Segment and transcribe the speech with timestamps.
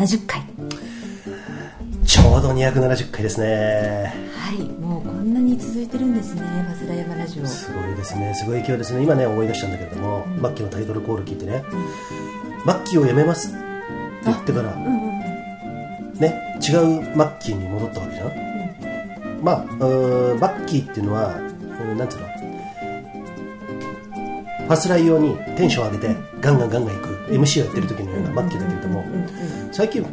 [0.00, 0.42] 270回。
[2.06, 4.14] ちょうど270回ですね。
[4.34, 7.46] はいもうこんなに続いてるんですねファ山ラジオ。
[7.46, 8.34] すごいですね。
[8.34, 9.02] すごい勢いですね。
[9.02, 11.62] 今ね思い出したんだけれども、マッキーのタイトルコール聞いてね、
[12.64, 13.48] マッキーを辞めます。
[13.48, 13.58] って
[14.24, 15.10] 言ってから、うんうん
[16.18, 18.30] ね違うマッキーに戻ったわけじゃん、
[19.42, 22.26] まあうーんマッキーっていうのはうんなんていうの。
[24.66, 29.28] ファスライ用にテンション上げてガンガンガンガンいく MC をやってる時のようなマッキーだけれどもうんうん
[29.72, 30.04] 最近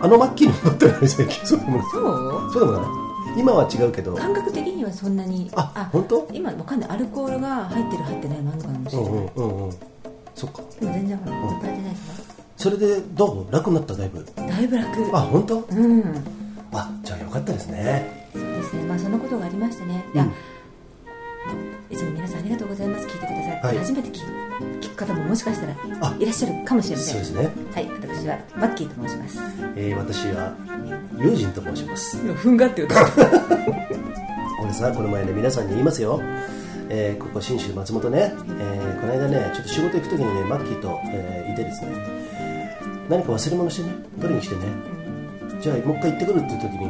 [0.00, 9.72] あのマッキーに戻ったよね最近そうでもないそうそうでもない今は違うけど感覚的にはそんなにあ本当今わかんないアルコールが入ってる入ってないもあるかもしれない、うんうんうん
[10.32, 12.22] そっかでも全然ほらん酔ってないです
[12.56, 16.02] それでどう楽になっただいぶだいぶ楽あ本当うん
[16.72, 20.26] あじゃあよかったですねそうですねまあそんなことがありましてね、いや
[21.90, 23.06] いつも皆さんありがとうございます。
[23.06, 23.78] 聞いてくださって、はい。
[23.78, 24.22] 初めて聞
[24.80, 26.16] 聞く方ももしかしたらあ。
[26.18, 27.24] いらっしゃるかもしれません。
[27.24, 27.90] そうですね、はい。
[27.90, 29.38] 私はマッキーと申します。
[29.76, 30.54] えー、私は
[31.18, 32.16] 友人と申します。
[32.18, 32.88] ふんがって言う
[34.62, 36.20] 俺さこの前ね皆さんに言いますよ、
[36.88, 41.88] えーここ信州松本ね、えーこの間ねちょっと仕事行く時にねマッキーと、えーいてですね。
[43.08, 43.88] 何か忘れ物してね
[44.20, 44.60] 取りに来てね。
[45.60, 46.86] じゃあもう一回行ってくるっていう時に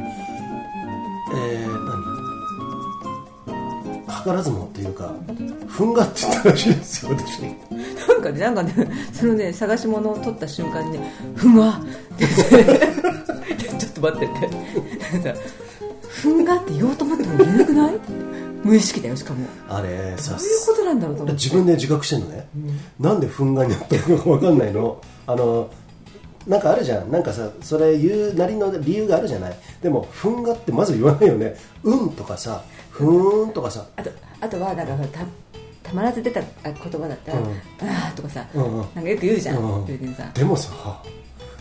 [1.33, 1.90] えー、何
[4.11, 5.15] 図らずもっていうか
[5.69, 7.41] ふんがって言ったらしいですよ私。
[8.09, 8.75] なんかねなんかね
[9.13, 11.81] そのね探し物を取った瞬間にねふんがっ
[12.17, 12.81] て言って。
[13.79, 14.29] ちょっと待ってっ
[15.23, 15.35] て。
[16.09, 17.95] ふんがって言おうと思っても言えなくない？
[18.63, 19.47] 無意識だよしかも。
[19.69, 21.43] あれさどういうことなんだろうと思って。
[21.43, 22.47] 自分で自覚してんのね、
[22.99, 25.01] なんでふんがになったのか分かんないの。
[25.27, 25.71] あの
[26.47, 27.11] なんかあるじゃん。
[27.11, 29.57] なんかさそれ言うなりの理由があるじゃない。
[29.83, 31.57] でもふんがってまず言わないよね。
[31.85, 32.63] うんとかさ
[33.01, 33.87] ふーんとかさ。
[33.97, 35.25] あとあとはなんかた
[35.83, 37.47] たまらず出た言葉だったら「うん。
[37.47, 38.77] ああ」とかさ、うんうん。
[38.79, 41.03] なんかよく言うじゃん、うん言うてんさでもさ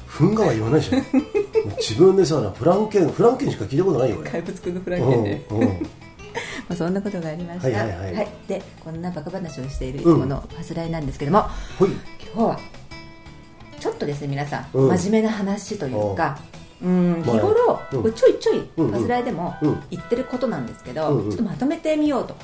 [0.05, 1.03] ふんがは言わないじゃん。
[1.79, 4.29] 自分でさフランケンフランケンしか聞いたことないよ俺。
[4.29, 5.67] 怪物くんのフランうケンで、んうん。
[6.69, 8.27] まあ、そんなことがありました、はいはいはい。
[8.47, 11.43] でこんなバカ話をしているいつものファスライなんですけども、
[11.79, 11.89] ほい。
[12.33, 12.59] 今日は
[13.79, 14.97] ちょっとですね皆さん、うん。
[14.97, 16.37] 真面目な話というか
[16.81, 18.01] うん日まあ頃、うん。
[18.01, 18.91] これちょいちょいうんうん。
[18.91, 19.83] ファスライでもうん。
[19.91, 22.35] 言ってることなんですけど、ちょっとまとめてみようと。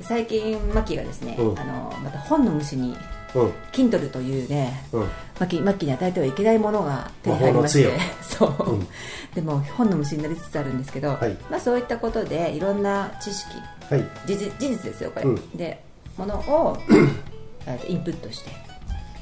[0.00, 1.58] 最近マキがですね、うん。
[1.58, 2.96] あのまた本の虫に
[3.34, 3.52] うん。
[3.72, 5.08] Kindle というねうん。
[5.40, 7.88] マキマッキーに与えてはいけないものが手に入りまして。
[7.88, 8.88] 魔 そう、うん。
[9.34, 11.36] でも本の虫になりつつあるんですけど、はい。
[11.50, 13.54] まあ、そういったことでいろんな知識
[13.90, 14.04] はい。
[14.26, 15.56] 事実事実ですよこれ、うん。
[15.56, 15.82] で
[16.16, 16.76] ものを
[17.88, 18.50] インプットして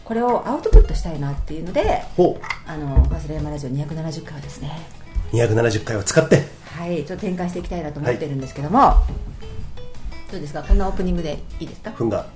[0.05, 4.71] これをアウトプットしたいなっていうのでほあの忘れ山ラジオ270回はですね。
[5.33, 6.43] う270回を使って。
[6.67, 8.95] はいちょっと展開していきたいなと思ってるんですけども、
[10.31, 10.63] どうですか？
[10.63, 11.93] こんなオープニングでいいですか？
[11.93, 12.27] ふんが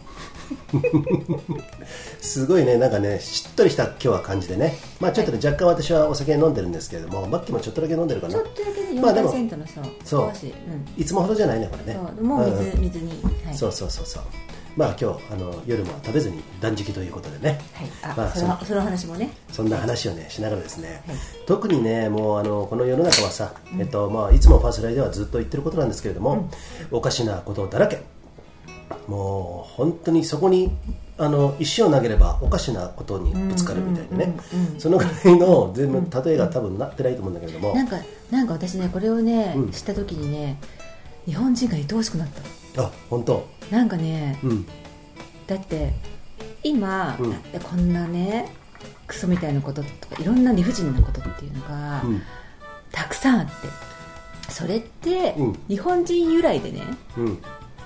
[2.20, 4.74] すごいねなんかねしっとりした今日は感じでね。
[5.00, 8.34] まあちょっとね、若干私はお酒飲んでるんですけれどもマッキーもちょっとだけ飲んでるかな。
[8.34, 10.30] ちょっとだけねまあでも4%のそうそう。
[10.32, 11.02] 少し、うん。
[11.02, 11.98] いつもほどじゃないねこれね。
[12.00, 12.80] そうもう水,、ん。
[12.82, 13.10] 水に、
[13.44, 14.22] はい、そうそうそうそう
[14.76, 19.30] まあ今日あの夜も食べずに断食ということでね、はい、あ、まあそのその話もね。
[19.50, 21.16] そんな話をねしながらですね、はい。
[21.46, 26.50] 特にねもうあのこの世の中はさ、えっとまあ、いつもファーストライではずっと言ってることなんですけれども、
[26.90, 28.02] おかしなことだらけ。
[29.08, 30.70] もう本当にそこに
[31.18, 34.36] あの石を投げればおかしなことにぶつかるみたいなね、
[34.78, 37.96] そのぐらいの全部例えが多分なってないと思うんだけれども、なんか
[38.30, 39.70] なんか私ねこれをね、うん。
[39.70, 40.58] 知った時にね
[41.24, 42.40] 日本人が愛おしくなった
[42.76, 43.48] あ本当。
[43.70, 44.66] なんかねうん。
[45.46, 45.92] だって
[46.62, 47.30] 今、うん。
[47.30, 48.52] だってこんなね
[49.06, 52.22] クソみたいなこととかいろんな理不尽なことっていうのが、うん。
[52.92, 53.52] たくさんあって。
[54.48, 55.58] それって、うん。
[55.68, 56.82] 日本人由来でね
[57.16, 57.42] うん。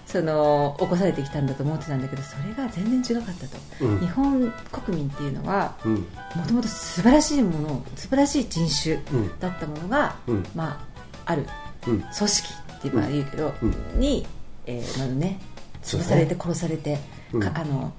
[0.07, 4.01] その起こされてきたんだと思ってたんだけどそれが全然違かったと、うん。
[4.01, 5.95] 日本国民っていうのはうん。
[5.95, 9.39] もともと素晴らしいもの素晴らしい人種うん。
[9.39, 10.47] だったものが、うん。
[10.55, 10.85] ま
[11.27, 11.47] あ、ある。
[11.87, 12.01] うん。
[12.01, 14.27] 組織ってまあ言うけど、うに、
[14.71, 15.41] えーまあね、
[15.83, 16.99] 潰されて殺されて、
[17.33, 17.41] うん。
[17.41, 17.93] かあの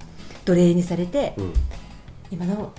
[0.44, 1.52] 奴隷にされて、うん。
[2.30, 2.72] 今の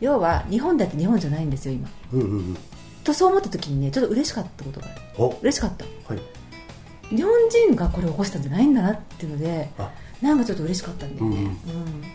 [0.00, 1.88] 要は日本だって日本じゃないんですよ今。
[2.12, 2.56] うんうんうん。
[3.02, 5.00] とそう思った時にねちょっと嬉しかったことがある。
[5.18, 5.38] お。
[5.42, 5.84] 嬉しかった。
[5.84, 6.22] はい。
[7.16, 9.90] 日本人がこれを起こしたんじゃないんだなっていうのであ。
[10.22, 11.44] なんかちょっと嬉しかったんだよね、うん。
[11.44, 11.56] うん。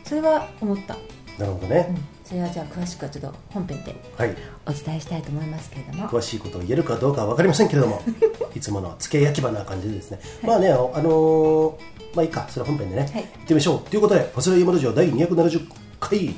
[0.04, 0.96] それは思った、
[1.40, 4.36] なるほどね、うん、それはじゃあ詳しくはちょっと本編ではい。
[4.66, 6.10] お伝えしたいと思いますけれども。
[6.10, 8.02] 詳しいことを言えるかどうかは分かりませんけれども
[8.56, 11.74] いつもの付け焼き場な感じでですね、まあねあのー
[12.16, 13.12] まあいいかそれは本編でね、はい。
[13.12, 13.90] 行ってみましょう。
[13.90, 15.68] ということで「ファスライヤマラジオ第270
[16.00, 16.36] 回。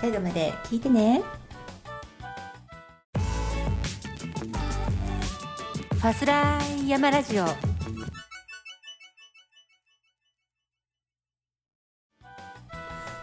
[0.00, 1.22] 最後まで聞いてね。
[5.92, 7.46] ファスライヤマラジオ。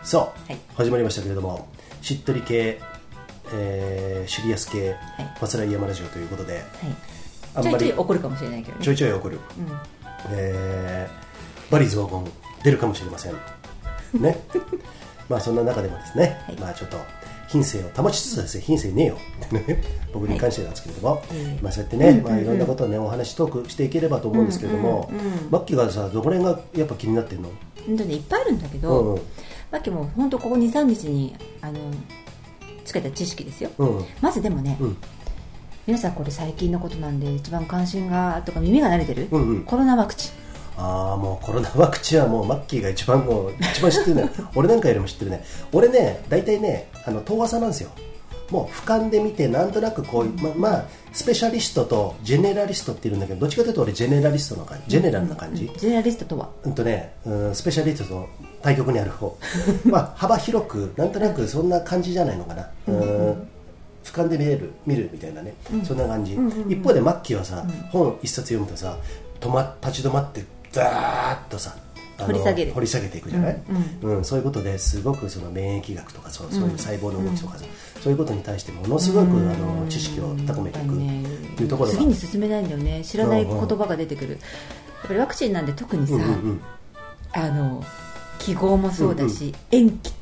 [0.04, 0.58] そう、はい。
[0.76, 1.68] 始まりましたけれども
[2.02, 2.80] しっとり系、
[3.54, 4.96] えーシリアス系
[5.40, 6.64] ファスライヤマラジオということで、
[7.56, 8.84] あはい、ちょいちょい怒るかもしれないけどね。
[8.86, 9.40] ちょいちょい起こる、
[10.32, 11.32] えー
[11.72, 12.26] バリ雑言
[12.64, 13.34] 出るかもしれません。
[14.20, 14.38] ね。
[15.30, 16.56] まあそんな中でもですね、はい。
[16.58, 16.98] まあちょっと
[17.48, 19.18] 品性を保ちつつですね品性ねえよ。
[19.46, 19.84] ってね
[20.14, 21.62] 僕に関してなんですけれども、い。
[21.62, 27.50] まあそうやってね、まあいろんなことをねお話トークしていければと思うんですけれども、うんうんうんマッキーがさどこら辺がやっぱ気になってるの？
[27.88, 29.22] 本当にいっぱいあるんだけうど、んうん
[29.72, 31.80] さっきも本当ここ23日にあの
[32.84, 33.98] つけた知識ですよ、うん。
[34.00, 34.98] うんまずでもね、うん。
[35.88, 39.64] 皆さんこれ最近のことなんで一番関心がとか耳が慣れてる、うんうん。
[39.64, 40.32] コロナワクチン。
[40.78, 44.30] ああもうコロナワクチンはもうマッキーが一番もう一番知ってるね。
[44.56, 45.44] 俺なんかよりも知ってるね。
[45.72, 47.92] 俺ね大体ねあの遠浅なんですよ。
[48.50, 54.92] もう俯瞰で見てなんとなくこうままあスペシャリストとジェネラリストっているんだけどどっちかというと俺ジェネラリストの感じ。
[54.92, 56.50] ジェネラルな感じ、ジェネラリストとは？
[56.64, 58.30] うんとね、うん、スペシャリストと
[58.62, 59.38] 対局にある方。
[59.86, 62.96] まあ幅広くなんとなくそんな感じじゃないのかな、うん。
[64.04, 65.54] 俯瞰で見れる見るみたいなね、
[65.84, 66.38] そんな感じ、
[66.68, 68.98] 一方でマッキーはさ、本一冊読むとさ
[69.40, 71.76] 止ま立ち止まってザーッとさ
[72.26, 72.72] 掘り下げる。
[72.74, 73.64] 掘り下げていくじゃない、
[74.02, 77.66] うんそういうことですごくその免疫学とかそうそういう細胞の動きとかさ、
[78.02, 80.98] そういうことに対してものすごく、あの知識を高めていくっ
[81.56, 83.04] ていうところが、次に進めないんだよね。
[83.04, 84.40] 知らない言葉が出てくる、やっ
[85.08, 86.62] ぱりワクチンなんで特にさ、うんうんうん。
[87.34, 87.84] あの
[88.44, 90.14] 記号もそうだし、塩基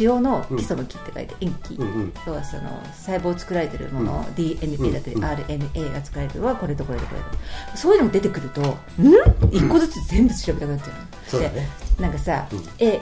[0.00, 2.12] 塩の基礎の木って書いて塩基、うんうん。
[2.26, 2.62] 要はその
[2.94, 7.26] 細胞を作られてるもの、DNA だったり、うん RNA が作られてるのはこれとこれとこれと。
[7.76, 8.74] そういうのが出てくるとん？
[9.52, 10.94] 一個ずつ全部調べたくなっちゃうの。
[11.28, 11.68] そうだね。
[11.96, 12.64] でなんかさ、うん。
[12.78, 13.00] A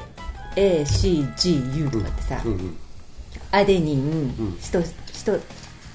[0.57, 2.53] ACGU とかってさ、うん。
[2.53, 2.77] うん
[3.53, 4.59] アデニン、うん。
[4.61, 5.39] シトシト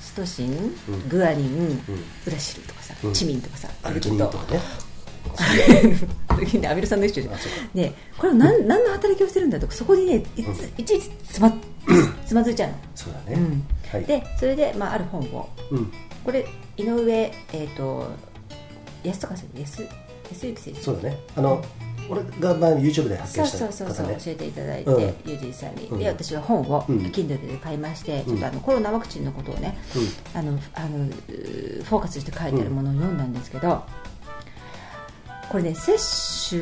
[0.02, 1.10] シトシン、うん。
[1.10, 1.82] グアニン、
[2.26, 3.14] ウラシルとかさ、うん。
[3.14, 4.60] チミンとかさアルギニンとかね
[6.28, 7.28] アルギニンアミロ酸の一種
[7.74, 11.52] でこれは何何の働きをしてるんだとかそこにねいついちいちつま
[12.26, 13.64] つまずいちゃうの、そうだね、うん。
[13.92, 14.06] はい。
[14.06, 15.50] でそれで、まあ、ある本を。
[15.72, 15.92] うん、
[16.24, 16.46] これ
[16.78, 18.08] 井上、えー、と
[19.04, 19.82] 安とか先生安
[20.30, 20.82] 安幸先生。
[20.82, 21.18] そうだね。
[21.36, 21.64] あの
[22.10, 25.02] 俺がまあ YouTube で発見したそうそうそう、教えていただいて、うん。
[25.02, 26.00] ユージーさんに、うん。
[26.00, 26.98] で私は本をうん。
[26.98, 29.78] Kindle で買いまして、ちょっとあのコロナワクチンのことをね、
[30.34, 33.84] あのあのうーフォーカスして書いてあるものを読んだんですけど、
[35.52, 35.98] これね接
[36.50, 36.62] 種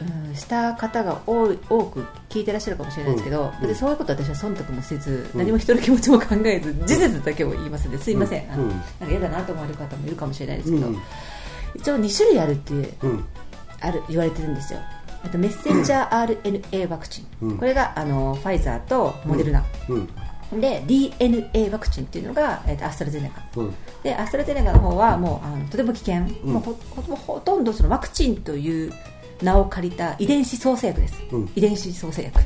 [0.00, 5.38] うんした方が多い多く聞いてらっしゃるかもしれないですけど、うん別にそういうことは私は忖度もせず、うん。
[5.38, 10.98] 何も人の気持ちも考えず事実だけを言いますのですいません、なんか嫌だなと思われる方もいるかもしれないですけど、うん。
[11.76, 13.24] 一応2種類あるっていううん。
[13.80, 14.80] ある言われてるんですよ。
[15.24, 17.58] えっとメッセンジャー RNA ワクチン、うん。
[17.58, 20.60] これがあのファイザーとモデルナ、うん。
[20.60, 23.42] で DNA ワクチンっていうのが、えっとアストラゼネカ。
[23.60, 23.74] うん
[24.04, 26.52] でアストラゼネカの方はもうあのとても危険、うん。
[26.52, 28.92] もうほとんどそのワクチンという
[29.42, 31.50] 名を借りた遺伝子創生薬です、うん。
[31.56, 32.38] 遺伝子創生薬。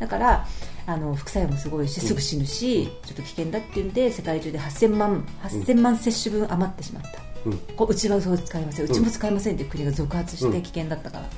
[0.00, 0.46] だから
[0.86, 7.08] あの副作用もすごいしすぐ死ぬし、ちょっと危険だっていうんで世界中で8000万8000万接種分余ってしまった、
[7.44, 7.58] うん。
[7.76, 11.28] こううちはそう使いませんうちも使いませんっていう国が続発して危険だったから、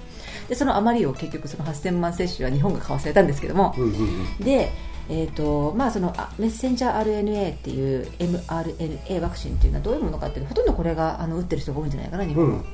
[0.48, 4.36] でその余りを結局その8000万接種は日本が買わされたんですけども、うんうん。
[4.38, 4.70] で、
[5.08, 12.64] えーとまあ、そのあメッセンジャー RNA っていう mRNA ワクチンっていうのはどういうものかっていうとほとんどこれがあの打ってる人が多いんじゃないかな日本は、うん。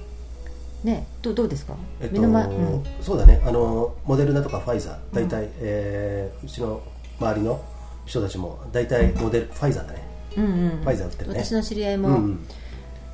[0.84, 2.84] ねどうどうですか、えっと目の前、うん。
[3.00, 3.42] そうだね。
[3.44, 6.82] あのモデルナとかファイザー大体、えーうちの
[7.18, 7.62] 周りの
[8.06, 10.02] 人たちも大体モデル、ファイザーだね。
[10.36, 10.70] うんうん。
[10.82, 11.44] ファイザー打ってるね。
[11.44, 12.46] 私の知り合いも、うん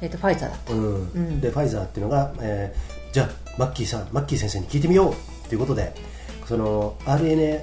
[0.00, 1.04] えー、とファイザーだった、うん。
[1.04, 1.40] ん。
[1.40, 5.94] でファイザーっていうのが、えーじゃあマッキーさんマッキー先生に聞いてみようということで
[6.44, 7.62] その RNA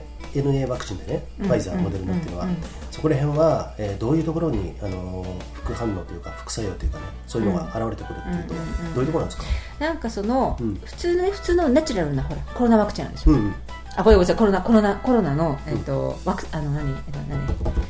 [0.68, 1.48] ワクチンでね、うん。
[1.48, 2.58] ファイザー、モデルナっていうのは、うんうん
[2.94, 8.88] そこら辺は、えーどういうところに、あの副反応というか副作用というかねそういうのが現れてくるっていうと、うんうんうん。
[8.88, 9.44] うんどういうところなんですか、
[9.80, 10.75] なんかその、うん。
[10.75, 13.56] 普通のね普通のナチュラルなほらコロナワクチンあるでしょ、うんうん。
[13.96, 17.84] あこれごめんなさいコロナコロナコロナの、えーとワクあの何、えっと何？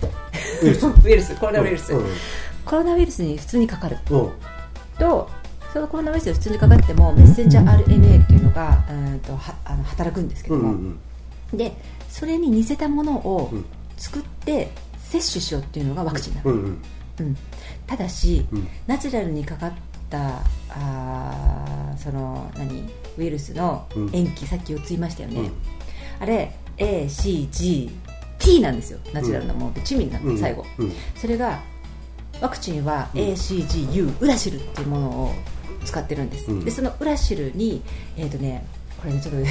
[0.63, 0.86] ウイルス。
[1.06, 2.06] ウイルスコロナウイルス、うん。
[2.66, 3.98] コロナウイルスに普通にかかる。
[4.10, 4.32] うん。
[4.98, 5.30] と
[5.74, 11.00] そのコロナウイルスが普通にかかってもメッセンジャー RNA っていうのが、うん、とはあの働くんですけども、うん
[11.52, 11.58] うん。
[11.58, 11.75] で
[12.13, 13.65] それに似せたものをうん。
[13.98, 16.58] 作って接種しようっていうのがワクチンなの、うん。
[16.60, 16.82] うん。
[17.20, 17.38] うん。
[17.88, 18.67] ただし、うん。
[18.86, 19.74] ナチュラルにかかっ
[20.10, 24.10] たあーその何ウイルスのうん。
[24.13, 25.51] 塩基、さっき4つ言いましたよね、うん。
[26.20, 29.00] あれ ACGT なんですよ。
[29.12, 30.38] ナチュラルなものってチミンなの、うん。
[30.38, 30.65] 最後。
[30.77, 31.62] うんそれが
[32.41, 35.34] ワクチンは ACGU、ウラシルっていうものを
[35.86, 36.65] 使ってるんです、うん。
[36.65, 37.82] でそのウラシルに
[38.17, 38.65] えっ、とね
[39.01, 39.50] これねちょっとね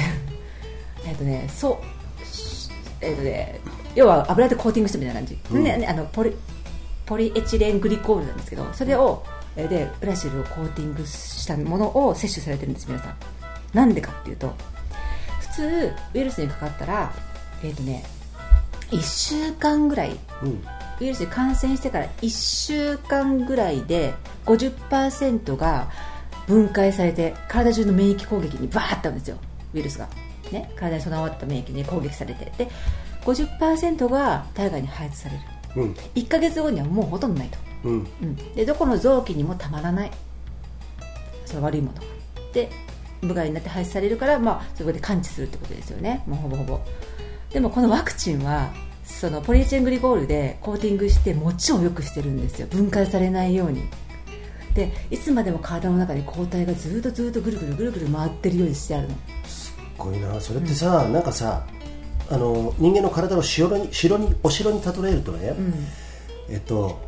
[1.05, 1.92] えっとねそう
[3.01, 3.59] えっ、とね
[3.95, 5.63] 要は油でコーティングしたみたいな感じ、うん。
[5.63, 6.33] ねねあのポリ
[7.05, 9.23] ポリエチレングリコールなんですけどそれを
[9.55, 13.15] えーでウラシルをコーティングしたものを摂取されてるんです皆さん。
[13.73, 14.53] なんでかっていうと
[15.39, 17.13] 普通ウイルスにかかったら
[17.63, 18.03] えっ、とね
[18.91, 20.63] 1週間ぐらいうん。
[21.01, 24.13] ウイルスに感染してから1週間ぐらいで
[24.45, 25.89] 50%が
[26.47, 29.37] 分解されて体中の免疫攻撃にバーッとあるんですよ
[29.73, 30.07] ウイルスが、
[30.53, 32.51] ね、体に備わった免疫に攻撃されて。
[32.57, 32.69] で
[33.25, 35.41] 50%が体外に排出される。
[35.75, 35.91] うん。
[36.15, 38.07] 1ヶ月後にはもうほとんどないと、うん。
[38.21, 40.11] うん、でどこの臓器にもたまらない。
[41.45, 41.99] その悪いもの。
[41.99, 42.07] が
[42.53, 42.69] で
[43.21, 46.23] 無害になって排出されるから、まあ、そこで感知するってことですよね。
[46.27, 46.79] もうほぼほぼ。
[47.51, 48.71] でもこのワクチンは
[49.03, 52.67] そのポリエチレングリコールでコーティングしてもちろんよくしてるんですよ。
[52.67, 53.83] 分解されないように。
[54.73, 59.15] でいつまでも体の中に抗体がずっとずっとぐるぐるぐるぐる回ってるようにしてあるの
[59.95, 60.39] すっごいな。
[60.39, 61.65] それってさ、なんかさ
[62.29, 65.73] あの人間の体を城に城にお城に例えるとね、うん。
[66.49, 66.99] えっと、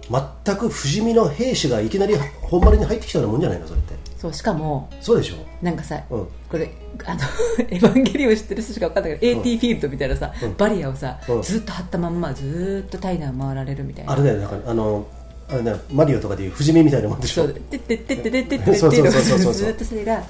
[0.43, 3.67] 全く不死身の兵士がいきなり本丸に入ってきたようなもんじゃないの？
[3.67, 3.93] それって。
[4.17, 5.35] そうしかもそうでしょ？
[5.61, 6.27] なんかさ、うん。
[6.49, 6.71] これ
[7.05, 7.19] あの
[7.69, 10.55] エヴァンゲリオン知ってる人しか分かんないけど、AT フィールドみたいなさ、うん。
[10.55, 14.13] バリアをさ、うんずっと張ったまんまずっと体内を回られるみたいな。
[14.13, 15.05] あれだよなんかあの
[15.49, 17.43] あれねマリオとかでいう不死身みたいなもんでしょ？
[17.45, 17.53] そう。
[17.53, 20.23] でってってってってってってってそうそうそうそうそうずっとそれが、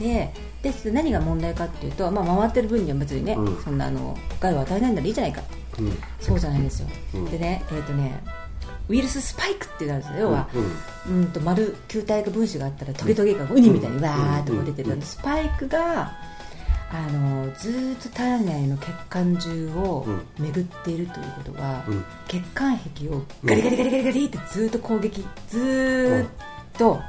[0.00, 5.42] でで何が問題かっていうと、まあ、回ってる分には別にね、うんそんなあの害を与えないならいいじゃないか
[5.78, 8.22] うんそうじゃないんですよ、うんでねえっ、とね
[8.88, 10.48] ウイルススパイクっていうのがあるんですよ要は、
[11.06, 16.12] うんうんと丸球体が分子があったらトゲトゲがウニみたいにわーっとこう出てる、うんスパイクが
[16.94, 20.06] あのずーっと体内の血管中を
[20.38, 22.04] 巡っているということは、うん。
[22.28, 26.28] 血管壁をガリガリガリガリガリってずーっと攻撃ずーっ
[26.78, 27.00] と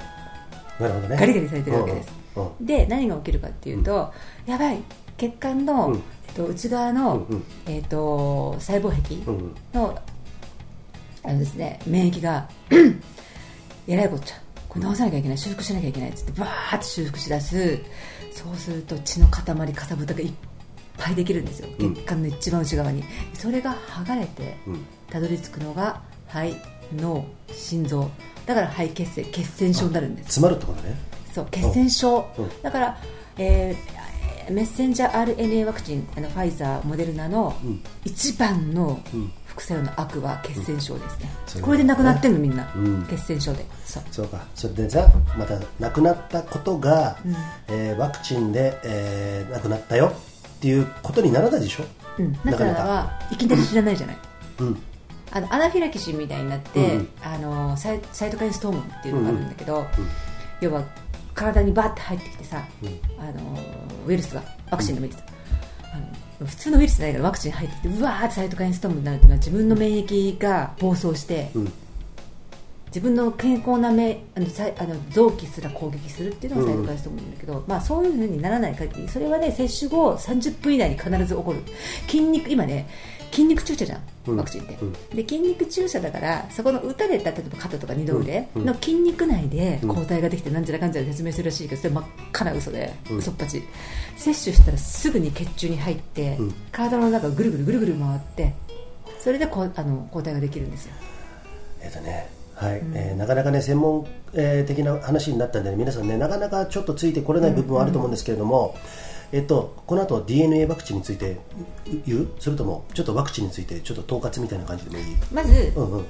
[0.80, 1.18] なるほどね。
[1.18, 2.48] ガリガリされてるわけです、うん。
[2.48, 2.66] うん。
[2.66, 4.12] で何が起きるかっていうと、
[4.48, 4.80] やばい。
[5.18, 6.04] 血管の、うん。
[6.28, 7.36] えっと、内側の、うん。
[7.36, 7.44] うん。
[7.68, 9.38] えっと、細胞壁うん。
[9.38, 10.00] うんの
[11.28, 12.48] あのですね免疫が
[13.88, 14.36] えらいこっちゃ
[14.70, 15.38] これ治さなきゃいけない。
[15.38, 17.80] 修復しなきゃいけないっつってバーって修復しだす
[18.36, 20.34] そうすると血の塊かさぶたがいっ
[20.98, 21.70] ぱいできるんですよ。
[21.80, 21.96] うん。
[21.96, 23.04] 血管の一番内側に。
[23.34, 24.86] それが剥がれてうん。
[25.10, 26.56] たどり着くのが肺
[26.96, 28.12] 脳心臓。
[28.46, 30.34] だから肺血栓血栓症になるんです。
[30.34, 30.96] 詰まるってことね。
[31.34, 32.50] そう血栓症、うん。
[32.62, 32.98] だから、
[33.38, 33.96] えー
[34.48, 37.82] メッセンジャー RNA ワクチンあのファイザーモデルナのうん。
[38.04, 43.06] 一番のうん副作用の悪は血栓症ですね、そうこれで亡くなってんのみんな、うん。
[43.10, 43.66] 血栓症で。
[43.86, 44.04] そう。
[44.12, 44.46] そうか。
[44.54, 47.36] それでさまた亡くなったことが、うん。
[47.70, 50.12] えーワクチンで、えー亡くなったよ
[50.58, 51.86] っていうことにならないでしょ？
[52.20, 54.18] うん、なぜならばいきなり知らないじゃない。
[54.60, 54.82] うん。
[55.32, 59.88] あのアナフィラキシーみたいになって、うんあのサイサイトカインストームっていうのがあるんだけど、
[60.60, 60.84] 要は
[61.34, 63.00] 体にバーって入ってきてさ、うん。
[63.20, 63.60] あの
[64.06, 65.24] ウイルスがワクチンでもいいです、
[66.40, 71.74] 普通のウイルスじゃないからワクチン入ってきてうわーってサイトカインストームになるっていうのは自分の免疫が暴走して、うん。
[72.88, 74.46] 自分の健康な目あの
[74.80, 81.62] あの臓器すら攻撃するっていうのがサイトカインストームなんだけど、まあ、そういうふうにならない限りそれはね接種後30分以内に必ず起こる。
[82.08, 82.88] 筋肉今ね
[83.32, 84.94] 筋肉注射じゃうんんワクチンって、うん。
[84.94, 88.66] で筋肉注射だからそこの打たれた例えば肩とか二の腕うん。
[88.66, 89.90] の筋肉内でうん。
[89.90, 93.18] 抗体ができてなんちゃらかんちゃら説明するらしいけどそれ真っ赤な嘘で、うん。
[93.18, 93.62] 嘘っぱち。
[94.18, 96.54] 接種したらすぐに血中に入って、うん。
[96.72, 98.54] 体の中をぐるぐるぐるぐる回って
[99.20, 100.94] それでこうあの抗体ができるんですよ。
[101.82, 102.82] えっとねはい。
[102.94, 108.76] えーなかなかね専門、えー的な話になったんで、ね、皆さんねなかなかちょっとついてこれない部分はあると思うんですけれども、
[109.36, 111.38] えっと、この後 DNA ワクチンについてう
[112.06, 112.32] 言う？
[112.40, 116.06] それともちょっとワクチンについてちょっと統括みたいな感じでもいい、まず、うんうん。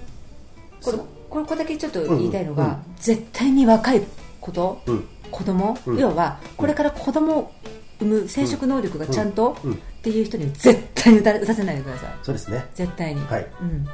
[0.80, 2.70] これこれこれだけちょっと言いたいのが、うん。
[2.70, 4.04] うん絶対に若い
[4.40, 5.08] こと、うん。
[5.32, 5.98] 子供、うん。
[5.98, 7.52] 要はこれから子供を
[8.00, 12.10] 産む生殖能力がちゃんと、っていう人には絶対に打た打たせないでください。
[12.22, 12.64] そうですね。
[12.76, 13.22] 絶対に。
[13.22, 13.48] はい。
[13.60, 13.88] うん。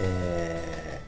[0.00, 1.00] え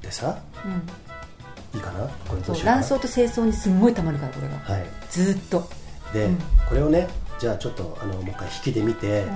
[0.00, 2.06] ーでさうん、いいかな？
[2.28, 4.86] これ卵巣と精巣にすんごいたまるからこれが、はい。
[5.10, 5.68] ずーっと
[6.12, 6.38] で、うん。
[6.68, 9.26] これをねじゃあちょっとあのもう一回引きで見て、ん。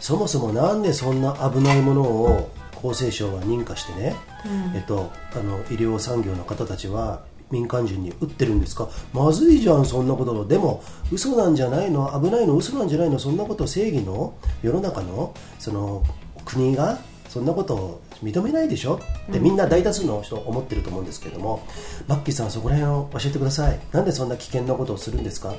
[0.00, 2.50] そもそもなんでそんな危ないものを
[2.84, 4.76] 厚生省は認可してね、うん。
[4.76, 8.88] えっと、あの医療産業の方たちは民間人に打ってるんですか？
[9.12, 12.18] まずいじゃんそんなことでも嘘なんじゃないの？
[12.20, 12.56] 危ないの？
[12.56, 13.18] 嘘なんじゃないの？
[13.18, 16.02] そんなこと正義の世の中のその
[16.44, 16.98] 国が
[17.28, 19.00] そんなことを認めないでしょ？
[19.28, 21.66] ってみんな大多数の人思ってると思うんですけれども、
[22.08, 23.78] マッキーさんそこら辺を教えてください。
[23.92, 25.54] なんでそんな危険なことをするんですか？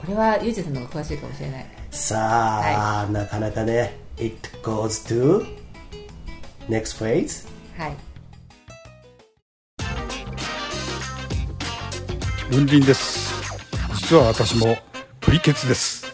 [0.00, 1.66] これはゆうじさんの方が詳しいかもしれない。
[1.90, 5.44] さあ、なかなかね It goes to
[6.68, 7.96] next phase はい。
[12.50, 13.34] 文林です。
[13.94, 14.76] 実は私も
[15.20, 16.06] プリケツです。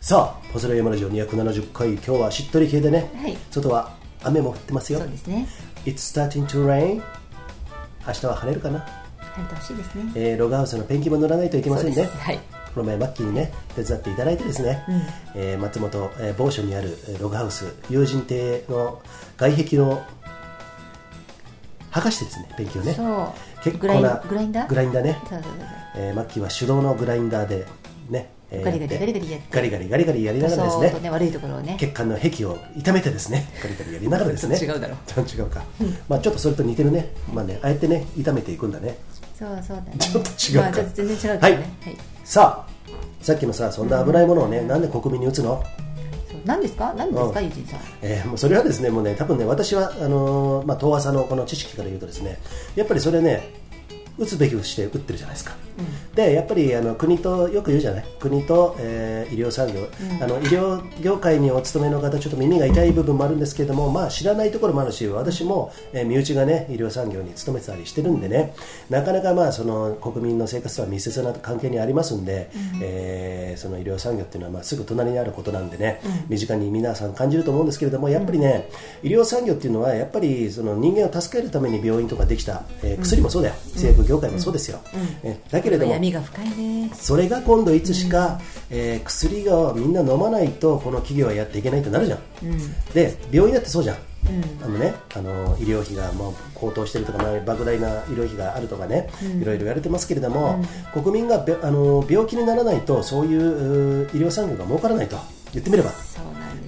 [0.00, 3.36] さあ、ポズラ山ラジオ270回、今日はしっとり系でね、はい。
[3.50, 3.94] 外は
[4.24, 4.98] 雨も降ってますよ。
[4.98, 5.08] そう。
[5.08, 5.46] ですね。
[5.84, 7.02] It's starting to rain.
[8.06, 8.84] 明日は晴れるかな、
[9.34, 10.12] 晴れてほしいですね。
[10.14, 12.04] えーログハウスのペンキも塗らないといけませんね。
[12.04, 12.38] はい。
[12.74, 14.84] この前マッキーにね手伝っていただいてですね、
[15.34, 19.02] えー松本、えー某所にあるえーログハウス友人邸の
[19.36, 20.02] 外壁を
[21.90, 22.94] 剥がしてですね勉強ね。
[22.94, 23.64] そう。
[23.64, 24.68] 結構なグラインダー？
[24.68, 25.18] グラインダーね。
[25.22, 25.52] そうそうそう
[25.96, 27.66] えーマッキーは手動のグラインダーで
[28.08, 29.46] ね、えーガリガリガリガリやって。
[29.50, 30.88] ガリガリガリガリやりながらですね。
[30.90, 31.76] そうとね悪いところをね。
[31.80, 33.48] 血管の壁を痛めてですね。
[33.60, 34.56] ガリガリやりながらですね。
[34.56, 35.64] 違うだろちょっと違うか、
[36.08, 37.12] まあちょっとそれと似てるね。
[37.34, 38.96] まあねあえてね痛めていくんだね
[39.40, 39.98] そうそうだね。
[39.98, 40.62] ちょっと違うか。
[40.62, 41.38] まあ、ちょっと全然違うけどね。
[41.40, 41.52] はい。
[41.54, 41.64] はい。
[42.24, 45.64] さあさっきのさそんな危ないものをね、なんで国民に打つの？
[46.44, 46.94] 何ですか？
[46.96, 47.40] 何ですか？
[47.40, 47.46] うん。
[47.46, 47.80] ユージンさん。
[48.02, 52.38] えーもうそれはですねもうね多分ね私はあのーまあ遠浅のこの知識から言うとですね
[52.76, 53.42] やっぱりそれね
[54.18, 55.54] 打つべきをして打ってるじゃないですか、
[56.14, 58.04] でやっぱりあの国とよく言うじゃない？
[58.18, 59.86] 国と、えー医療産業、
[60.22, 68.54] あの医療業界にお勤めの方ちょっと耳が痛い部分もあるんですけれども、まあ、知らないところもあるし私も、えー身内がね医療産業に勤めてたりしてるんでね
[68.88, 72.50] なかなかまあその国民の生活とは密接な関係にありますんで、
[72.82, 78.68] えーその医療産業っていうのはまあすぐ隣にあることなんでね、身近に皆さん感じると思うんですけれどもやっぱりね、
[79.02, 84.80] 医療産業っていうのはやっぱりその人間を助けるために病院とかできた、えー薬もそうだよ、製薬業界もそうですよ、
[85.22, 86.90] えーだけれども闇が深いね。
[86.94, 88.40] それが今度いつしか、
[88.70, 92.20] えー薬がみんな飲まないとこの企業はやっていけないとなるじゃん、
[92.94, 93.96] で病院だってそうじゃん、
[94.62, 105.16] あのね、あの医療費がもう高騰してるとか、まあ莫大な医療費があるとかね、いろいろ言われてますけれども、国民がべあの病気にならないとそういうう医療産業が儲からないと。
[105.52, 105.90] 言ってみれば。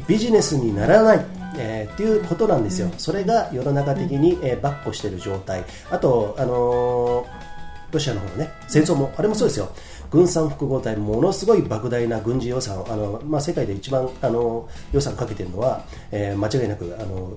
[0.08, 1.24] ビジネスにならない、
[1.58, 7.52] えーっていうことなんですよ、それが世の中的に、えー、ばっこしている状態、あと、あのー
[7.92, 9.70] ロシアの方のね戦争も、あれもそうですよ、
[10.10, 17.36] 軍産複合体、ものすごい莫大な軍事予算を、あのまあ、世界で一番、あの予算かけているのは、えー間違いなく、あの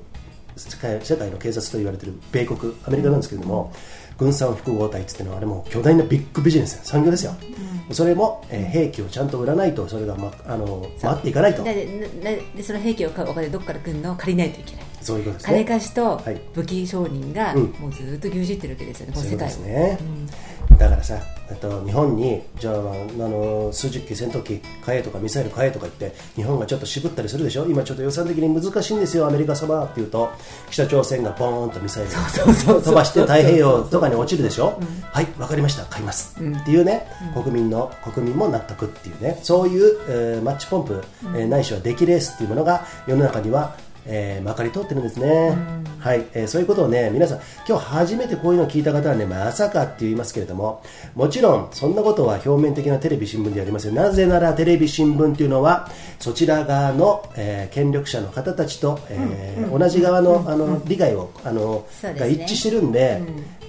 [0.56, 3.74] 世界世界の警察と言われている米国、アメリカなんですけれども、
[4.18, 7.36] 軍産複合体っていうのは、あれも巨大なビッグビジネス、産業ですよ、
[7.92, 11.64] それも、えー兵器をちゃんと売らないと、それが、ま、あの回っていかないと。
[11.64, 11.74] で
[12.24, 14.86] ででその兵器を買うお金どこから来るのを借りないといけない。
[15.02, 15.54] そういうことですね。
[15.54, 16.42] 金貸しとはい。
[16.56, 17.62] 武器商人がうん。
[17.80, 20.00] もうずっと牛耳ってるわけですよね、こそういうことの世界をですね、
[20.78, 21.18] だからさ
[21.50, 22.78] あと日本にじゃああ
[23.18, 27.66] の数十機戦闘機買えとかミサイル買えとか言って日本がちょっと渋ったりするでしょ？
[27.68, 29.84] 今ちょっと予算的に難しいんですよアメリカ様。
[29.84, 30.32] って言うと
[30.72, 32.10] 北朝鮮がボーンとミサイル
[32.76, 34.82] を飛ばして太平洋とかに落ちるでしょ？
[35.12, 35.86] はいわかりました。
[35.86, 39.40] 買います、っていうね国民の国民も納得っていうね。
[39.44, 41.04] そういう、えーマッチポンプ、
[41.36, 45.58] えーないしは出来レースっていうものが世の中にはえーまかり通ってるんですね、
[46.00, 46.26] はい。
[46.34, 50.84] えーそういうことをね皆さん今日初めてこういうのを聞いた方はねまさかって言いますけれども
[51.16, 53.96] もちろんそんなことは表面的なテレビ新聞ではありません。
[53.96, 55.90] なぜならテレビ新聞っていうのは
[56.20, 62.14] そちら側の、えー権力者の方たちと、えー同じ側のあの理解をあの、ね。
[62.14, 63.22] が一致してるんで、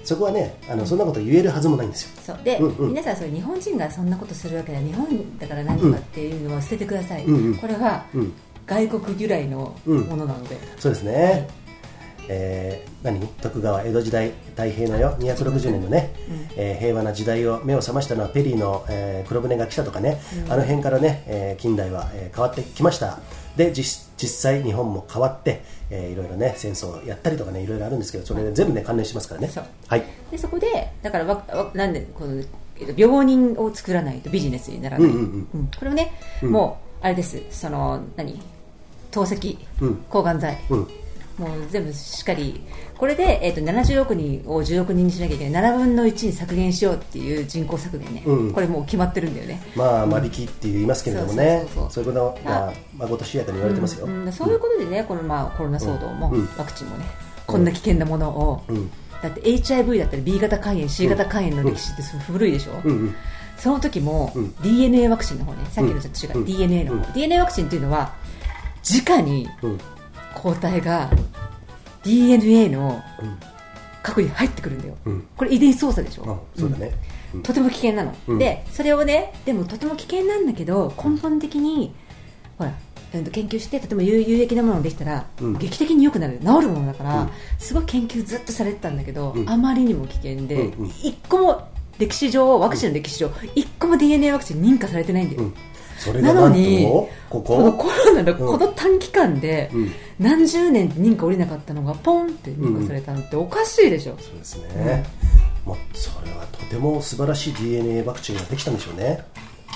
[0.04, 2.10] そこはねあのそんなこと言えるはずもないんですよ。
[2.24, 2.38] そう。
[2.44, 2.88] で、うんうん。
[2.90, 7.56] 皆さんそれ日本人がそんなことするわけで日本だから何とかっていうのは捨ててください、うんうん。
[7.56, 8.32] これはうん
[8.66, 11.48] 外国由来のものなので、そうですね、
[12.28, 13.24] えー何？
[13.40, 16.12] 徳川江戸時代太平のよ260年のね、
[16.56, 23.20] えー平和な時代を目を覚ましたのはペリーの、えー黒船が来たとかね、あの辺からね、えー近代は、えー変わってきました。
[23.56, 29.50] で実実際日本も変わって、えーいろいろね戦争をやったりとかねいろいろあるんですけどそれで全部ね関連しますからね。
[29.86, 30.02] はい。
[30.32, 32.42] でそこでだからわわなんでこの
[32.78, 35.48] えっと病人を作らないとビジネスにならない、うんうんうん。
[35.54, 35.66] うん。
[35.68, 37.40] これをね、もうあれです。
[37.50, 38.40] その何？
[39.10, 39.96] 透析、うん。
[40.08, 40.78] 抗がん剤、うん。
[41.38, 42.62] もう全部しっかり。
[42.96, 45.72] これで、えっと70億人を10億人にしなきゃいけない。
[45.72, 48.52] 7分の1に削減しようっていう人口削減ね、うん。
[48.52, 49.60] これもう決まってるんだよね。
[49.74, 51.66] まあ間引きって言いますけれどもね。
[51.90, 56.48] そういうことがまことしやかに言われてますよ、うんそういうことでね、このまあコロナ騒動も、うん。
[56.56, 57.04] ワクチンもね、
[57.46, 58.90] こんな危険なものを、うん。
[59.22, 63.14] だって HIV だったり B 型肝炎、C 型肝炎の歴史って古いでしょ、うんうん。
[63.58, 64.54] その時も、うん。
[64.62, 66.44] DNA ワクチンの方ね、さっきのと違う、うん。
[66.44, 67.12] DNA の方、うん。
[67.12, 68.14] DNA ワクチンっていうのは、
[68.90, 69.78] 直にうん。
[70.34, 71.10] 抗体が
[72.04, 73.36] DNA のうん。
[74.02, 75.26] 核に入ってくるんだよ、うん。
[75.36, 76.22] これ遺伝子操作でしょ、
[76.56, 76.92] あそうだね、
[77.34, 77.42] うん。
[77.42, 78.38] とても危険なの、うん。
[78.38, 81.92] でそれをねでもとても危険なんだけど根本的に
[82.56, 82.72] ほら
[83.12, 85.58] 研究してとても有有益なものができたら、うん。
[85.58, 86.38] 劇的に良くなる。
[86.38, 87.30] 治るものだから、うん。
[87.58, 89.50] すごい研究ずっとされてたんだけど、うん。
[89.50, 90.90] あまりにも危険で、うんうん。
[91.02, 91.68] 一個も
[91.98, 95.50] 歴史上ワクチンの歴史上、一個も DNA ワクチン認可されてないんだよ、
[96.22, 96.84] なのに
[97.30, 97.58] ここ？
[97.62, 99.92] のこコロナのこの短期間で、うん。
[100.18, 105.04] 何十年認可下りなかったのがポンって認可されたのっておかしいでしょ、そうですね、
[105.64, 109.24] もうそれはとても素晴らしい DNA ワクチンができたんでしょうね。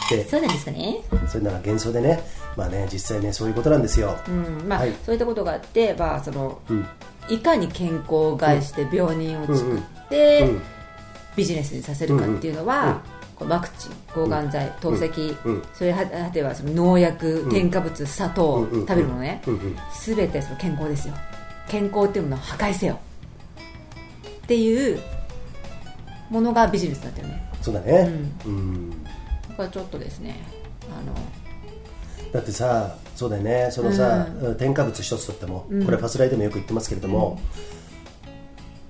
[0.08, 1.02] でそうなんですかね。
[1.28, 2.22] それなら幻想でね
[2.56, 4.68] まあね実際ねそういうことなんですよ、うん。
[4.68, 4.94] まあはい。
[5.04, 6.86] そういったことがあって、まあ、そのうん。
[7.28, 10.48] いかに健康を害して病人を作って、うん。
[10.48, 10.62] うん。
[11.36, 13.02] ビジネスにさせるかっていうのは、
[13.46, 15.54] ワクチン抗がん剤透析、うん。
[15.54, 15.62] うん。
[15.72, 18.80] それは果てはその農薬、添加物砂糖、うん。
[18.80, 18.86] うん。
[18.86, 19.54] 食べるものね、うん。
[19.54, 19.76] うん。
[20.04, 21.14] 全てその健康ですよ。
[21.68, 22.98] 健康っていうものを破壊せよ。
[24.42, 25.00] っていう
[26.28, 27.50] ものがビジネスになってるね。
[27.62, 28.10] そうだね。
[28.44, 28.90] うん。
[29.48, 30.36] だからちょっとですね
[30.90, 31.14] あの
[32.32, 33.68] だってさそうだよね。
[33.70, 34.26] そのさ、
[34.58, 37.38] 添加物一つとっても、これファスライでもよく言ってますけれども、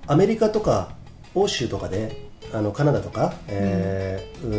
[0.07, 0.93] アメリカとか
[1.35, 4.51] 欧州とかであのカナダとか、えーう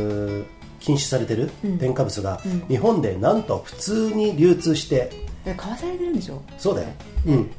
[0.43, 0.45] ー
[0.81, 5.13] 禁止されてる添加物が、日本でなんと普通に流通して
[5.57, 6.89] 買わされてるんでしょ、そうだよ、
[7.27, 7.51] うん、うん、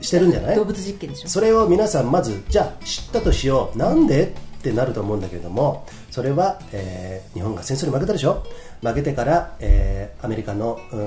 [0.00, 0.56] してるんじゃない？
[0.56, 1.28] 動物実験でしょ？
[1.28, 3.78] それを皆さんまずじゃあ知ったとしよう。
[3.78, 4.34] なんで？
[4.58, 8.42] ってなると思うんだけれどもそれは、えー日本が戦争に負けたでしょ？
[8.82, 10.98] 負けてから、えーアメリカのうー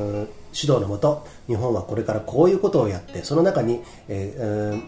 [0.53, 4.83] 指導のもと日本はこれからこういうことをやってその中に、えーうーん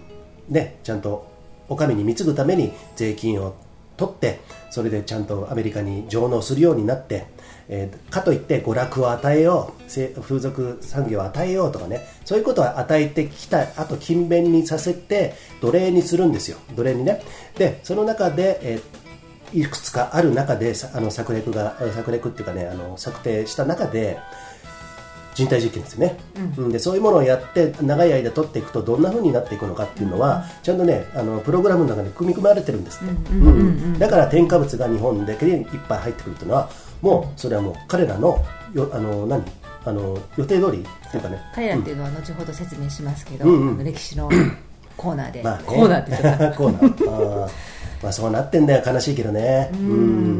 [0.47, 1.29] ね、ちゃんと
[1.67, 3.55] お上に貢ぐために税金を
[4.01, 4.39] 取って
[4.71, 7.27] それでちゃんとアメリカに上納するようになって、
[7.69, 16.57] えーかといって娯楽を与えよう風俗産業を与えようとかねそういうことを与えてきたあと勤勉にさせて奴隷にするんですよ。
[16.75, 17.21] 奴隷にね。
[17.57, 19.01] でその中で、えー
[19.53, 24.17] いくつかある中であの策略が策略っていうかねあの策定した中で
[25.33, 26.17] 人体実験ですよね、
[26.57, 26.69] うん。
[26.69, 36.69] でそういうものをやって長い間取っていくとどんな風になっていくのかっていうのは、ちゃんとねあのプログラムの中に組み込まれてるんですって、だから添加物が日本だけでいっぱい入ってくるっていうのは
[37.01, 39.43] もうそれはもう彼らのよあの何？
[39.83, 41.41] あの予定通りっていうかね。
[41.55, 43.83] 彼らっていうのは後ほど説明しますけど、うん。
[43.83, 44.29] 歴史の
[44.95, 46.11] コーナーで、まあね、コーナーって
[46.55, 47.43] コーナー。
[47.43, 47.51] あー。
[48.03, 48.83] まあそうなってんだよ。
[48.85, 49.71] 悲しいけどね。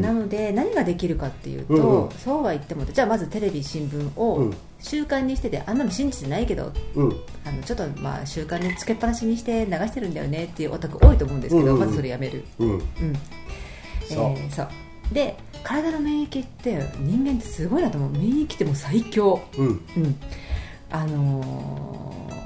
[0.00, 2.10] なので何ができるかっていうと、うんうん。
[2.12, 7.16] そうは言ってもじゃあまずテレビ新聞うをん習慣にしてて、あんなの信じてないけどうん。
[7.44, 12.70] あのちょっとまあ習慣につけっぱなしにして流してるんだよねっていうオタク多いと思うんですけど、まずそれやめる、うん。
[12.70, 12.82] うん。
[14.08, 14.24] そう。
[14.30, 14.68] えーそう。
[15.12, 18.10] で体の免疫って人間ってすごいなと思う。
[18.10, 19.40] 免疫ってもう最強。
[19.56, 19.66] うん。
[19.68, 20.16] うん。
[20.90, 22.42] あのー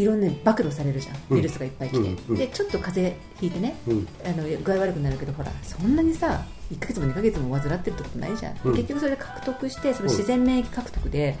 [0.00, 1.16] いろんな暴露されるじゃん。
[1.30, 1.36] うん。
[1.38, 2.36] ウイルスがいっぱい来て、うんうん。
[2.36, 4.08] でちょっと風邪ひいてね、うん。
[4.24, 8.74] あの具合悪くなるけどほらそんなにさ1ヶ月も2ヶ月も患ってるってことないじゃん、うん。
[8.74, 11.36] 結局それで獲得してその自然免疫獲得で、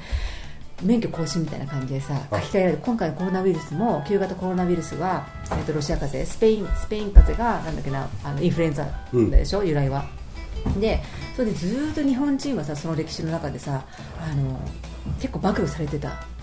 [0.82, 10.04] 免許更新みたいな感じでさ書き換えられる今回のコロナウイルスも旧型コロナウイルスは、えー、とロシア風邪スペインスペイン風邪がなんだっけなあのインフルエンザでしょ、由来は。
[10.80, 11.00] で
[11.34, 13.84] それでずーっと日本人はさその歴史の中でさ
[14.20, 14.60] あの
[15.20, 16.08] 結構暴露されてた。
[16.08, 16.37] うんん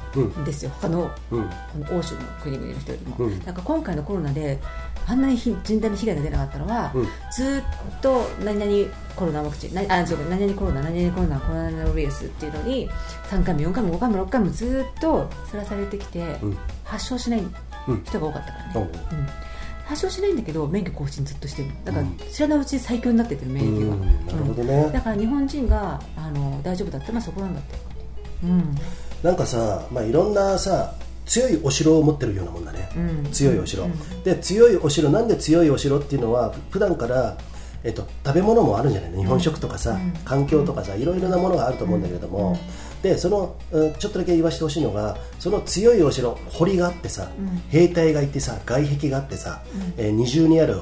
[0.46, 0.72] ですよ。
[0.82, 1.44] 他のうん。
[1.44, 1.52] こ
[1.94, 3.46] の欧州の国々の人よりも、うん。
[3.46, 4.60] なんか今回のコロナで
[5.08, 7.08] あんなにひ人体に被害が出なかったのは、うん。
[7.36, 12.90] ずーっと何々コロナワクチンなあ違う何々コロナ何々コロナコロナウイルスっていうのに
[13.30, 16.58] 3回も4回も5回も6回もずーっとさらされてきて、うん。
[16.84, 17.44] 発症しない
[17.88, 18.04] うん。
[18.04, 18.84] 人が多かったからね、おう。
[18.84, 19.28] うん。
[19.86, 21.86] 発症しないんだけど免許更新ずっとしてるの。
[21.86, 22.18] だからうん。
[22.18, 27.76] 知らないうちに最強になっててる免疫が、だから日本人があの大丈夫だったのはそこなんだって。
[28.44, 28.76] うん
[29.26, 30.94] なんかさ、まあ、いろんなさ
[31.26, 33.32] 強いお城を持ってるようなもんだね、うん。
[33.32, 34.24] 強いお城、うん。
[34.24, 37.36] で強いお城なんで強いお城っていうのは普段から
[37.84, 39.20] えっと、食べ物もあるんじゃないの？
[39.20, 40.14] 日本食とかさ、うん。
[40.26, 42.58] 環境とかさいろいろなものがあると思うんだけれども、
[43.04, 47.62] でその、うんちょっとだけ言わせてほしいのがその強いお城堀があってさ、うん。
[47.70, 49.62] 兵隊がいてさ外壁があってさ、
[49.98, 50.82] えー二重にある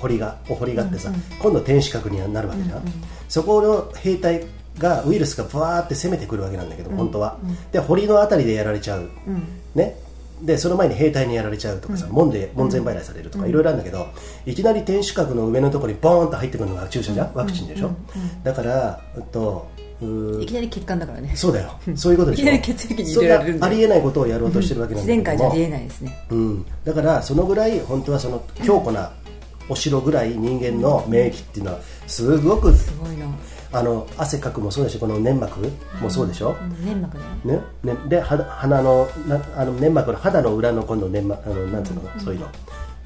[0.00, 2.82] 堀がお堀があってさ、今度天守閣になるわけじゃん。
[3.28, 4.44] そこの兵隊
[4.78, 6.96] がウイルスがブワーって攻めてくるわけなんだけど、うん。
[6.96, 7.70] 本当は、うん。
[7.70, 9.46] で堀のあたりでやられちゃう、うん。
[9.74, 9.96] ね。
[10.42, 12.12] でその前に兵隊にやられちゃうとかさ、うん。
[12.12, 14.08] 門で門前払いされるとかいろいろあるんだけど、
[14.44, 17.90] いきなり天守閣の上のところにボーンと入ってくるのが注射じゃん、ワクチンでしょ、
[18.42, 19.68] だから、と、
[20.40, 21.32] いきなり血管だからね。
[21.36, 22.42] そうだよ、そういうことでしょ？
[22.42, 26.26] いきなり血液に入れられるありえないことをやろうとしてるわけなん自だけども、然界じゃありえないですね。
[26.30, 29.12] うん、だからそのぐらい本当はその 強固な
[29.68, 33.26] お城ぐらい人間の免疫っていうのはすごくすごいな、
[33.72, 35.60] あの汗かくもそうだしこの粘膜
[36.00, 37.94] もそうでしょ、うん、粘膜だよね？
[37.94, 42.48] ね、で肌鼻のなあの粘膜の肌の裏の今度粘膜あのなんつうの、そういうの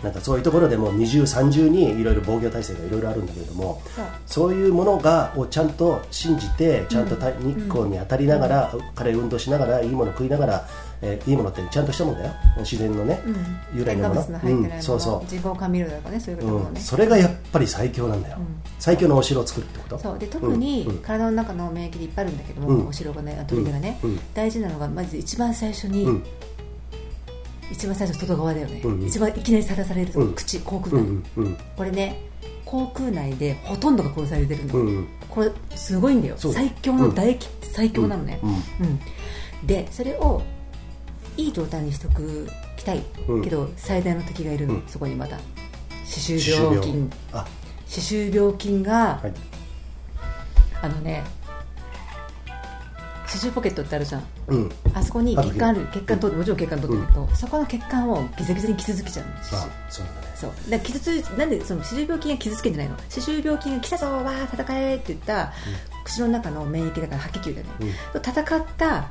[0.02, 3.80] なんかそういうところでも二重三重にいろいろ防御体制がいろいろあるんだけれども
[4.26, 4.54] そう。
[4.54, 10.68] いうものがをちゃんと信じてちゃんとた日光に当たりながら、軽い運動しながらいいもの食いながら、
[11.02, 12.32] えーいいものってちゃんとしたものだよ。
[12.58, 13.78] 自然のね、うん。
[13.78, 14.20] 由来のもの。
[14.22, 15.28] うんそうそう。
[15.28, 18.46] 人工甘味料とかねそういうこともうん、ね、それがやっぱり最強なんだよ、うん。
[18.78, 19.98] 最強のお城を作るってこと。
[19.98, 20.18] そう。
[20.18, 20.96] で特にうん。
[20.96, 22.86] うん体の中の免疫でいっぱいあるんだけども、うん。
[22.88, 24.20] お城がね砦がね、うん。
[24.34, 26.24] 大事なのがまず一番最初に、うん
[27.70, 29.06] 一番最初外側だよね、うんうん。
[29.06, 30.34] 一番いきなりさらされるとこ、うん。
[30.34, 31.56] 口口腔う内、んうん。
[31.76, 32.20] これね
[32.64, 35.08] 口腔内でほとんどが殺されてるんだよ、うんうん。
[35.28, 36.36] これすごいんだよ。
[36.36, 38.54] 最強の唾液って最強なのね、うんう
[38.90, 39.66] ん。
[39.66, 40.42] でそれを
[41.36, 43.04] いい状態にしとくきたい。
[43.28, 43.44] うん。
[43.44, 44.82] けど、最大の敵がいるの、うん。
[44.86, 45.38] そこにまた。
[46.04, 47.10] 歯周病菌。
[47.32, 47.46] あ。
[47.86, 49.32] 歯周病菌がはい。
[50.82, 51.24] あのね
[53.26, 54.24] 歯周ポケットってあるじゃん。
[54.48, 54.72] うん。
[54.94, 55.86] あそこに血管ある。
[55.92, 59.72] 血管通ってもちろん血管通ってるんだけど、そこの血管をギザギザに傷つけちゃうそうだね。
[60.36, 60.70] そう。
[60.70, 62.96] だ傷ついなんでその歯周病菌が傷つけんじゃないの？
[63.08, 65.52] 歯周病菌が来たぞわー戦えって言った、
[66.04, 69.08] 口の中の免疫だから白血球だよね、戦った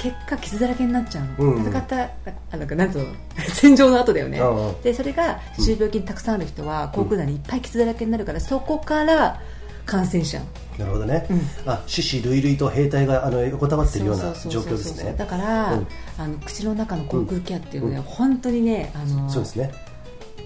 [0.00, 1.68] 結果傷だらけになっちゃうの、うんうん。
[1.68, 2.04] 戦った
[2.52, 3.06] あなんかなんつうの？
[3.52, 4.80] 戦場の後だよね、うんうん。
[4.82, 9.40] でそれが歯周病菌たくさんある人は口腔内にいっぱい傷だらけになるからそこから
[9.88, 10.44] 感染しちゃう
[10.78, 11.40] なるほどね、うん。
[11.66, 14.74] あ種子類類と兵隊があの横たわってるような状そうそうそうそう。
[14.74, 15.14] 況ですね。
[15.18, 15.86] だから、うん。
[16.18, 18.02] あの口の中の口腔ケアっていうのは、うん。
[18.04, 19.72] 本当にねあのそうですね。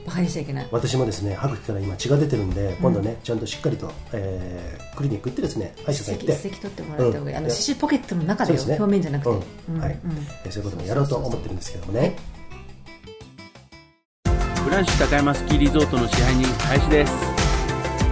[0.07, 0.69] バカにしちゃいけない。
[0.71, 6.33] 私もですね歯茎から今血が出てるんで、今度ねちゃんとしっかりと、えークリニック行ってですね歯医者さん行って。
[6.33, 7.39] 一石取ってもらった方がいい、うん。
[7.39, 8.77] あの歯周ポケットの中ですね。
[8.77, 9.81] 表面じゃなくて、うん。
[9.81, 9.99] はい。
[10.45, 12.17] えーそういうこともやろうと思ってるんですけどもね。
[14.65, 17.32] ブランシュ高山スキーリゾートの支配人林です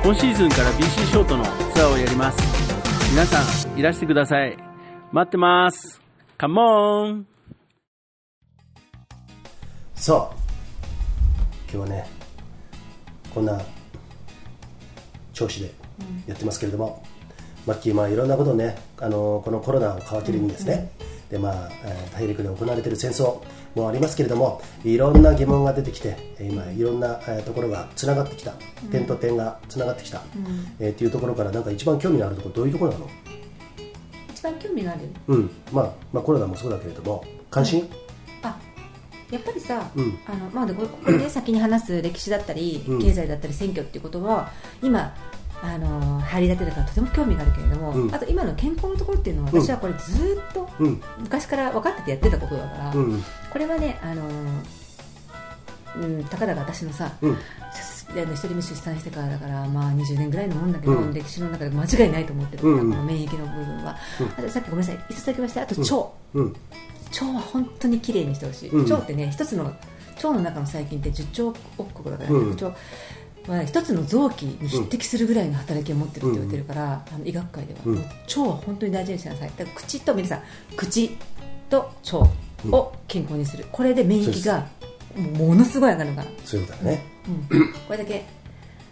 [0.03, 1.51] 今シーズンから BC ショートのツ
[1.83, 2.39] アーをやります。
[3.11, 4.57] 皆さんいらしてください。
[5.13, 6.01] 待ってます。
[6.39, 7.27] カモン。
[9.95, 10.37] そう
[11.71, 12.07] 今日はね
[13.35, 13.61] こんな
[15.35, 15.71] 調子で
[16.27, 17.05] やってますけれども、
[17.67, 20.91] マッキーまあいろんなことをねあのこのコロナを皮切りにですね、
[21.29, 23.43] でまあ、えー大陸で行われている戦争
[23.75, 28.53] もありますけれどもいろんな疑問が出てきてえー今いろんな、えーところがつながってきた、
[28.91, 30.23] 点と点がつながってきた、
[30.79, 33.07] えーっていうところからなんか一番興味のあるところどういうところなの？
[34.31, 35.51] 一番興味があるうん。
[35.71, 37.89] まあ、まあコロナもそうだけれども関心、
[38.43, 38.59] あ
[39.31, 40.19] やっぱりさ、うん。
[40.27, 42.99] あのまあ、でここで先に話す歴史だったり、うん。
[43.01, 44.51] 経済だったり選挙っていうことは
[44.83, 45.15] 今
[45.63, 48.15] あの入り立てだからとても興味があるけれども、うん。
[48.15, 49.61] あと今の健康のところっていうのはうん。
[49.63, 51.03] 私はこれずっとうん。
[51.19, 54.29] 昔から分かっててやってたことだから、うんこれはねあの、
[55.97, 57.37] うん、たかだか私のさ、うん。
[58.13, 61.15] あの一人目出産してからだから、まあ、20年ぐらいのもんだけど、うん。
[61.15, 63.97] 歴史の中で間違いないと思ってる、うんこの免疫の部分は、
[64.37, 64.99] あとさっきごめんなさい。
[65.11, 65.61] 一つだけ言わせて。
[65.61, 66.57] あと腸、うん。
[67.13, 68.83] 腸は本当にきれいにしてほしい、うん。
[68.83, 72.51] 腸ってね一つの腸の中の細菌って10兆億個だから、うん。
[72.51, 72.67] 腸
[73.47, 79.53] は一つの臓器に匹敵するぐらいの働きを持ってるって言われてるから、あの医学界では、腸は本当に大事にしなさい。
[79.57, 80.43] だから口と皆さん
[80.77, 81.17] 口
[81.69, 82.29] と腸
[82.71, 84.67] を健康にする、これで免疫が
[85.39, 87.03] ものすごい上がるから、そういうことだね、
[87.51, 88.25] うん、これだけ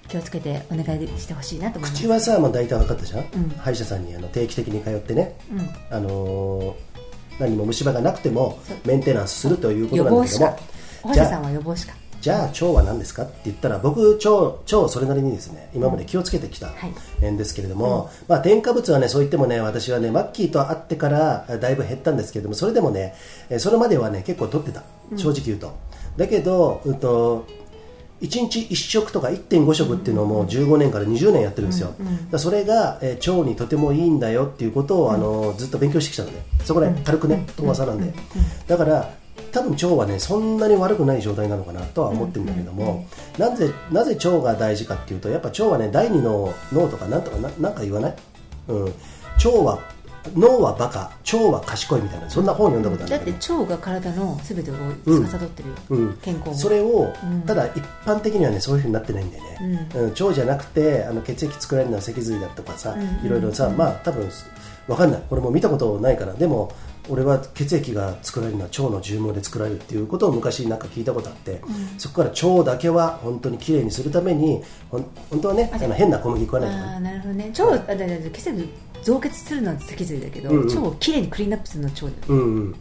[0.08, 2.02] 気をつけてお願いしてほしいなと思います。
[2.02, 3.24] 口はさ、まあ、大体分かったじゃん、ん。
[3.58, 5.96] 歯医者さんにあの定期的に通ってね、うん。
[5.96, 6.88] あのー
[7.38, 10.58] 何も虫歯がなくてもメンテナンスするということ予なんだけども。
[11.04, 13.22] お医者さんは予防歯科じゃあ腸は何ですか？
[13.22, 16.72] って言ったら僕腸腸をそれなりにですね今まで気をつけてきたは
[17.22, 17.30] い。
[17.30, 23.14] んですけれども、まあ、添加物はねそう言ってもね私はねマッキーと会ってからあだいぶ減ったんですけれどもそれでもね
[23.50, 24.82] えーそれまではね結構取ってた。
[25.16, 25.72] 正直言うと、
[26.18, 27.46] だけど、うんと
[28.20, 38.12] 1日1食とか1.5食っていうのをもう15年から20年やってるんですよ、だからそれが、えー腸にとてもいいんだよっていうことを、あのずっと勉強してきたのでそこね軽くね遠さなんで、
[38.66, 39.14] だから
[39.52, 43.06] 多分腸はねそんなに悪くない状態なのかなとは思ってるんだけども、
[43.38, 48.16] なぜなぜ腸が大事かっていうとやっぱ腸はね第二の脳とかなんとかななんか言わない、
[48.68, 49.82] うん、腸は
[50.34, 56.18] 脳はバカ腸は賢いみたいなそんな本読んだことあるだって腸が体の全てを司ってるよ、うん。
[56.18, 57.42] 健康もそれを、うん。
[57.42, 60.10] ただ一般的にはねそういうふうになってないんでね、うん。
[60.10, 63.26] 腸じゃなくてあの血液作られるのは脊髄だとかさ、うん。
[63.26, 64.28] いろいろさ、まあ多分
[64.86, 65.22] わかんない。
[65.28, 66.34] これも見たことないから。
[66.34, 66.72] でも
[67.08, 71.60] 俺は血液が作られるのは腸の重毛で作られるっていうことを昔なんか聞いたことあって、
[71.96, 76.82] そこから腸だけは本当にきれいにするためにほん本当はねあの変な小麦食わないとか。
[76.84, 77.48] ねああなるほどね。
[77.48, 78.68] 腸あだだだ血液
[79.02, 80.68] 増血するのは脊髄だけど、うんうん。
[80.68, 82.74] 腸をきれいにクリーンアップするのは腸だよ、うんうん。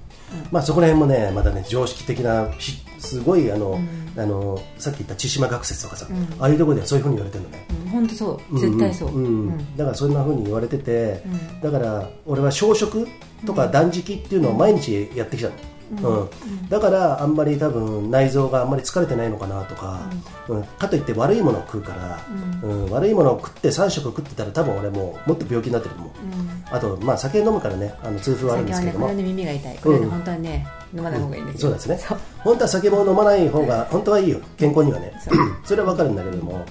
[0.52, 3.80] まあ、そこら辺もねまだね常識的なしすごいあの、
[4.18, 6.08] あのさっき言った千島学説とかさ、
[6.40, 8.60] ああいうところではそういうふうに言われてるのね、うん、本当そう。
[8.60, 9.78] 絶対そう、んんうん。
[9.78, 11.62] だからそんなふうに言われてて、うん。
[11.62, 13.08] だから俺は小食
[13.46, 15.56] とか断食っていうのを毎日やってきたの、
[16.22, 16.70] うん。
[16.70, 20.10] だからあんまり多分内臓があんまり疲れてないのかなとか、
[20.48, 20.64] うん。
[20.64, 22.20] かといって悪いものを食うから、
[22.64, 22.90] うん。
[22.92, 26.12] 悪いものを食って3食食ってたら多分俺もうもっと病気になってると思う、
[26.72, 27.94] あと、まあ、酒飲むからね。
[28.04, 32.18] あの痛風はあるんですけれども、最近はね耳が痛いこれ本当はね飲まない方がいいんですよ、そうですね。
[32.40, 34.40] 本当は酒も飲まない方が本当はいいよ。
[34.58, 35.14] 健康にはね。
[35.64, 36.66] そ れは分かるんだけれども、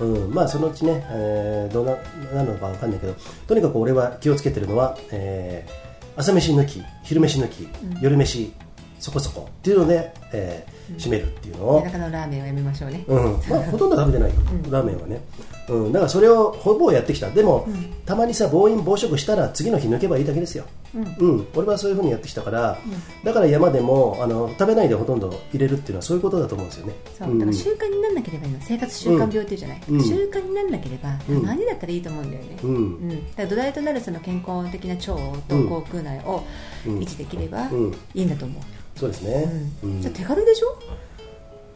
[0.00, 1.92] うん、まあそのうちね、えーどうな
[2.34, 3.14] なのか分かんないけど。
[3.46, 5.85] とにかく俺は気をつけてるのは、えー
[6.16, 7.68] 朝飯抜き昼飯抜き、
[8.00, 8.52] 夜飯
[8.98, 9.48] そこそこ。
[9.50, 13.24] っていうので、えー締めるっていうのを、夜中のラーメンをやめましょうね、うん。
[13.48, 14.36] まあ、ほとんど食べてないよ、
[14.70, 15.20] ラーメンはね
[15.68, 17.30] うん、だからそれをほぼやってきた。
[17.30, 17.68] でも、
[18.04, 21.46] たまにさ暴飲暴食したら次の日抜けばいいだけですよ、うん。
[21.54, 22.78] 俺はそういうふうにやってきたから、
[23.24, 26.94] だから山でもあの食べないでほとんど入れるっていうのはそういうことだと思うんですよね。
[27.18, 27.38] そう。
[27.38, 28.58] だから習慣にならなければいいの。
[28.60, 30.04] 生活習慣病っていうじゃない、うん。
[30.04, 31.42] 習慣にならなければうん。
[31.44, 32.70] 何だったらいいと思うんだよね、うん。
[32.70, 33.26] うん。
[33.30, 35.06] だから土台となるその健康的な腸
[35.48, 36.44] と口腔内を
[36.86, 36.98] うん。
[37.00, 37.92] 維持できればうん。
[38.14, 38.62] いいんだと思う、
[38.98, 40.00] そうですね、うん。
[40.00, 40.78] じゃあ手軽でしょ？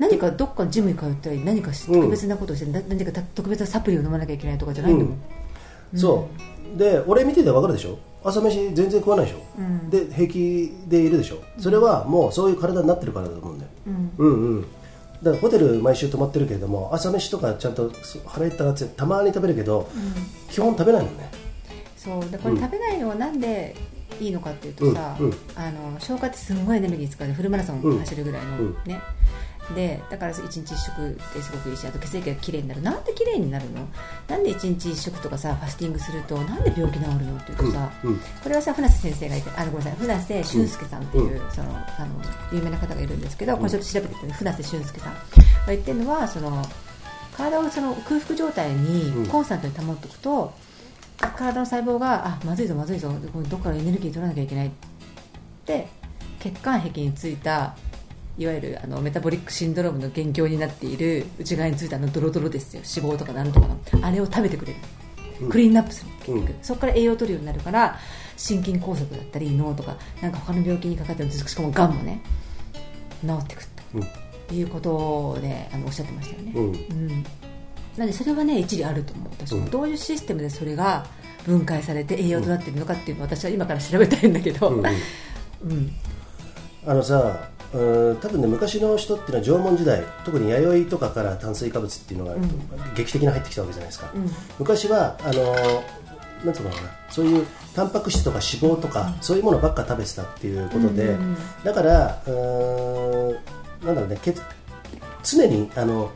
[0.00, 4.98] 何かどっかジムに通ったり何かし特別なことをして、な何か特別なサプリを飲まなきゃいけないとかじゃないん。
[4.98, 5.18] だもん、
[5.94, 6.28] そ
[6.74, 6.78] う。
[6.78, 7.98] で俺見てて分かるでしょ？
[8.24, 9.90] 朝飯全然食わないでしょ、うん。
[9.90, 11.42] で平気でいるでしょ？
[11.58, 14.12] それはもうそういう体になってるからだと思うんだよ、うん。
[14.16, 14.62] うんうん。
[14.62, 17.92] だからホテル毎週泊まってるけれども朝飯とかちゃんと
[18.24, 19.90] 腹減ったらたまに食べるけど、
[20.48, 21.30] 基本食べないもんね。
[21.96, 22.30] そう。
[22.30, 23.76] でこれ食べないのはなんで
[24.18, 25.26] いいのかっていうとさ、うん。
[25.26, 25.34] うん。
[25.56, 28.76] あの消化ってすごいエネルギー使うでフルマラソン走るぐらいの、うん。
[28.86, 29.00] ね
[29.74, 33.86] でだから一日一食ってすごくいいしあと血液がきれいになるなんできれいになるの。
[34.28, 38.18] なんで一日一食とかさファスティングするとなんで病気治るのっていうとさ、うんうん。
[38.18, 45.12] これはさ船瀬先生がいてあのごめんなさい船瀬俊介さんっていう、うそのあの有名な方がいるんですけど、これちょっと調べてみて船瀬俊介さん。
[45.12, 45.18] が
[45.68, 46.62] 言ってるのはその
[47.36, 50.52] 体をその空腹状態にコンスタントに保っておくと、
[51.18, 53.12] 体の細胞があまずいぞまずいぞ
[53.48, 54.70] どっからエネルギー取らなきゃいけないっ
[55.64, 55.86] て
[56.40, 57.76] 血管壁についた
[58.38, 62.82] いわゆるあのメタボリックシンドロームの元凶になっている内側についたあのドロドロですよ。
[63.02, 63.78] 脂肪とかなんとかの。
[64.02, 66.10] あれを食べてくれる、クリーンアップする。
[66.20, 66.54] 結局、うん。
[66.62, 67.98] そこから栄養を取るようになるから
[68.36, 72.22] 心筋梗塞だったり脳とかなんか他の病気にかかってるしかもがんもね
[73.26, 74.02] 治ってくるうん。
[74.48, 76.64] ということをねあのおっしゃってましたよね、うん。
[76.64, 77.08] うん、
[77.96, 79.28] なのでそれはね一理あると思う。
[79.32, 79.70] 私も、うん。
[79.70, 81.06] どういうシステムでそれが
[81.46, 84.86] 分解されて栄養となっているのかっていうのを私は今から調べたいんだけど、うんうん。
[85.70, 85.92] うん。
[86.86, 92.40] あのさうん多分ね昔の人っていうのは縄文時代特に弥生とかから炭水化物っていうのがん。
[92.96, 94.30] 劇的に入ってきたわけじゃないですか、うん。
[94.58, 95.54] 昔はあの
[96.44, 101.16] なんつうのかなそういうタンパク質とか脂肪とか、そういうものばっか食べてたっていうことで、
[101.62, 104.34] だからうーんなんだろうねけ
[105.22, 106.10] 常にあの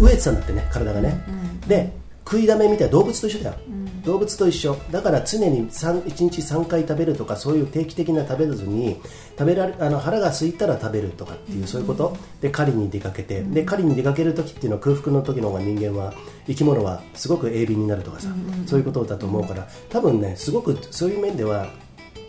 [0.00, 1.60] う飢えてたんだってね体がね、うん。
[1.60, 1.92] で
[2.30, 4.02] 食いだめみたいな動物と一緒だよ、ん。
[4.02, 4.76] 動物と一緒。
[4.90, 9.00] だから常に1日3回食べるとかそういう定期的な食べずに
[9.38, 12.14] 食べられあの腹が空いたら食べるとかっていう、そういうこと。
[12.42, 16.12] で狩りに出かけて、で狩りに出かける時っていうのは空腹の時の方が人間は
[16.46, 18.28] 生き物はすごく鋭敏になるとかさ、
[18.66, 21.68] そういうことだと思うから多分ねすごくそういう面では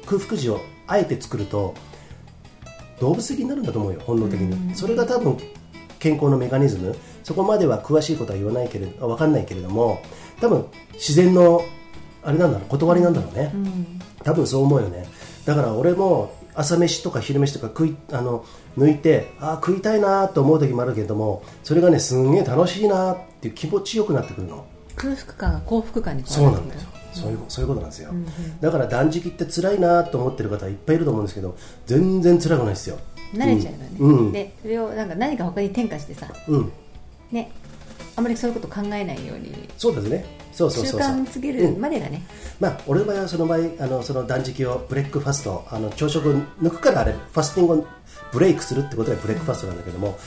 [0.05, 1.75] 空腹時をあえて作ると
[3.01, 5.37] 動物的になるんだと思うよ本能的に、それが多分
[5.99, 6.95] 健康のメカニズム
[7.29, 10.01] そこまでは詳しいことは言わないけれど分かんないけれども
[10.41, 11.61] 多分自然の
[12.23, 13.99] あれなんだろう断りなんだろうね、うん。
[14.23, 15.05] 多分そう思うよね。
[15.45, 18.43] だから俺も朝飯とか昼飯とか食いあの
[18.79, 24.65] 抜いてあー食いたいなと思う時もあるけれどもそれがねすんげえ楽しいなっていう気持ちよくなってくるの。
[24.95, 28.25] 空腹感が幸福感にそうなんですよ、そういうそういうことなんですよ、ん
[28.59, 32.97] だから断食って辛いなと思ってる方いっぱいいると思うんですけど全然辛くないですよ。
[33.33, 34.31] 慣れちゃうよね、うん。
[34.31, 36.71] でそれをなんか何か他に転化してさうん
[37.31, 37.51] ね
[38.15, 39.69] あまりそういうこと考えないように。
[39.77, 40.25] そうですね。
[40.51, 41.11] そうそう習そうそう。
[41.11, 42.21] 慣つけるまでがね、
[42.59, 47.87] まあ、俺の場合はその場合あのその断食をブレックファストあの朝食を抜くからあれファスティングを
[48.33, 50.17] ブレイクするってことでブレックファストなんだけども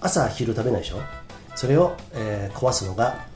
[0.00, 1.00] 朝昼食べないでしょ？
[1.56, 3.26] それを、えー壊すのが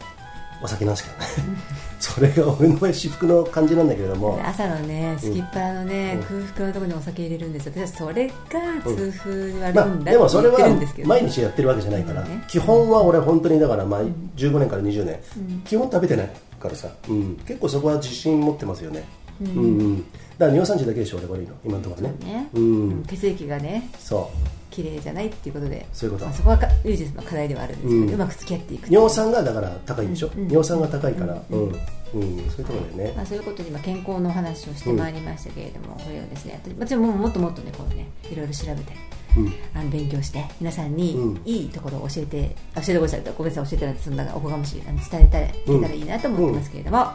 [0.63, 1.59] お酒なんですけどね
[2.01, 4.41] それが俺の場合至福の感じなんだけれども。
[4.43, 6.45] 朝のねすきっ腹のね、うん。
[6.45, 7.73] 空腹のところにお酒入れるんですよ。
[7.77, 8.35] 私はそれが
[8.83, 10.59] 痛風に悪いまあ、んだってでもそれは
[11.05, 14.03] 毎日やってるわけじゃないから、基本は俺本当にだから、まあ、
[14.37, 15.21] 15年から20年、
[15.65, 19.05] 基本食べてないからさ、うん、結構そこは自信持ってますよね、
[19.43, 19.49] うん。
[19.49, 20.05] うん
[20.41, 22.15] だから尿酸値だけでしょ俺悪いの今のところね。
[22.25, 22.49] ね。
[22.55, 23.05] うん。
[23.07, 23.91] 血液がね。
[23.99, 26.27] そう綺麗じゃないっていうことでそういうこと。
[26.27, 28.89] まあ、そこはかユージスの課題ではあるんですけど、ううんまく付き合っていく。
[28.89, 30.49] 尿酸がだから高いんでしょ、うんうん。
[30.49, 31.73] 尿酸が高いから、うんうん。
[31.73, 33.13] そういうところだよね。
[33.17, 38.93] まあ、そういうことで今健康のお話をしてまいりましたけれども、これをですねもちろんもうもっともっとねこうねいろいろ調べて
[39.37, 39.53] うん。
[39.75, 41.41] あの勉強して皆さんにうん。
[41.45, 47.13] いいところを教えて、教えてごめんなさいごめんなさい教えてなんてそんなおこがましいあの伝えたらいけたらいいなと思ってますけれども、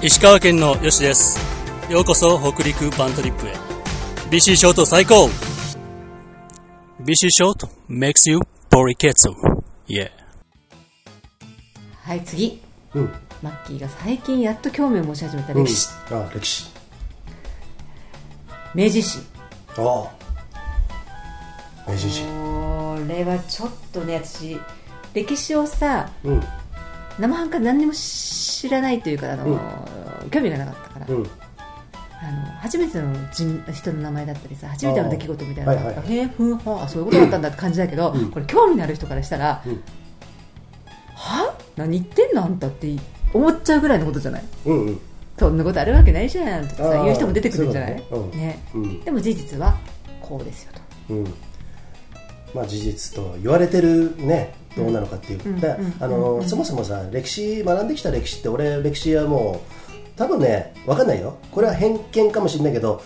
[0.00, 1.57] 石川県のよしです。
[1.88, 3.54] ようこそ北陸バントリップへ。
[4.30, 5.30] BC ショート最高
[7.00, 9.30] !BC ショート makes you ポリケツ
[9.86, 10.10] Yeah.
[12.02, 12.60] はい次。
[12.92, 13.10] うん。
[13.42, 15.64] マッキーが最近やっと興味を持ち始めたうん。
[15.64, 16.66] 歴史、あ歴史。
[18.74, 19.22] 明治維新。
[19.78, 20.10] あ
[21.86, 21.90] あ。
[21.90, 22.26] 明治維新。
[22.26, 24.60] これはちょっとね私
[25.14, 26.42] 歴史をさうん。
[27.18, 29.58] 生半可で何にも知らないというかあの、
[30.30, 31.30] 興味がなかったから、うん
[32.20, 39.82] ああの初めての人人の名前だったりさ初めての出来事みたいなのはいはいへえふんはあそういうことだったんだって感じだけど、これ興味のある人からしたら、うん。
[41.14, 41.54] は？
[41.76, 42.44] 何言ってんの？
[42.44, 42.96] あんたって
[43.32, 44.44] 思っちゃうぐらいのことじゃない？
[44.66, 45.00] うんうん。
[45.38, 48.04] そんなことあるわけないじゃんとかさ言う人も出てくるんじゃない？
[48.10, 48.46] そういうことね。
[48.46, 49.00] ねうん。
[49.04, 49.76] でも事実は
[50.20, 50.72] こうですよ
[51.08, 51.14] と。
[51.14, 51.34] うん。
[52.54, 55.94] まあ、事実と言われてるねどうなのかっていう、うん。
[56.00, 59.87] あのそもそもさ歴史学んできた歴史って俺歴史はもう
[60.18, 61.38] 多分ね分かんないよ。
[61.52, 63.00] これは偏見かもしれないけど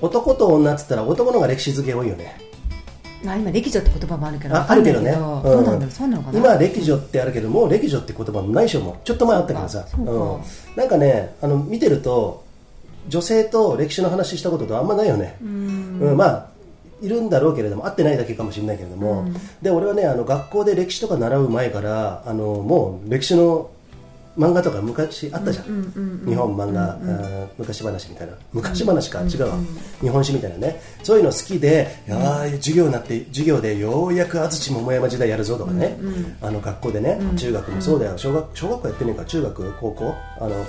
[0.00, 2.40] 男と女っつったら男の方が歴史付け多いよね。
[3.24, 5.12] まあ今歴女って言葉もあるけどああるけどね。
[5.12, 5.42] ど。
[5.42, 6.38] うなんだろうそうなのかな。
[6.38, 9.86] 今は歴女ってあるけどもう歴女って言葉もないでしょもうちょっと前あったけどさ。
[9.88, 12.44] そうん、なんかねあの見てると
[13.08, 15.36] 女性と歴史の話したことってあんまないよね。
[15.42, 16.16] うん。
[16.16, 16.52] まあ
[17.00, 19.26] いるんだろうけれども会ってないだけかもしれないけれども、
[19.60, 23.70] で俺はねあの学校で歴史とか習う前からあのもう歴史の
[24.38, 28.32] 漫画とか昔あったじゃん,、日本漫画、あー昔話みたいな。
[28.52, 29.56] 昔話か、違うわ、
[30.00, 30.80] 日本史みたいなね。
[31.02, 35.98] そういうの好きで、いやー授業になって授業でようやく安土桃山時代やるぞとかね、
[36.40, 38.16] あの学校でね、中学もそうだよ。
[38.16, 40.14] 小学小学校やってねえか中学高校？
[40.40, 40.64] あの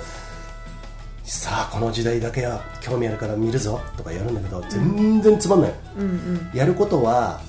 [1.24, 5.72] さあこの時代だけは興味あるから見るぞとかやるんだけど全然つまんない、
[6.52, 7.40] やることは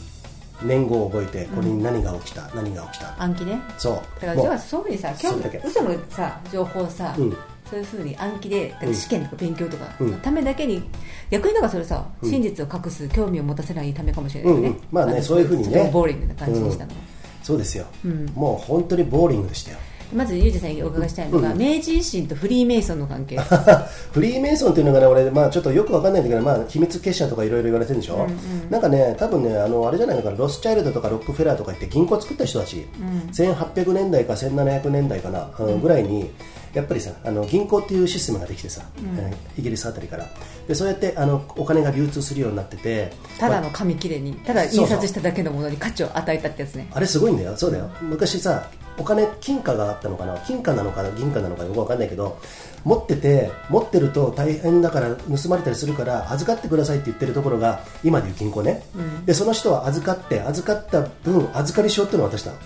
[0.62, 3.22] 年号を覚えてこれに何が起きた、何が起きた。
[3.22, 3.60] 暗記ね。
[3.78, 3.96] そう。
[3.96, 7.38] だからもう要はそういうふうにさ興味それだけ嘘のさ情報をさ、うん。
[7.70, 10.12] そういうふうに暗記で試験とか勉強とかうん。
[10.12, 10.84] のためだけに、
[11.32, 14.82] 逆にだからそれさ、真実を隠す興味を持たせないためかもしれないよね、うんうん。
[14.92, 15.90] まあねのそういうふうにね。
[15.92, 16.92] ボーリングな感じにしたの。
[16.92, 16.98] は、
[17.42, 18.26] そうですよ、うん。
[18.36, 19.78] もう本当にボーリングでしたよ
[20.16, 23.38] まずユージさんにお伺いしたいのが、明治維新とフリーメイソンの関係。
[24.12, 28.28] フリーメイソンっていうのがね、俺、まあ、ちょっとよくわかんないんだけど、まあ、秘密結社とかいろいろ言われてるんでしょ、
[28.70, 32.86] なんかね、多分ね、あのあれじゃないのかな、ロスチャイルドとかロックフェラーとか言って銀行作った人たち、
[33.34, 36.30] 1800年代か1700年代かな、うんぐらいに、
[36.76, 38.84] やっぱりさあの銀行っていうシステムができてさ、
[39.18, 40.28] えーイギリスあたりから。
[40.68, 46.88] でそうやってあのお金が流通するようになっててただの紙切れにただ印刷しただけのものに価値を与えたってやつね。
[46.92, 52.38] あれすごいんだよ、そうだよ、昔さ、お金、金貨があったのかな、金貨なのか銀貨なのかよくわかんないけど、
[52.86, 58.84] 持ってて、持ってると大変だから盗まれたりするから、預かってくださいって言ってるところが、今でいう銀行ね、
[59.26, 62.58] でその人は預かって、預かった分、預かり証っていうのを渡したの、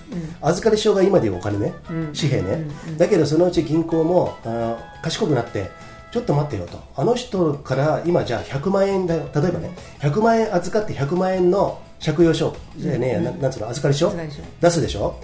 [0.42, 2.68] 預かり証が今でいうお金ね、紙幣ね、
[2.98, 5.72] だけどそのうち銀行もあー賢くなって、
[6.12, 14.12] ちょっと待ってよと、あの人から今、じゃあ100万円だよ、例えばね、100万円預かって100万円の借用書、じゃあね、ななんつうの、預かり証
[14.60, 15.16] 出すでしょ、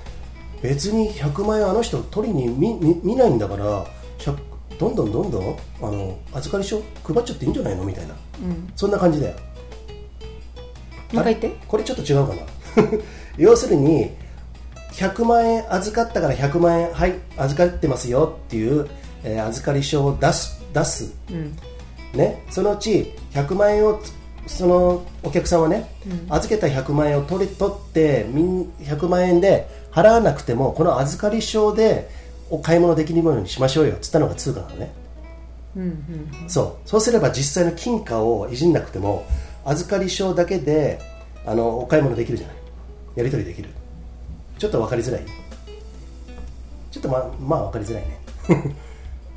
[0.61, 3.85] 別に100万円あの人取りに見見見ないんだから、
[4.79, 7.83] どんどんどんどんあの預かり証配っちゃっていいんじゃないの？
[7.83, 8.15] みたいな、
[8.75, 9.35] そんな感じだよ。
[11.13, 11.65] もう一回言って。
[11.67, 12.41] これちょっと違うかな。
[13.37, 14.11] 要するに
[14.93, 18.87] 100万円預かったから100万円はい預かってますよっていう、
[19.23, 21.13] えー預かり証を出す出す、
[22.13, 24.01] ね、そのうち100万円を
[24.47, 25.89] そのお客さんはね、
[26.29, 32.09] 預けた100万円を取り取ってみん100万円で払わなくてもこの預かり証で
[32.49, 34.93] お買い物できるものにしましょうよっつったのが通貨なのね、
[36.47, 36.89] そう。
[36.89, 39.25] そうすれば実際の金貨をいじんなくても
[39.65, 40.99] 預かり証だけで
[41.45, 42.55] あのお買い物できるじゃない。
[43.15, 43.69] やり取りできる。
[44.57, 45.25] ちょっと分かりづらい。
[46.91, 48.19] ちょっとまあまあ分かりづらいね。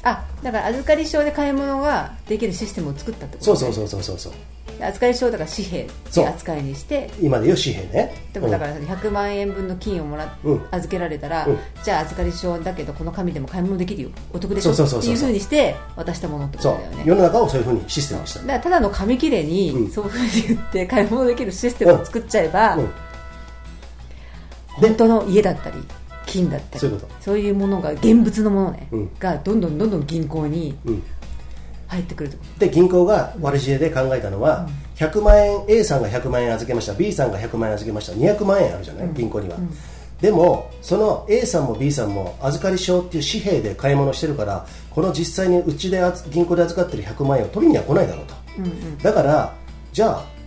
[0.03, 4.33] あだから預かり証で買い物ができるシステムを作ったってことそうそうそうそうそうそう
[4.81, 8.15] 預かり証だから紙幣って扱いにして今でいう紙幣ね。
[8.33, 11.59] でもだから100万円分の金をもらっうん預けられたら、うん。
[11.83, 14.11] じゃあ預かり証だけどこの紙でも買い物できるよ。
[14.33, 14.73] お得でしょ？
[14.73, 17.03] っていうふうにして渡したものってことだよね。
[17.07, 18.41] 世の中をそういうふうにシステムにした。
[18.41, 19.91] だからただの紙切れに、うん。
[19.91, 22.91] そういうふうに言って買い物できるシステムを作っちゃえば、うん。
[24.75, 25.77] 本当の家だったり
[26.25, 29.11] 金だったりそういうものが現物のものね、うん。
[29.19, 31.03] がどんどんどんどん銀行にうん
[31.89, 32.37] 入ってくると。
[32.59, 36.93] で銀行が悪知恵で考えたのは、100万円 A さんが100万円預けました。
[36.93, 38.13] B さんが100万円預けました。
[38.13, 39.57] 200万円あるじゃない、銀行には、
[40.21, 48.35] でもその A さんも B さんも預かり証っていう紙幣で買い物してるからこの実際にうちで銀行で預かってる100万円を取りには来ないだろうと、
[49.03, 49.55] だから
[49.93, 50.38] じゃあ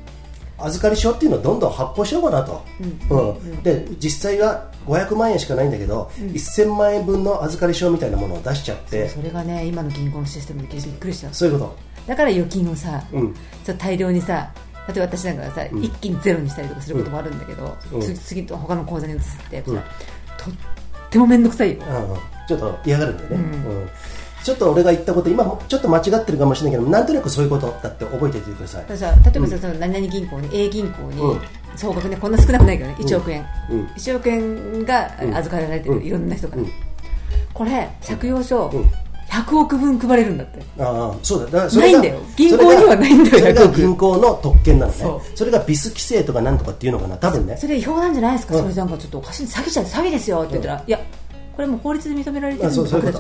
[0.66, 2.64] 預かり証っていうのをどんどん発行しようかなと、
[3.09, 3.64] うん。
[3.64, 9.07] で実際は500万円しかないんだけど、1000万円分の預かり証みたいなものを出しちゃって。
[9.09, 11.34] それがね今の銀行のシステムでびっくりした。
[11.34, 11.76] そういうこ
[12.07, 13.34] だから預金をさ、うん。
[13.34, 14.51] ちょっと大量にさ
[14.88, 18.01] 例えば私なんかがさ、一気にゼロにしたりとかすることもあるんだけど、うん。
[18.01, 19.76] 次次と他の口座に移すってうん。
[19.76, 19.84] とっ
[21.09, 21.84] ても面倒くさいよ。
[21.84, 22.18] と、うんうん。
[22.47, 23.43] ちょっと嫌がるんだよね、うん。
[23.43, 23.89] うん
[24.44, 28.86] ちょっと俺が言ったこと今もちょっと間違ってるかもしれないけどなんとなくそういうことだって覚えておいてください。
[28.88, 28.96] 例
[29.36, 31.42] えばさ、その何々銀行に A 銀行に、うん。
[31.76, 33.86] 総額ねこんな少なくないけどね1億円、うん。
[33.86, 35.36] 1億円がうん。
[35.36, 36.04] 預かられてる、うん。
[36.04, 36.70] いろんな人から、うん。
[37.54, 38.89] これ借用書、うん。
[39.30, 40.60] 100億分配れるんだって。
[40.80, 41.46] ああそうだ。
[41.46, 42.26] だからそれがないんだよ。
[42.36, 43.78] 銀行にはないんだよそれが100億。
[43.78, 44.98] 銀行の特権なのね。
[44.98, 47.56] そそれがビス規制とかなんとかっていうのかな多分ね。
[47.56, 48.64] それ違法なんじゃないですか、うん。
[48.64, 49.44] それなんかちょっとおかしい。
[49.46, 51.00] 詐欺じゃ詐欺ですよって言ったら、いや
[51.56, 53.18] これもう法律で認められてるんで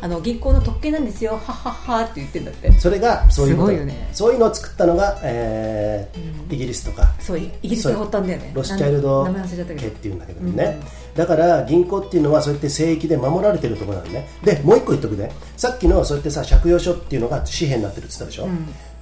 [0.00, 1.32] あの銀行の特権なんですよ。
[1.32, 2.72] はっはっはって言ってんだって。
[2.72, 3.68] それがそういうこと。
[3.68, 4.08] すごいよね。
[4.12, 7.12] そういうのを作ったのが、えーイギリスとか。
[7.18, 8.52] そうイイギリスが発端だよね。
[8.54, 10.80] ロスチャイルド名前忘れちゃっていうんだけどね、
[11.14, 14.28] だから銀行っていうのはそうやって聖域で守られてるところなのね。
[14.44, 18.48] でもう一個言っとくねさっきのそうやってさ借用書っていうのが紙幣になってるって言ったでしょ、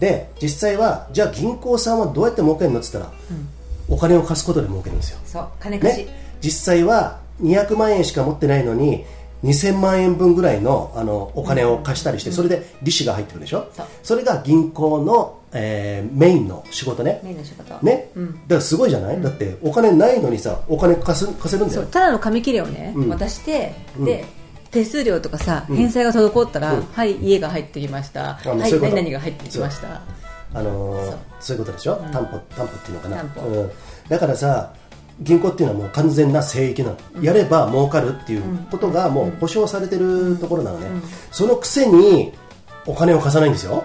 [0.00, 3.16] で実際はじゃあ銀行さんはどうやって儲けるのって言ったら、
[3.88, 5.18] お金を貸すことで儲けるんですよ。
[5.24, 9.04] そう金貸し、ね、実際は200万円しか持ってないのに
[9.44, 13.68] 2000万円分ぐらいのあのお金を貸したりして、それで利子が入ってくるでしょ？
[14.02, 14.18] そう。
[14.18, 17.20] れが銀行の、えーメインの仕事ね。
[17.24, 17.74] メインの仕事。
[17.84, 21.82] ね、だからすごいじゃない、だってお金ないのにさお金貸す貸せるんだよ。
[21.82, 21.90] そう。
[21.90, 23.08] ただの紙切れをね、うん。
[23.08, 24.04] 渡して、うん。
[24.04, 24.24] で
[24.70, 26.82] 手数料とかさ返済が滞ったら、うん。
[26.82, 28.34] はい家が入ってきました。
[28.34, 28.94] はいもうそういうこと。
[28.94, 30.02] 何々が入ってきました。
[30.54, 31.18] あのーそう。
[31.40, 33.16] そういうことでしょ、担保担保っていうのかな？
[33.16, 33.40] 担保。
[33.48, 33.70] うん、
[34.08, 34.72] だからさ
[35.22, 40.86] 銀行っていうのはもう完全な聖域なの、やれば儲かるっていうことがもう保証されてるところなのね、
[41.30, 42.32] そのくせに
[42.86, 43.84] お金を貸さないんですよ。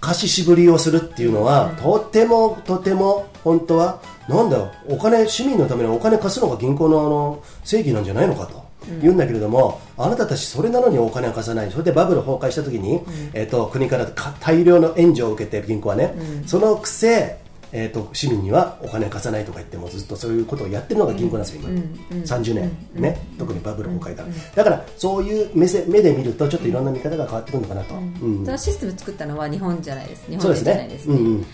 [0.00, 8.64] 貸し渋りをするっていうのは、とてもとても本当はなんだよお金市民のためにお金貸すのが銀行のあの正義なんじゃないのかと。
[9.00, 11.70] 言うんだけれどもあなたたちそれなのにお金を貸さない。
[11.70, 13.00] それでバブル崩壊した時に、
[13.32, 16.14] えっと国からか大量の援助を受けて銀行はね、
[16.46, 17.38] そのくせ、
[17.76, 23.26] えっと市民にはお金貸さないとか言ってもずっとそういうことをやってるのが銀行なんですよ、今、30年、ね。
[23.36, 28.44] 特にバブル崩壊から、だからそういう目せ目で見るとちょっといろんな見方が変わってくるのかなと、うん。
[28.44, 31.16] そのシステム作ったのは日本じゃないです日本人じゃないねですね。
[31.16, 31.46] うんうん。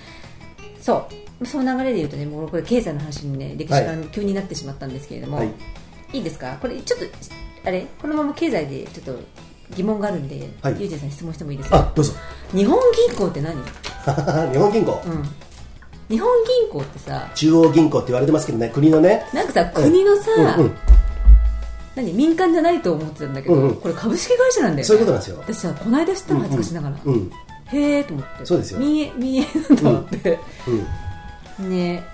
[0.80, 1.08] そ
[1.40, 1.46] う。
[1.46, 5.52] その流れで言うとねもうこれ経済の話にね歴史が急になってしまったんですけれども、はい。
[6.12, 6.58] い、いですか？
[6.60, 7.06] これちょっと
[7.64, 7.86] あれ？
[7.98, 9.22] このまま経済でちょっと
[9.74, 10.76] 疑問があるんで、はい。
[10.80, 11.78] ゆうじさん質問してもいいですか？
[11.78, 12.12] あどうぞ。
[12.52, 13.64] 日本銀行って何、うん、
[14.52, 15.02] 日本銀行、
[16.10, 19.24] 日本銀行ってさ中央銀行って言われてますけどね国のね。
[19.32, 20.76] なんかさ国のさ、うんうん。
[21.94, 23.76] 何民間じゃないと思ってたんだけど、うんうん。
[23.76, 24.84] これ株式会社なんだよね。
[24.84, 25.38] そういうことなんですよ。
[25.38, 27.32] 私さこの間知ったの恥ずかしながら、うん。
[27.66, 28.46] へえと思って。
[28.46, 28.80] そうですよ。
[28.80, 30.38] 民営民営だと思って、
[31.58, 31.70] うん。
[31.70, 32.04] ね。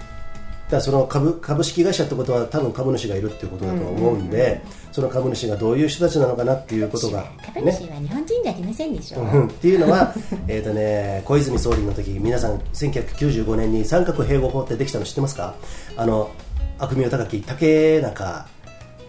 [0.68, 4.62] だその株株式会社ってことは多分株主がいるっていうことだと思うんで、
[4.96, 9.24] その株主がどういう人たちなのかなっていうことが、ね、株主は日本人じゃありませんでしょ、う。
[9.24, 10.14] んっていうのは
[10.48, 15.54] えーと、ね、小泉総理の時皆さん1995年に三角併合法ってできたの知ってますか？
[15.98, 16.30] あの
[16.78, 18.46] 悪名高き竹中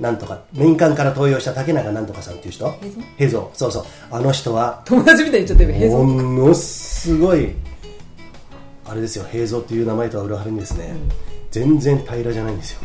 [0.02, 2.70] なんとか民間から登用した竹中なんとかさんっていう人？
[3.18, 3.86] 平蔵そうそう。
[4.12, 7.56] あの人は友達みたいに言っちゃってる平蔵ものすごい
[8.84, 10.94] あれですよ平蔵っていう名前とは裏腹にですね、
[11.50, 12.82] 全然平らじゃないんですよ、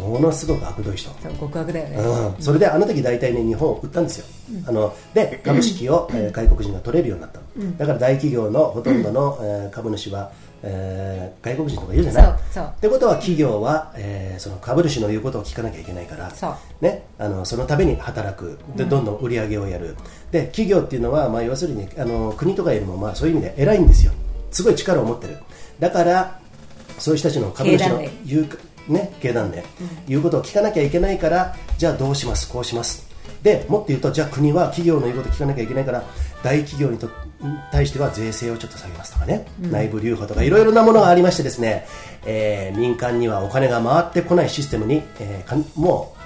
[0.00, 4.26] ものすごく悪どい人、そう極悪だよね、うん、それであの時大体ね日本を売ったんですよ、
[4.66, 10.32] あので株式を、えー外国人が取れるようになったの、だから大企業のほとんどの、えー株主は、
[10.62, 12.24] えー外国人とかいるじゃない。
[12.24, 12.64] そうそう。
[12.64, 16.30] ってことは企業は、えーその株主の言うことを聞かなきゃいけないから。
[16.30, 16.54] そう。
[16.80, 18.58] ね、あのそのために働く。
[18.76, 19.96] でどんどん売り上げをやる。
[20.30, 24.12] で企業っていうのは、まあ、要するにあの国とかよりも、まあ、そういう意味で偉いんですよ。
[24.50, 25.36] すごい力を持ってる。
[25.78, 26.38] だから
[26.98, 28.48] そういう人たちの株主の言う
[28.88, 29.62] ね、経団連、
[30.08, 33.06] 言うことを聞かなきゃいけないからじゃあどうしますこうします。
[33.42, 36.04] でもっと言うとじゃあ国は企業の言うことを聞かなきゃいけないから
[36.42, 37.08] 大企業にと
[37.72, 41.86] 対しては税制をちょっと下げますとかね、内部留保とかいろいろなものがありましてですね、
[42.24, 46.22] えー民間にはお金が回ってこないシステムに、えーもう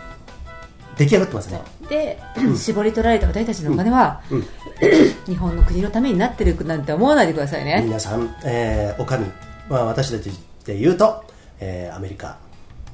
[0.99, 1.61] 出来上がってますね。
[1.91, 2.19] で、
[2.57, 4.23] 絞り取られた私たちのお金は、
[5.27, 9.19] 日本の国のためになってるなんて思わないでくださいね、皆さん、えーお上、
[9.69, 10.31] まあ、私たち
[10.65, 11.25] で言うと、
[11.61, 12.39] えーアメリカ、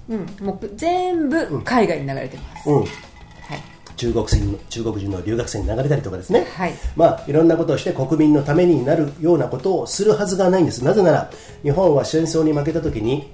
[0.08, 2.88] うん、もう全部海外に流れてます、うん、はい。
[3.96, 6.72] 中国人の中国人の留学生に流れたりとかですね、はい。
[6.96, 10.82] まあ、いろんなことをして国民のためになるようなことをするはずがないんです。
[10.84, 11.30] なぜなら
[11.62, 13.30] 日本は戦争に負けた時に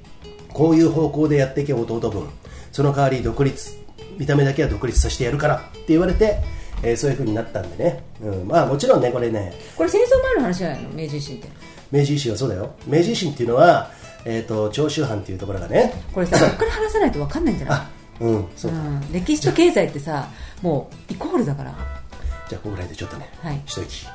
[0.52, 2.28] こういう方向でやっていけ弟分。
[2.70, 3.72] その代わり独立
[4.18, 6.38] 見た目だけは独立させてやるからって言われて、
[6.82, 9.52] えーそういうふうになったんでね、うん、まあもちろんねこれね。
[9.76, 10.90] これ戦争前の話じゃないの？
[10.90, 11.48] 明治維新って。
[11.90, 12.74] 明治維新はそうだよ。
[12.86, 13.90] 明治維新っていうのは、
[14.30, 15.94] えー、と長州藩っていうところがね。
[16.12, 17.78] これさここから話さないと分かんないんじゃない？
[17.78, 17.88] あ
[18.20, 20.28] うんそう、うん、歴史と経済ってさ
[20.60, 21.72] もうイコールだから。
[22.48, 23.62] じゃあここぐらいでちょっとね、はい。
[23.64, 24.06] 一息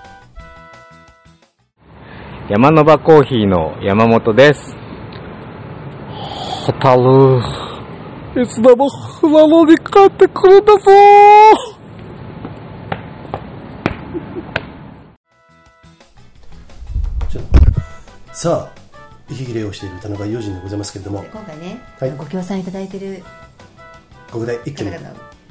[2.49, 4.76] 山の場コーヒーの山本です。
[6.66, 7.39] ホタル、
[8.43, 10.80] いつでも船乗り帰ってくるんだぞ。
[17.30, 17.41] ちょ
[18.32, 18.82] さあ
[19.30, 21.24] 息切れをしている田中裕二でございますけれども。
[21.32, 22.11] 今回ね、はい。
[22.11, 23.24] ご協賛いただいてる
[24.32, 24.91] ここで一気に。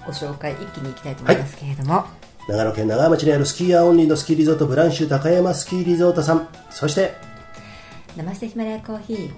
[0.04, 2.04] ご紹介一気にいきたいと思いますけれども、
[2.48, 6.48] 長野県長浜町にあるスキーヤーオンリーのスキーリゾートブランシュ高山スキーリゾートさん。
[6.70, 7.14] そして。
[8.16, 9.30] ナマステヒマラヤコーヒー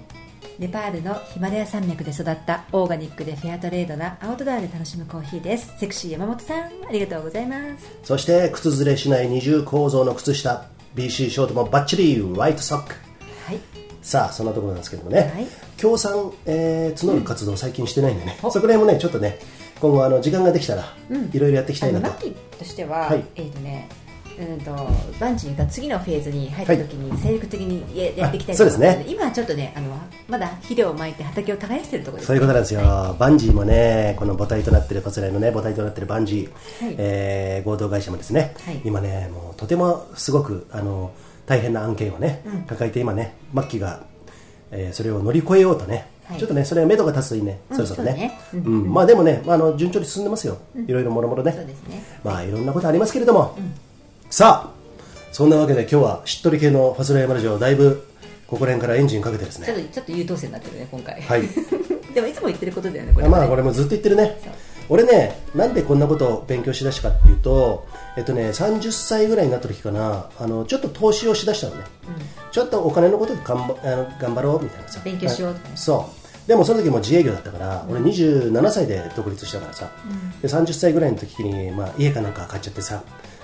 [0.57, 5.73] ネパールのヒマラヤ山脈で育ったオーガニックでフェアトレードなアウトドアで楽しむコーヒーです。
[5.79, 7.87] セクシー山本さんありがとうございます。
[8.03, 10.65] そして靴ずれしない二重構造の靴下。
[10.95, 12.93] BC ショートもバッチリホワイトソック。
[12.93, 13.04] はい
[14.05, 15.47] さあそんなところなんですけどもね、はい。
[15.77, 19.39] 協賛、えー募る活動最近してないんでね、そこら辺もねちょっとね
[19.81, 20.95] 今後あの時間ができたら、
[21.33, 22.05] いろいろやっていきたいなと。
[22.05, 23.25] あのマッキーとしては、はい。
[23.35, 23.89] えっ、とね
[24.37, 24.71] うんと
[25.19, 29.03] バンジーが次のフェーズに入った時に精力的にややっていきたいあそうですね。
[29.07, 29.97] 今はちょっとねあの
[30.27, 36.95] まだ肥料をまいて畑を耕しているところです、そういうことなんですよ、はバンジーもね、この母体となっているパスライのね、母体となっているバンジー、はい。
[36.99, 38.81] えー合同会社もですね、はい。
[38.83, 41.11] 今ね、もうとてもすごくあの
[41.45, 44.03] 大変な案件をね、抱えて今ね、マッキーが、
[44.71, 46.39] えーそれを乗り越えようとね、はい。
[46.39, 48.37] ちょっとね、それが目処が立つといいね、うんそろそろね。
[48.51, 48.65] そうね。
[48.65, 48.93] うん。
[48.93, 51.51] まあでもね、まあ、あの順調に進んでますよ、いろいろもろもろね。
[51.51, 51.75] ね。
[52.23, 53.57] まあいろんなことありますけれども、
[54.29, 54.75] さあ、
[55.31, 58.07] そんなわけで今日はしっとり系のファスライマラジオ、だいぶ
[58.47, 61.21] ここら辺からエンジンかけてですね、ちょっとちょっと優等生になってるね今回。
[61.21, 61.43] はい。
[62.13, 64.39] でもいつも言ってることだよねこれまあこれもずっと言ってるね。
[64.87, 67.85] 俺ねなんでこんなことを勉強しだしたかっていうと
[68.17, 70.29] えっとね30歳ぐらいになった時かな。
[70.39, 71.83] あのちょっと投資をしだしたのね、
[72.51, 75.01] ちょっとお金のことで頑張あの頑張ろうみたいなさ。
[75.03, 75.77] 勉強しようとかね。
[75.77, 76.09] そ
[76.45, 76.47] う。
[76.47, 79.89] でもその時も自営業だったから、俺27歳で独立したからさ、
[80.41, 83.01] で30歳ぐらいの時に、まあ、家かなんか買っちゃってさ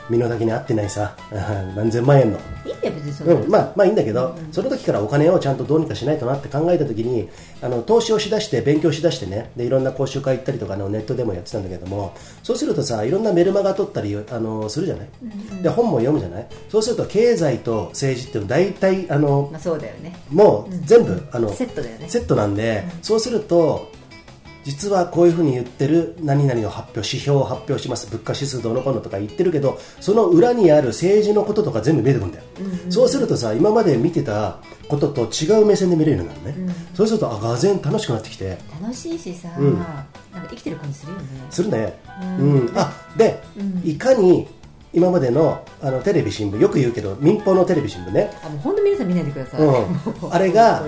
[0.10, 1.16] 身の丈に合ってないさ
[1.76, 2.38] 何千万円の。
[2.38, 7.30] いいんだよ別にそんなのうん、まあまあいいんだけど、その時からお金をちゃんとどうにかしないとなって考えた時に
[7.62, 12.14] あの投資をしだして勉強しだしてねでいろんな講習会行ったりとかあのネットでもやってたんだけども
[12.44, 15.10] そうするとさいろんなメルマガ取ったりあのするじゃない、
[15.62, 16.48] で本も読むじゃない？
[16.70, 23.92] そうすると経済と政治っていうの大体あのまあそうだよねもう全部、あのセットだよねセットなんで、そうすると
[24.64, 32.44] 実はこういうふうに言ってる何々の発表指標を発表します物価指数どうのこうのとか言ってるけどその裏にある政治のこととか全部見えてくるんだよ、
[32.90, 38.58] そうするとさ今まで見てたことと違う目線で見れるようになるね、そうするとあがぜん楽しくなってきて。
[38.82, 39.74] 楽しいしさ、うん。
[39.74, 41.26] なんか生きてる感じするよね。
[41.50, 42.00] するね、
[42.40, 42.72] うん。
[42.76, 43.42] あで、
[43.84, 44.48] いかに
[44.94, 48.32] 今までのあのテレビ新聞よく言うけど民放のテレビ新聞ね。
[48.44, 49.86] あもう本当皆さん見ないでください、うん。
[50.32, 50.84] あれが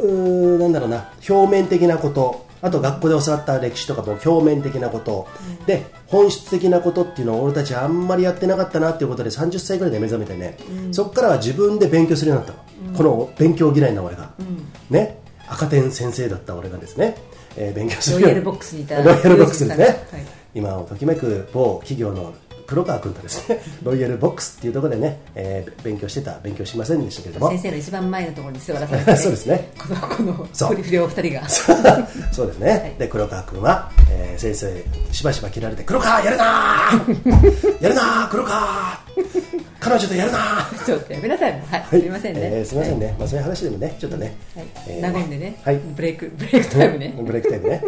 [0.00, 2.48] うーなんだろうな表面的なこと。
[2.62, 5.26] あと学校で教わった歴史とかも表面的なこと、
[5.66, 10.58] で本質的なことっていうのを俺たちあんまりやってなかったなっていうことで30歳ぐらいで目覚めてね、
[10.92, 12.62] そこからは自分で勉強するようになった。
[12.92, 14.30] の、この勉強嫌いな俺が、
[14.90, 15.18] ね。
[15.48, 17.16] 赤点先生だった俺がですね、
[17.56, 19.96] えー勉強するようロイヤルボックスにいたロイヤルボックスですね、はい。
[20.54, 22.32] 今をときめく某企業の
[22.70, 27.48] 黒川君とですね ロイヤルボックスっていうところでね、えー勉強してた勉強しませんでしたけれども。
[27.50, 29.70] 先生の一番前のところに座らされて、 そうですね。
[29.78, 30.68] このこのそう。
[30.68, 31.48] フリフリお二人が。
[31.48, 32.46] そう。
[32.46, 39.00] ですね、で黒川君は、えー先生しばしば切られて黒川やるなー やるなー黒川。
[39.80, 40.84] 彼女とやるなー。
[40.84, 41.52] ちょっとやめなさい。
[41.52, 42.00] はい、はい。
[42.00, 44.66] すみませんね、えーすみませんね、まあ、そういう話でもねちょっとね、はい。
[44.88, 45.80] えー和んでね、はい。
[45.96, 47.14] ブレイクブレイクタイムね。
[47.18, 47.82] ブレイクタイムね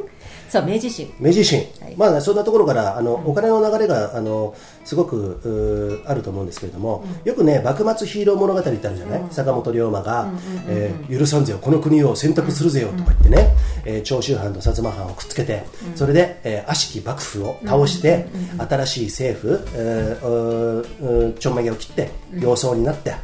[0.53, 1.97] そう明治維新明治維新、はい。
[1.97, 10.29] まあ、そんなところからあの、お金の流れがあのすごくあると思うんですけれども、よくね幕末ヒーロー物語ってあるじゃない、坂本龍馬が、
[10.69, 15.63] えー許さんぜよこの国を選択するぜよとか言ってね、えー長州藩と薩摩藩をくっつけて、
[15.95, 18.27] それで、えー悪しき幕府を倒して、
[18.59, 23.15] 新しい政府、えーちょんまげを切って様相になって、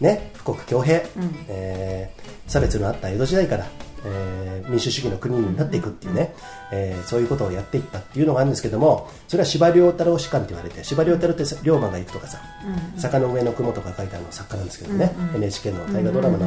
[0.00, 1.06] ね、富国強兵、
[1.48, 3.64] えー差別のあった江戸時代から
[4.04, 6.34] えー民主主義の国になっていくっていうね、
[6.72, 12.38] えーそういうことをやっていったっていうのがあるんですけどもそれは司馬遼太郎士官って言われて司馬遼太郎って龍馬が行くとかさ
[12.96, 16.46] 「坂の上の雲」とか書いたあの作家なんですけどね、NHK の大河ドラマの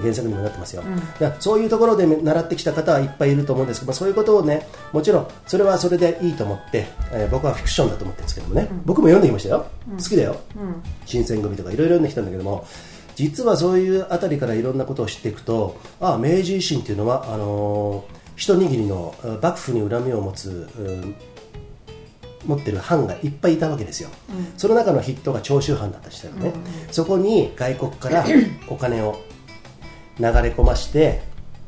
[0.00, 0.82] 原作にもなってますよ、
[1.18, 9.66] だからそういうところで習ってきた方はいっぱいいると思うんですけどそういうことをねもちろんそれはそれでいいと思って、えー僕はフィクションだと思ってるんですけどもね、僕も読んできましたよ、
[9.96, 10.36] 好きだよ、
[11.06, 12.66] 新選組とかいろいろ読んできたんだけども
[13.20, 21.14] 実はそういうあたりからいろんなことを知っていくとああ明治維新っていうのはあのー一握りのあ幕府に恨みを持つうん
[22.46, 24.08] 持ってる藩がいっぱいいたわけですよ、
[24.56, 26.54] その中の筆頭が長州藩だったりしたよね、
[26.90, 28.24] そこに外国から
[28.66, 29.20] お金を
[30.18, 31.20] 流れ込まして、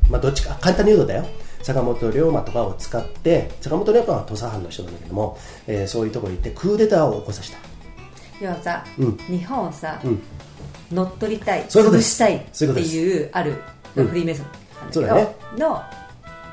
[0.09, 1.27] まあ、どっちか簡単に言うとだよ。
[1.61, 5.37] 坂本龍馬とかを使って坂本龍馬は土佐藩の人なんだけども、
[5.67, 7.57] えーそういうところに行ってクーデターを起こさせた。
[8.63, 9.17] さ、うん。
[9.29, 10.21] 日本をさ、うん
[10.93, 13.55] 乗っ取りたい潰したいっていうある
[13.95, 14.07] うん。
[14.07, 14.51] フリーメイソンな
[14.87, 15.35] んだけど、ね。
[15.57, 15.81] の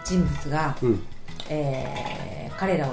[0.04, 1.02] 人物が、うん。
[1.48, 2.92] えー彼らを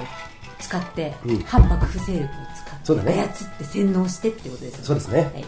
[0.59, 1.39] 使って、うん。
[1.39, 2.27] 反幕府勢力を
[2.85, 3.13] 使って、ね。
[3.13, 4.85] 操って洗脳してってことですよね。
[4.85, 5.19] そうですね。
[5.19, 5.45] はい。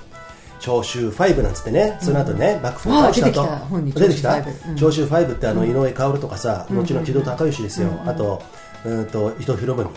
[0.59, 4.43] 長州5なんつってね、その後ね、幕府を倒したと、あ出てきた本に出てきた？
[4.43, 4.75] 長州5うん。
[4.75, 8.41] 長州5ってあの井上薫とかさ、後の木戸孝允ですよ、あと
[8.83, 9.89] うんと伊藤博文、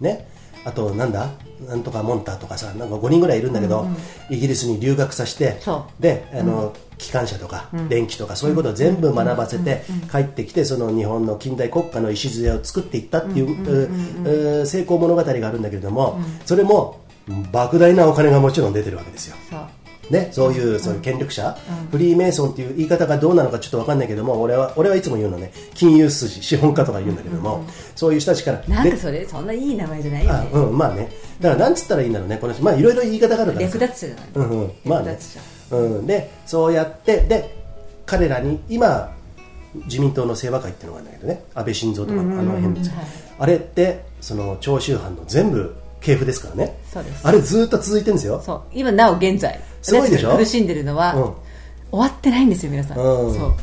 [0.00, 0.28] ね。
[0.64, 1.30] あとなんだ？
[1.68, 3.86] なんとかモンターとかさなんか5人ぐらいいるんだけど、
[4.30, 13.50] イギリスに留学させてそであの、機関車とか、電気とかそういうことを全部学ばせて、帰ってきてその日本の近代国家の礎を作っていったっていう,
[14.24, 19.36] う、う成功物語があるんだけれども、それも莫大なお金がもちろん出てるわけですよ。
[20.10, 21.56] ね、そういうそういう権力者、
[21.90, 27.64] フリーメイソンっていう言い方がどうなのかちょっと分かんないけども俺は俺はいつも言うのね金融筋資本家とか言うんだけども、
[27.96, 31.10] そういう人たちからでなんかそれそんないい名前じゃないよあねうんまあね。
[31.40, 32.62] だからなんつったらいいんだろうねこの人。
[32.62, 33.74] まあいろいろ言い方があるからさ。
[33.74, 34.72] 略奪者じゃないうんうん。
[34.84, 35.18] まあね。
[35.70, 37.64] うん、でそうやってで
[38.06, 39.14] 彼らに今
[39.86, 41.44] 自民党の清和会っていうのがあるんだけどね。
[41.54, 43.04] 安倍晋三とかあの辺です、はい。
[43.38, 45.74] あれってその長州藩の全部
[46.04, 46.76] 系譜ですからね。
[46.92, 47.26] そうです。
[47.26, 48.40] あれずっと続いてるんですよ。
[48.44, 48.62] そう。
[48.72, 49.58] 今なお現在。
[49.82, 50.36] すごいでしょ？
[50.36, 51.22] 苦しんでるのは、うん。
[51.90, 53.34] 終わってないんですよ皆さん、うん。
[53.34, 53.54] そう。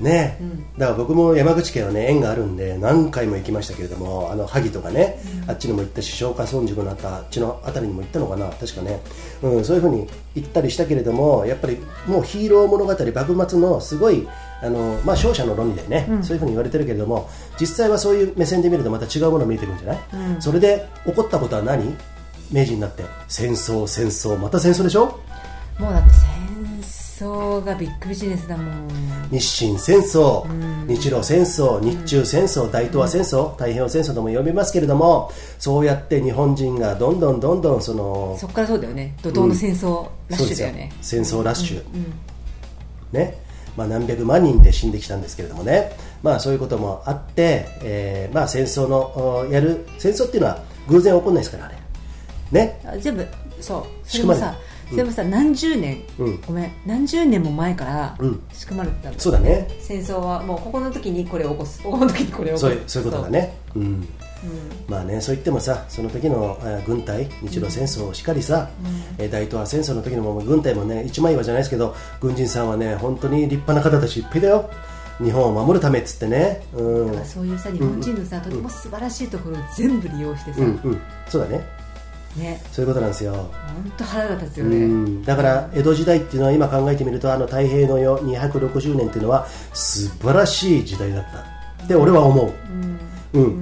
[0.00, 0.38] ね、
[0.78, 8.48] だから僕も山口県はね縁があるんで何回も行きましたけれどもあの萩とかね、あっちにも行ったし松下村塾のあったあっちの辺りにも行ったのかな。
[8.48, 8.98] 確かね、
[9.42, 14.26] うん、そういうふうに行ったりしたけれどもやっぱりもうヒーロー物語幕末のすごい
[14.62, 19.98] あの、まあ、勝者の論理でね、そういうふうに言われてるけれども実際はそういう目線で見るとまた違うものが見えてくるんじゃない、
[20.40, 21.96] それで起こったことは何？
[22.52, 23.04] 明治になって。
[23.28, 24.36] 戦争戦争。
[24.36, 25.18] また戦争でしょ？
[25.78, 26.10] もうだって
[27.20, 28.88] 戦争がビッグビジネスだもん。
[29.30, 30.44] 日清戦争、
[30.88, 35.30] 日露戦争、日中戦争、大東亜戦争、太平洋戦争とも呼びますけれども、
[35.60, 39.14] そうやって日本人がどんどんどんどんそのそっからそうだよね。
[39.22, 41.82] 怒涛の戦争ラッシュだよね、戦争ラッシュ、
[43.12, 43.38] ね？
[43.80, 51.76] まあ、何百万人で死んできたんですけれどもね、まあ、そういうこともあって、えーまあ、戦争のおやる戦争っていうのは偶然起こんないですからあれ。
[52.52, 52.78] ね。
[52.84, 53.26] あ全部
[53.58, 53.84] そう。
[54.04, 54.54] それれもさ
[54.92, 56.40] 全部さ、何十年、うん。
[56.42, 58.42] ごめん何十年も前からうん。
[58.52, 59.66] 仕組まれてたんだそうだね。
[59.80, 61.82] 戦争はもうここの時にこれを起こす。
[61.82, 62.68] ここの時にこれを起こす。
[62.68, 63.56] そういうそういうことだね。
[63.74, 64.08] うん
[64.88, 68.70] まあねそう言ってもさその時のえー軍隊日露戦争をしっかりさ、
[69.18, 74.70] えー大東亜戦争の時のもう軍隊もね一枚岩じゃないですけど軍人さんはね本当に立派な方たちいっぱいだよ。
[75.22, 76.62] 日本を守るためっつってね。
[76.74, 77.06] うん。
[77.08, 81.00] だからそういうさ日本人のさ、とても素晴らしいところを全部利用してさ、うんうん。
[81.28, 81.62] そうだね。
[82.38, 82.62] ね。
[82.72, 83.32] そういうことなんですよ。
[83.34, 85.22] 本当腹が立つようね、ん。
[85.22, 91.84] だから江戸時代っていうのは今考えてみるとあの太平の世260年っていうのは素晴らしい時代だった。
[91.84, 92.98] って俺は思う、うん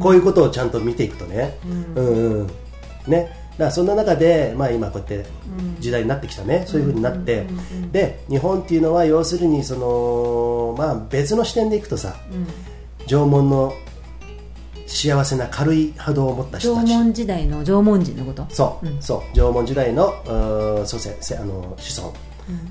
[0.01, 1.59] こういうことをちゃんと見ていくとね、
[1.97, 2.41] うん。
[2.41, 2.47] うん
[3.07, 3.37] ね。
[3.53, 5.29] だからそんな中で、まあ、今こうやって
[5.81, 7.45] 時代になってきたね、そういうふうになって、
[7.91, 12.15] で日本っていうのは要するにその、まあ、別の視点でいくとさ、
[13.07, 13.73] 縄文の
[14.87, 16.95] 幸せな軽い波動を持った人縄たち。
[16.95, 18.47] 文時代の縄文人のこと？
[18.49, 19.37] そう、そう。
[19.37, 20.15] 縄文時代の
[20.87, 22.15] 祖先せあの子孫、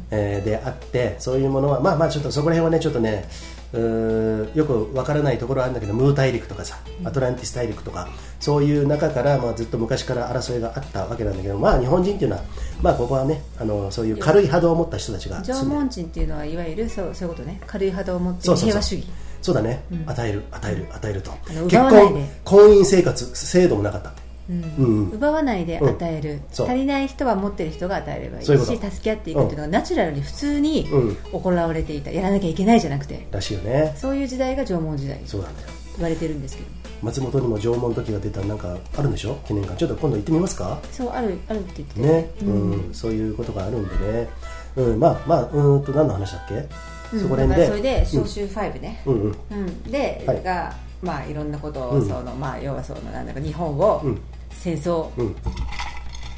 [0.10, 3.26] えーであってそういうものはまあまあちょっとそこら辺はねちょっとね
[3.74, 8.08] うーよくわからないところはあるんだけどムー大陸とかさアトランティス大陸とか
[8.40, 12.44] そういう中から、まあ、ずっと昔から争いがあったわけなんだけどまあ日本人っていうのは
[12.82, 17.62] まあここはねあのそういう軽い波動を持った人たちが縄文人っていうのはいわゆるそうそういうことね。
[17.68, 19.08] 軽い波動を持って平和主義。
[19.42, 21.32] そうだね、与える与える与えると。
[21.70, 25.12] 結婚婚姻生活制度もなかったってうん。
[25.12, 31.16] 奪わないで与える、足りない人は持ってる人が与えればいいし助け合っていくっていうのがナチュラルに普通にうん。
[31.34, 32.12] 行われていた。
[32.12, 33.28] やらなきゃいけないじゃなくて。
[33.32, 33.94] らしいよね。
[33.98, 35.20] そういう時代が縄文時代。
[35.26, 35.68] そうなんだよ。
[35.98, 36.70] 言われてるんですけど。
[37.02, 39.38] 松本にも縄文時が出たなんかあるんでしょ？
[39.48, 40.80] 記念館ちょっと今度行ってみますか？
[40.92, 42.02] そうあるあるって言ってた。
[42.02, 42.94] ね、うん。
[42.94, 44.28] そういうことがあるんでね、
[44.76, 46.68] うん、まあまあうーんと何の話だっけ、
[47.14, 47.22] うん。
[47.22, 47.68] そこら辺で。
[47.68, 49.36] それで召集5ね、うんうん。
[49.52, 49.84] うん。
[49.84, 50.44] で、はい。
[50.44, 52.08] がまあいろんなことを、うん。
[52.08, 54.22] そのまあ要はそのなんだか日本を、うん
[54.68, 55.36] 戦争、うん。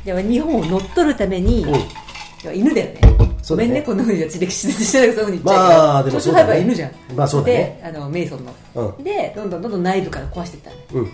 [0.06, 2.56] でも日本を乗っ取るために、うん。
[2.56, 3.02] 犬だよね。
[3.42, 3.68] そうだね。
[3.68, 5.38] ごめんねこんなふうに歴史してないそういうふうに。
[5.38, 6.50] 言っちゃうけどまあでも召集5そうだね。
[6.52, 6.92] は犬じゃん。
[7.16, 7.54] まあそうだね。
[7.54, 9.04] であのメイソンの、うん。
[9.04, 11.12] でどんどんどんどん内部から壊していったんだようん、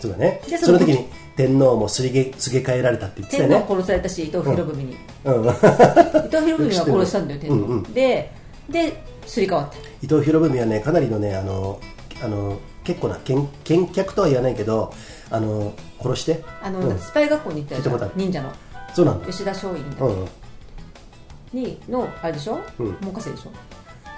[0.00, 0.40] そうだね。
[0.48, 1.06] でその時に
[1.36, 5.56] 天皇もすりげすげ替えられたって言ってた天皇よね殺されたし伊藤博文に、うん、伊藤
[6.38, 7.62] 博文は殺したんだよ 天皇、うん。
[7.62, 8.32] うんで
[8.70, 8.92] で
[9.26, 9.76] すり替わった。
[10.02, 11.80] 伊藤博文はねかなりのねあの
[12.22, 14.92] あの結構な見見客とは言わないけど
[15.32, 16.44] あの殺して？
[16.62, 16.98] あの、うん。
[16.98, 18.14] スパイ学校に行ったじゃん聞いたことある。
[18.16, 18.52] 忍者の。
[18.94, 19.26] そうなんだ。
[19.26, 20.28] 吉田松陰だうんうん。
[21.52, 22.96] にのあれでしょ、うん。
[23.02, 23.50] 門下生でしょ？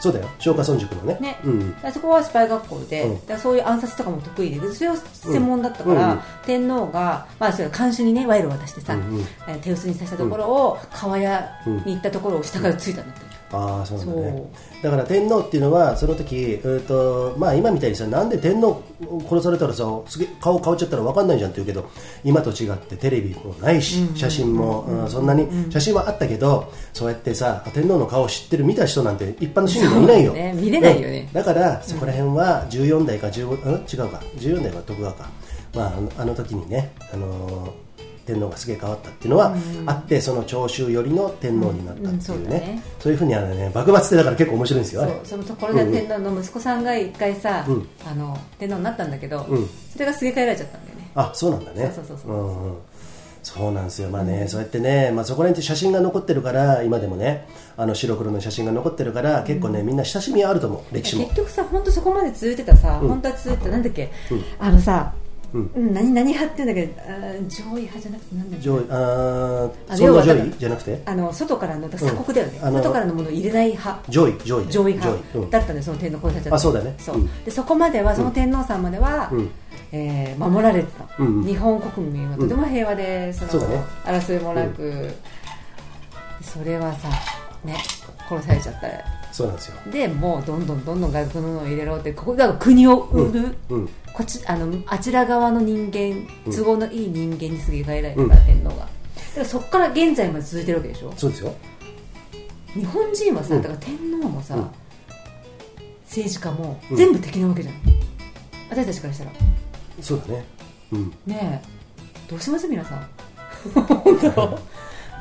[0.01, 0.29] そうだよ。
[0.39, 1.19] 松下村塾のね。
[1.21, 3.27] ね、うんそこはスパイ学校で,、うん。
[3.27, 6.21] だそういう暗殺とかも得意でそれを専門だったから、うんうん。
[6.45, 9.21] 天皇が、まあ、それ監視にね賄賂を渡してさ、うんうん。
[9.21, 11.49] えー手薄にさせたところを川屋
[11.87, 13.25] に行ったところを下からついたんだって、
[13.55, 14.43] ああそうだね。
[14.83, 18.83] だから天皇っていうのはその時、えーとまあ、今みたいにさなんで天皇
[19.29, 21.89] 殺されたらさすげえ顔変わっちゃったら分かんないじゃんって言うけど
[22.25, 31.29] 今と違ってテレビもないし写真も、うんそんなに写真はあったけどそうやってさ天皇の顔を知ってる見た人なんて一般の市民もいないよ、ね見れないよね。
[31.29, 31.33] うん。
[31.33, 34.21] だからそこら辺は14代か15、うん、違うか。
[34.37, 35.31] 14代は徳川か、
[35.75, 37.84] まあ、あのあの時にね、あのー
[38.27, 39.55] 天皇がすげえ変わったっていうのは
[39.87, 45.03] あって、その長州寄りの天皇になったっていうね,、うんうんそういうふうにあのね幕末ってだから結構面白いんですよ。
[45.03, 47.89] そうそのところで天皇の息子さんが一回さ、うん。
[48.07, 49.69] あの天皇になったんだけど、うん。
[49.93, 51.11] それがすげ替えられちゃったんだよね。
[51.15, 51.93] あそうなんだね。
[51.95, 52.31] そうそうそうそう。
[52.33, 52.75] うんうん。
[53.45, 54.09] そうなんですよ。
[54.09, 57.47] まあね、そうやってね、まあ、そこら辺って写真が残ってるから今でもね
[57.77, 61.25] あの白黒の写真が残ってるから結構ねみんな親しみあると思う歴史も。
[61.25, 64.11] 結局さ本当そこまで続いてたさ、本当は続いてたなんだっけ、
[64.59, 65.13] あのさ、
[65.55, 65.71] うん。
[65.75, 66.93] うん何何派っていうんだけど
[67.49, 70.23] 上位派じゃなくてなんだ上位あーあ上位
[70.59, 71.03] じゃなくて？
[71.07, 74.11] あの外からの鎖国だよね、うん外からのものを入れない派。
[74.11, 74.69] 上位上位。
[74.69, 75.11] 上位派。
[75.33, 75.45] 上位。
[75.45, 75.51] うん。
[75.51, 76.95] だったんでその天皇皇太子あそうだね。
[76.99, 77.45] そう、うん。
[77.45, 79.51] でそこまではその天皇さんまでは、うん。
[79.93, 81.47] えー守られてた、うんうん。
[81.47, 82.37] 日本国民は。
[82.37, 85.15] とても平和で、そのそね争いもなく、
[86.43, 87.09] それはさ
[87.65, 87.77] ね
[88.29, 88.89] 殺されちゃった。
[89.33, 89.75] そうなんですよ。
[89.93, 98.75] でもうどんどんどんどん外国のものを入れろってここだから国を売る、うんこっちあのあちら側の人間都合のいい人間にすげ替えられたから、天皇が。
[98.77, 98.89] だか
[99.37, 101.13] らそこから現在まで続いてるわけでしょ？
[101.17, 101.53] そうですよ。
[102.75, 103.63] 日本人はさ、うん。
[103.63, 104.71] だから天皇もさ、うん。
[106.05, 106.97] 政治家もうん。
[106.97, 107.75] 全部敵なわけじゃん、
[108.71, 109.31] 私たちからしたら。
[110.01, 110.45] そうだね。
[110.93, 111.13] うん。
[111.27, 111.69] ねえ。
[112.31, 112.69] どうします？
[112.69, 113.09] 皆さん。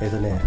[0.01, 0.39] えっ、とね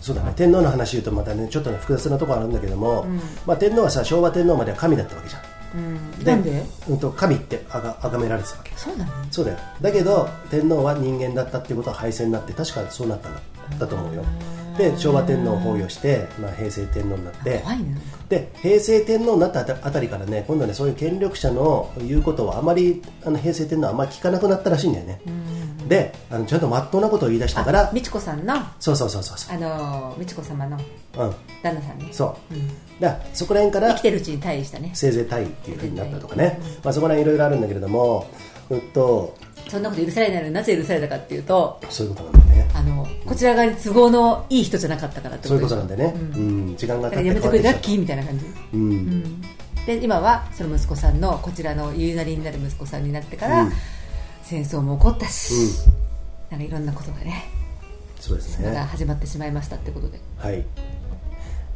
[0.00, 0.32] そうだね。
[0.36, 3.20] 天皇の話言うとまたねちょっとね複雑なところあるんだけども、うん。
[3.46, 5.42] まあ、天皇はさ昭和天皇までは神だったわけじゃん
[5.74, 6.24] うん。
[6.24, 6.64] なんで？
[6.88, 8.72] うん、と神ってあが崇められてたわけ。
[8.76, 9.10] そうなの？
[9.30, 9.58] そうだよ。
[9.80, 13.40] だけど天皇は人間だったっていうことは敗戦になって確かそうなったんだ。
[13.78, 14.24] だと思うよ
[14.78, 17.62] で昭和天皇を崩御して、まあ、平成天皇になって。
[18.28, 25.20] で平成天皇になったあたりからね今度ねそういう権力者の言うことはあまりあの平成天皇はあんまり聞かなくなったらしいんだよね。
[25.86, 28.54] であのちゃんとまっとうなことを言い出したから美智子さんの？
[28.80, 30.76] そうそうそうそうそあの美智子様の？
[30.78, 32.08] う、うん、旦那さんね。
[32.12, 32.70] そう、うん。
[33.00, 34.92] だそこら辺から生きてるうちに退位したね。
[34.94, 38.30] せいぜい大位っていうふうになったとかね、まあ、そこら辺いろいろあるんだけれども、
[38.70, 39.36] うんと、
[39.68, 42.70] そんなこと許されないのになぜ許されたかっていうとそういうことなんだよね。
[42.74, 46.76] あのこちら側に都合のいい人じゃなかったからってそうことでしょいうことなんだよね、うん。
[46.76, 49.40] 時間がだから経ってやめてくれラッキーみたいな感じ、ううん。
[49.86, 53.72] で今はその息子さんのこちらの言いなりになる息子さんになってから、うん。
[54.42, 56.58] 戦争も起こったし、うん。
[56.58, 57.44] なんかいろんなことがね
[58.20, 58.76] そうですね。
[58.76, 60.20] 始まってしまいましたってことで。
[60.38, 60.56] はい。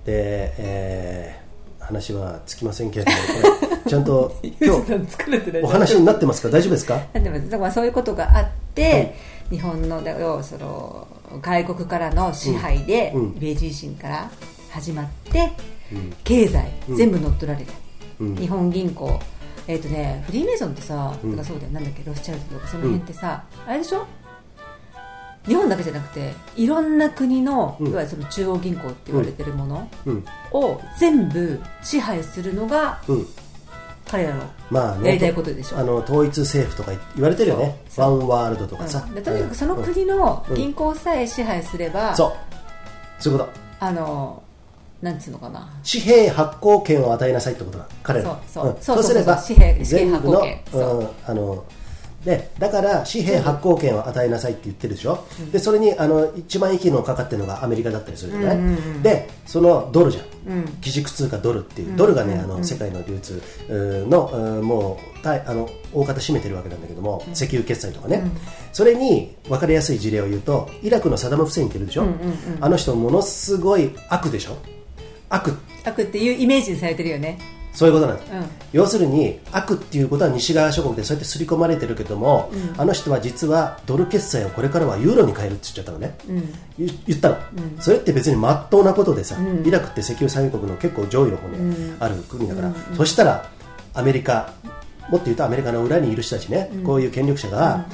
[0.05, 1.47] で、えー
[1.87, 3.17] 話はつきませんけれども
[3.61, 7.01] これ ちゃんと今日お話になってますか大丈夫ですか？
[7.13, 9.15] なんでもだからそういうことがあって、
[9.51, 11.07] 日本のだよその
[11.43, 13.21] 外国からの支配で、うん。
[13.21, 13.33] うん。
[13.35, 14.31] 明治維新から
[14.71, 15.53] 始まって、
[15.93, 16.15] うん。
[16.25, 16.97] 経済うん。
[16.97, 17.73] 全部乗っ取られて、
[18.21, 18.37] うん。
[18.37, 19.19] 日本銀行。
[19.69, 21.33] えっ、とねフリーメイソンってさ、うん。
[21.33, 21.73] とかそうだよ。
[21.73, 22.03] なんだっけ？
[22.05, 24.07] ロスチャルドとかその辺ってさ、あれでしょ？
[25.47, 27.87] 日本だけじゃなくていろんな国の、うん。
[27.89, 30.25] いわゆるその中央銀行って言われてるものうん。
[30.53, 33.27] を全部支配するのがうん
[34.09, 35.79] 彼らのまあねやりたいことでしょ。
[35.79, 37.77] あの統一政府とか言われてるよね。
[37.97, 39.15] ワンワールドとかさ、うん。
[39.15, 40.57] でとにかくそのうん国のうん。
[40.57, 43.23] 銀行さえ支配すれば、そう。
[43.23, 43.51] そういうこと。
[43.81, 44.43] あの
[45.03, 45.69] なんつうのかな。
[45.91, 47.87] 紙幣発行権を与えなさいってことだ。
[48.03, 48.71] 彼らそうそう。
[48.71, 48.77] ん。
[48.81, 49.55] そうすればそう。
[49.55, 50.61] そうそう紙幣紙幣発行権。
[50.73, 50.99] そう。
[51.01, 51.65] うんあの
[52.27, 59.03] でだから紙幣発行権を与えなさいって言ってるでしょ、でそれにあの一番息のかかってるのがアメリカだったりするじゃない、うんうんうん。
[59.03, 60.21] でそのドルじゃ
[60.51, 60.67] ん、うん。
[60.81, 63.41] 基軸通貨ドルっていう、ドルがねあの世界の流通
[64.11, 68.25] のもう大あの大方占めてるわけなんだけども、石油決済とかね、
[68.73, 72.07] それに分かりやすい事例を言うとイラクのサダム・フセインっているでしょ、
[72.61, 74.57] あの人ものすごい悪でしょ？
[75.29, 75.55] 悪。
[75.85, 77.39] 悪っていうイメージにされてるよね
[77.77, 78.45] そういうことなんです、うん。
[78.73, 86.17] 要するに悪っていうことは西側諸国でそうやって刷り込まれてるけども、あの人は実はドル決済をこれからはユーロに変えるって言っちゃったのね、
[86.79, 87.37] 言言ったの、
[87.79, 93.51] それって別にまっとうなことでさ、イラクって石油産油国の結構上位の方にある国だから、そしたら
[93.93, 94.55] アメリカ
[95.11, 97.87] もっと言うとアメリカの裏にいる人たちね、こういう権力者が、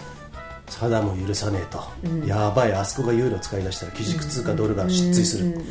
[0.72, 5.62] サダムを許さねえと、やばいあそこがユーロ使い出したら基軸通貨ドルが失墜する、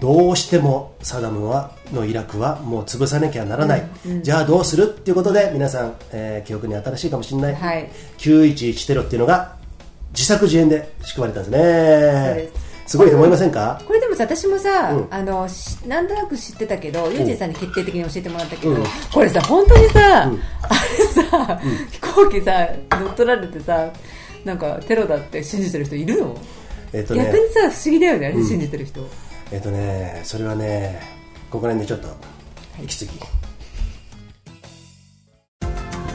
[0.00, 3.82] どうしてもサダムはのイラクはもう潰さなきゃならない、
[4.22, 7.88] じゃあどうするっていうことで皆さん、えー記憶に新しいかもしれない、はい。
[8.18, 9.56] 911テロっていうのが
[10.12, 12.34] 自作自演で仕組まれたんですね。
[12.34, 12.62] です。
[12.84, 13.80] すごいと思いませんか？
[13.86, 15.06] これでもさ私もさ、うん。
[15.10, 20.40] あのしなんとなく知ってたけどユージンさんに決定的に教えてもらったけど、うんこれさ本当にさ、うん。
[20.62, 21.60] あれさ、
[21.92, 23.90] 飛行機さ乗っ取られてさ
[24.44, 26.36] なんかテロだって信じてる人いるの、
[26.92, 27.24] えっとね。
[27.24, 29.00] 逆にさ不思議だよねあれ信じてる人、
[29.50, 31.00] えっ、とねそれはね
[31.50, 32.08] ここら辺でちょっと
[32.82, 33.10] 息継ぎ、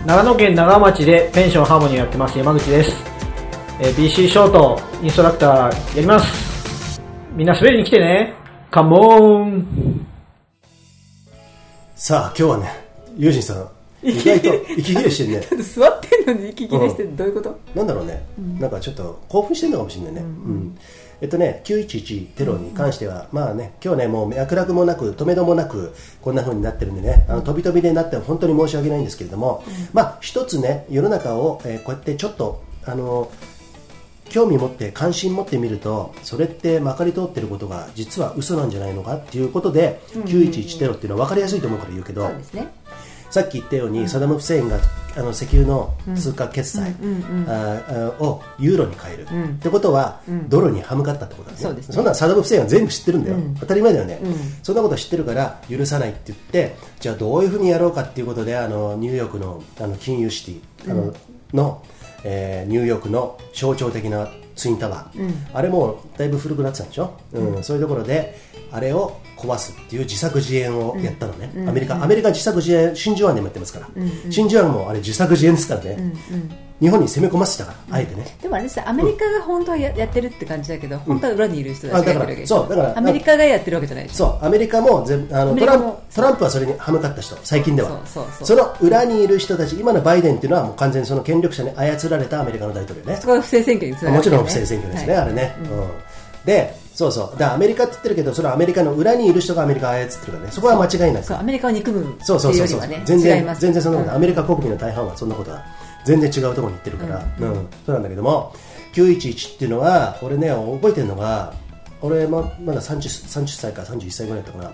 [0.05, 2.91] 長野県長町でペンションハーモニーをやってます山口です、
[3.79, 7.01] えー BC ショートインストラクターやります。
[7.35, 8.33] みんな滑りに来てね。
[8.71, 10.05] カモン。
[11.95, 15.41] さあ今日はねユージンさん意外と息切れしてんね。
[15.63, 18.25] 座ってんのに息切れしてどういうこと、なんだろうね、
[18.59, 20.77] なんかちょっと興奮してるのかもしれないね、うん。
[21.19, 33.29] えっとね、911テロに関しては、まあね、今日ね、もう脈絡もなく、止めどもなく、こんな風になってるんでね、あの飛び飛びでなって本当に申し訳ないんですけれども、まあ、一つね、世の中を、えーこうやってちょっと、あの
[34.29, 42.67] 興味持って関心持ってみるとそれってまかり通ってることが実は嘘なんじゃないのかっていうことで、911テロっていうのは分かりやすいと思うから言うけど、そうですね
[43.29, 44.79] さっき言ったように、サダム・フセインが
[45.15, 46.95] あの石油の通貨決済、
[48.19, 51.61] をユーロに変える、ってことは、ドルに歯向かったってことだね。
[51.61, 51.95] そうですね。
[51.95, 54.19] んなのサダム・フセインは全部知ってるんだよ、当たり前だよね、
[54.63, 61.13] そんなこと知ってるから許さないって言ってじゃあどういうふうにやろうかっていうことであのニューヨークのあの金融シティあの、
[61.53, 61.83] の、
[62.23, 67.63] えーニューヨークの象徴的なツインタワー、あれもだいぶ古くなってたんでしょ、うん。
[67.63, 68.37] そういうところで
[68.71, 73.87] あれを壊すっていう自作自演をやったのね、アメリカアメリカ自作自演真珠湾でもやってますから、
[74.29, 76.13] 真珠湾もあれ自作自演ですからね、
[76.79, 78.37] 日本に攻め込ませたから、あえてね。
[78.41, 82.45] でもあれさアメリカが本当はややってるって感じだけど、本当は裏にいる人たちがやってるわけ。
[82.45, 84.09] そうだからアメリカがやってるわけじゃない。
[84.09, 87.99] そうアメリカも全あのトラントランプはそれに歯向かった人最近では。
[88.05, 93.17] その裏にいる人たち今のバイデンっていうのはもう完全にその権力者に操られたアメリカの大統領ね。
[93.17, 95.23] そこが不正選挙につながるもちろん不正選挙ですね、はい。
[95.23, 95.87] あれね、うん。
[96.45, 97.39] でそうそう。
[97.39, 101.25] だアメリカって言ってるけどそれはアメリカの裏にいる人がアメリカを操ってるからねそこは間違いなく。
[101.25, 102.83] そうアメリカを憎むってそうそうそうそういう。
[102.83, 104.15] よりはね全然全然そんなこと、うん。
[104.17, 105.63] アメリカ国民の大半はそんなことは
[106.07, 107.67] 全然違うところに行ってるから、うん。
[107.85, 108.53] そうなんだけども
[108.93, 111.53] 911っていうのは俺ね覚えてるのが
[112.01, 112.97] 俺ままだ 30,
[113.43, 114.71] 30歳か31歳ぐらいだったかな。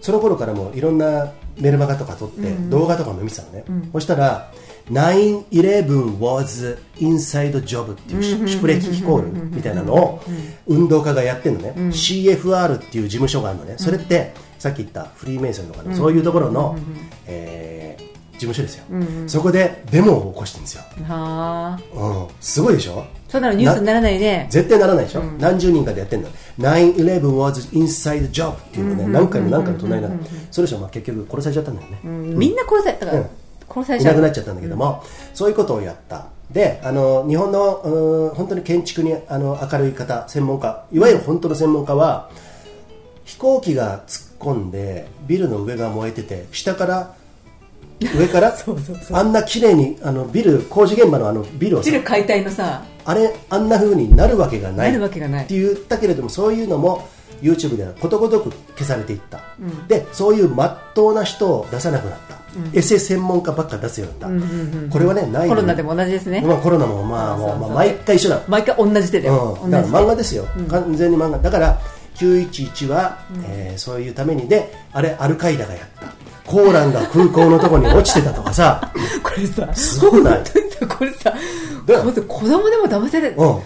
[0.00, 4.52] その頃からもいろんなメルマガとか撮って、動画とかも見てたのね、そしたら
[4.90, 10.22] 9-11 was inside job っていうシシュプレヒコールみたいなのを
[10.68, 16.78] 運動家がやってるのね、CFR っていう事務所があるのね、それってさっき言ったフリーメイソンとかの、そういうところの、
[17.26, 18.84] えー事務所ですよ、
[19.26, 21.78] そこでデモを起こしてるんですよ、はあ。
[21.94, 23.04] うん、すごいでしょ？
[23.28, 24.46] そうなのニュースにならないね。
[24.48, 26.28] 絶対ならないでしょ、何十人かでやってるの。
[26.58, 30.20] 9-11 was inside job っていうのをね、何回も何回も唱えながら、
[30.50, 33.26] それでしょ、まあ、結局殺されちゃったんだよね、みんな殺されたから、うん
[33.70, 34.14] 殺されちゃう。
[34.14, 36.26] いなくなっちゃったんだけども、そういうことをやった。
[36.50, 42.30] であの日本のうーん本当に建築にあの明るい方専門家いわゆる本当の専門家は
[43.26, 47.14] 飛行機が突っ込んでビルの上が燃えてて下から
[48.00, 48.54] 上から
[49.12, 52.82] あんな綺麗にあのビル工事現場のあのビルをさビル解体のさ。
[53.04, 54.92] あれあんな風になるわけがない。
[54.92, 55.44] なるわけがない。
[55.44, 57.08] って言ったけれどもそういうのも
[57.42, 59.40] YouTube ではことごとく消されていった、
[59.86, 62.38] でそういうまっとうな人を出さなくなった、
[62.74, 68.42] エセ専門家ばっか出すようになった、これはねないコロナでも同じですね、まあ、コロナもまあもうまあ毎回一緒だ。
[68.48, 71.38] 毎回同じ手で、うん、だから漫画ですよ、完全に漫画。
[71.38, 71.78] だから
[72.16, 78.92] 911は、えーそういうためにであれアルカイダがやったコーランが空港のところに落ちてたとかさ。
[79.22, 80.42] これさすごくない？
[80.88, 81.32] これさ
[82.26, 83.58] 子供でも騙せる、うん。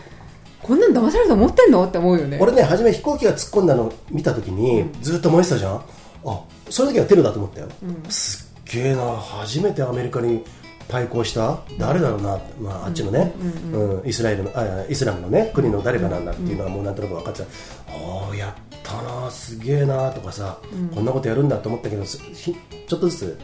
[0.63, 1.85] こんなん騙されると思ってんの？
[1.87, 2.39] って思うよね。
[2.41, 5.81] 俺ね初め飛行機が突っ込んだのを見た時に、ずっと燃えてたじゃん？
[6.25, 7.69] あその時はテロだと思ったよ、
[8.09, 9.03] すっげえな。
[9.17, 10.45] 初めてアメリカに
[10.89, 13.33] 対抗した誰だろうな、まあ、あっちのね、
[13.73, 20.59] うんイスラエルのあイスラムのね国の誰かなんだっていうのはもうなんとなく分かってた、ああやったなすげえなとかさ、
[20.95, 23.39] こんなことやるんだと思ったけどちょっとずつ、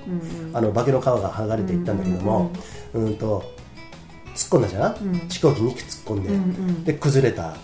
[0.52, 2.50] あの化けの皮が剥がれていったんだけども、
[2.94, 3.42] うんと
[4.34, 7.56] 突っ込んだじゃん、飛行機2機突っ込んで、で崩れた、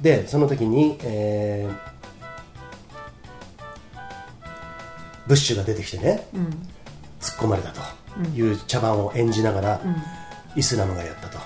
[0.00, 1.98] でその時に、えー
[5.28, 6.26] ブッシュが出てきてね、
[7.20, 7.80] 突っ込まれたと
[8.34, 9.80] いう茶番を演じながら、
[10.56, 11.38] イスラムがやったと、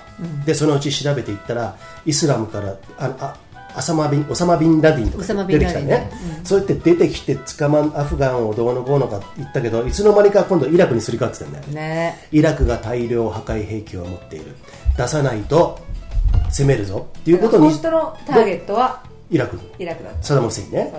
[0.45, 3.37] でそのうち調べていったらイスラムからああ
[3.75, 6.11] アサマビンオサマ・ビン・ラディンとか出てきたね、
[6.43, 12.27] そうやって出てきて捕まんアフガンをどうのこうのか言ったけどいつの間にか今度イラクにすり替わってたんだよね。
[12.31, 14.55] イラクが大量破壊兵器を持っている。
[14.95, 15.79] 出さないと
[16.49, 19.59] 攻めるぞっていうことに本当のターゲットはイラク。
[19.79, 20.23] イラクだった。
[20.23, 20.93] サダム・フセインね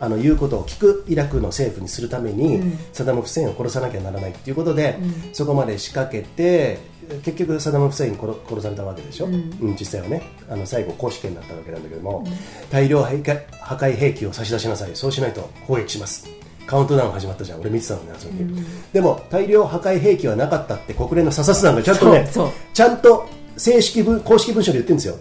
[0.00, 2.60] あの言うことを聞くイラクの政府にするために、
[2.92, 4.98] サダム・フセインを殺さなきゃならないっていうことで、
[5.32, 6.78] そこまで仕掛けて
[7.22, 9.76] 結局サダム・フセイン殺殺されたわけでしょ、うん。
[9.78, 10.22] 実際はね。
[10.48, 12.24] あの最後公式権になったわけなんだけども、
[12.70, 14.90] 大量破壊兵器を差し出しなさい。
[14.94, 16.28] そうしないと攻撃します。
[16.66, 17.60] カウントダウン始まったじゃん。
[17.60, 22.30] 俺見てたのねその時、でも大量破壊兵器はなかったって国連の査察団がちゃんとね
[22.72, 25.16] ちゃんと正式文公式文書で言ってるんですよ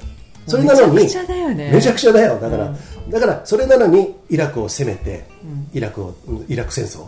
[0.50, 1.72] それなのにめちゃくちゃだよね。
[1.72, 2.40] めちゃくちゃだよ。
[2.40, 2.76] だから、
[3.10, 5.26] だからそれなのにイラクを攻めて、
[5.74, 6.16] イラクを
[6.48, 7.06] イラク戦争、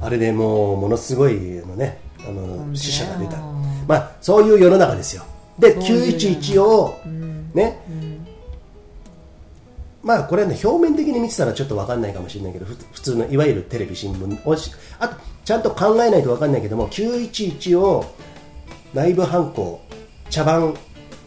[0.00, 3.36] あれでもうものすごいのねあの死者が出た。
[3.86, 5.24] まあそういう世の中ですよ。
[5.58, 6.98] で911を、
[7.52, 7.78] ね、
[10.02, 18.04] まあこれはね表面的に見てたらちょっと分かんないかもしれないけどふ普通のいわゆるテレビ新聞をしあとちゃんと考えないと分かんないけども911を
[18.94, 19.82] 内部犯行
[20.30, 20.74] 茶番、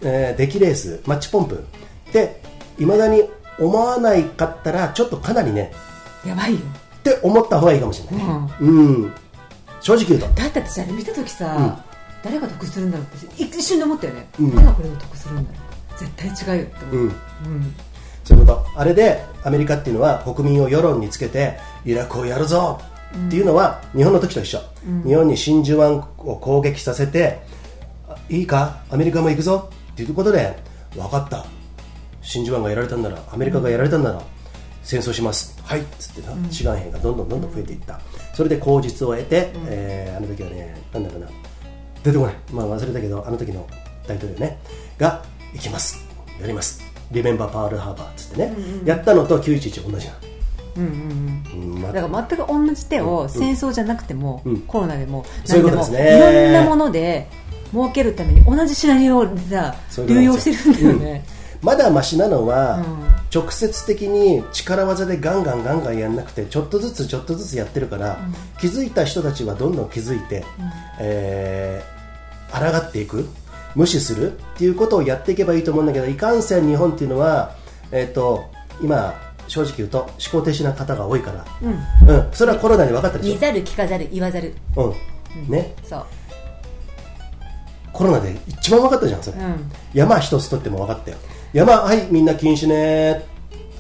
[0.04, 1.64] えー、出来レースマッチポンプ。
[2.12, 2.42] で
[2.80, 3.24] いまだに
[3.60, 5.72] 思わないかったらちょっとかなりね
[6.26, 6.60] やばいよ。
[6.60, 8.26] って思った方がいいかもしれない、
[8.62, 9.14] うん。
[9.82, 10.28] 正直言うと。
[10.28, 11.84] だって私あれ見た時さ、
[12.24, 14.56] 誰が得するんだろうって一瞬で思ったよね、うん。
[14.56, 15.58] 誰がこれを得するんだろ
[15.96, 16.00] う。
[16.00, 17.08] 絶対違うよって思う、うん。
[17.08, 17.14] うん。
[18.24, 18.66] そういうこと。
[18.76, 22.80] あれでアメリカっていうのは国民を世論につけてイラクをやるぞ
[23.28, 24.60] っていうのは日本の時と一緒、
[25.06, 27.42] 日本に真珠湾を攻撃させて
[28.08, 28.84] あいいか？
[28.90, 30.58] アメリカも行くぞっていうことで
[30.96, 31.46] 分かった。
[32.22, 34.22] 真珠湾がやられたんならアメリカがやられたんなら
[34.82, 35.60] 戦争します。
[35.64, 35.82] はい。
[35.82, 38.00] っつってな、志願兵がどんどんどんどん増えていった。
[38.34, 41.28] それで口実を得て、えーあの時はねなんだかな。
[42.04, 43.66] 出てこない、まあ、忘れたけどあの時の
[44.08, 44.60] 大統領ね。
[44.98, 45.24] が
[45.54, 46.06] 行きます。
[46.40, 46.82] やります。
[47.12, 50.20] リメンバーパールハーバーっつってね、やったのと911同じなの。
[50.76, 51.82] うんうんうん。
[51.82, 54.62] だから全く同じ手を戦争じゃなくても、うん。
[54.62, 56.18] コロナでもそういう何でもことですね。
[56.18, 57.28] いろんなもので
[57.74, 59.76] 儲けるために同じシナリオでさ
[60.08, 61.26] 流用してるんだよね、
[61.62, 62.84] まだマシなのは、うん。
[63.34, 68.20] 直接的に力技でガンガンガンガンやんなくてちょっとずつちょっとずつやってるから、
[68.62, 70.46] 気づいた人たちはどんどん気づいて、
[71.00, 72.04] えー
[72.54, 73.28] 抗っていく
[73.76, 77.56] 無視するっていうことをやっていけばいいと思うんだけどいかんせん日本っていうのは、
[77.92, 78.46] えー、と
[78.82, 79.14] 今
[79.48, 82.34] 正直言うと思考停止な方が多いから、うん。
[82.34, 84.54] それはコロナで分かったでし見ざる聞かざる言わざる。
[84.76, 84.96] ょ、
[85.36, 85.50] うん。
[85.50, 86.06] ね、そう
[87.94, 89.72] コロナで一番分かったじゃんそれ、うん。
[89.94, 91.18] 山一つ取っても分かったよ。
[91.54, 93.24] 山はいみんな禁止ね。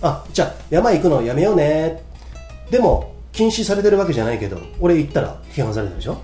[0.01, 2.03] あじゃあ山行くのやめようね。
[2.69, 6.21] でも禁止されてるわけじゃないけど俺行ったら批判されてるでしょ、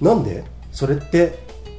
[0.00, 1.38] なんでそれって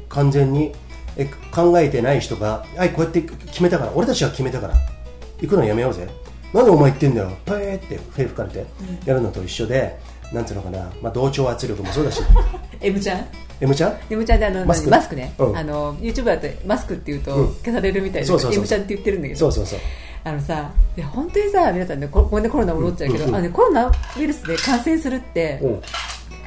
[0.10, 0.74] 完全に
[1.16, 4.76] え考えてない人がはいこうやって決めたから俺たちは決めたから
[5.40, 6.08] 行くのやめようぜ。
[6.54, 7.32] なんでお前言ってんだよ。
[7.46, 8.66] パーって笛吹かれて
[9.06, 9.98] やるのと一緒で、
[10.34, 12.22] なんつうのかな、まあ、同調圧力もそうだし。
[12.82, 13.26] M ちゃん？
[13.60, 14.90] M ちゃん？M ちゃんであのマスク。
[14.90, 15.58] マスクね、うん。
[15.58, 17.56] あの YouTuber だとマスクって言うとうん。
[17.56, 19.40] 消されるみたいで、そうそうそう M ちゃんって言ってるんだけど。
[19.40, 19.80] そうそうそう。
[20.24, 25.82] あのさいや本当にさ皆さんねこごめんねコロナ戻っちゃうけど、うんうんあのね、コロナウイルスで感染するって、うん。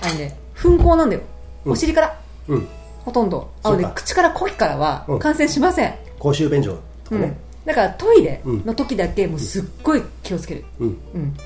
[0.03, 1.23] あのね噴口なんだよ。
[1.65, 2.69] お尻から、うん。
[3.05, 3.51] ほとんど。
[3.63, 5.19] あの、ね口から呼気からはうん。
[5.19, 6.73] 感染しません、公衆便所
[7.05, 7.21] とうん。
[7.23, 10.89] かね、だからトイレの時だけもうすっごい気をつける、うん。
[11.15, 11.37] うん。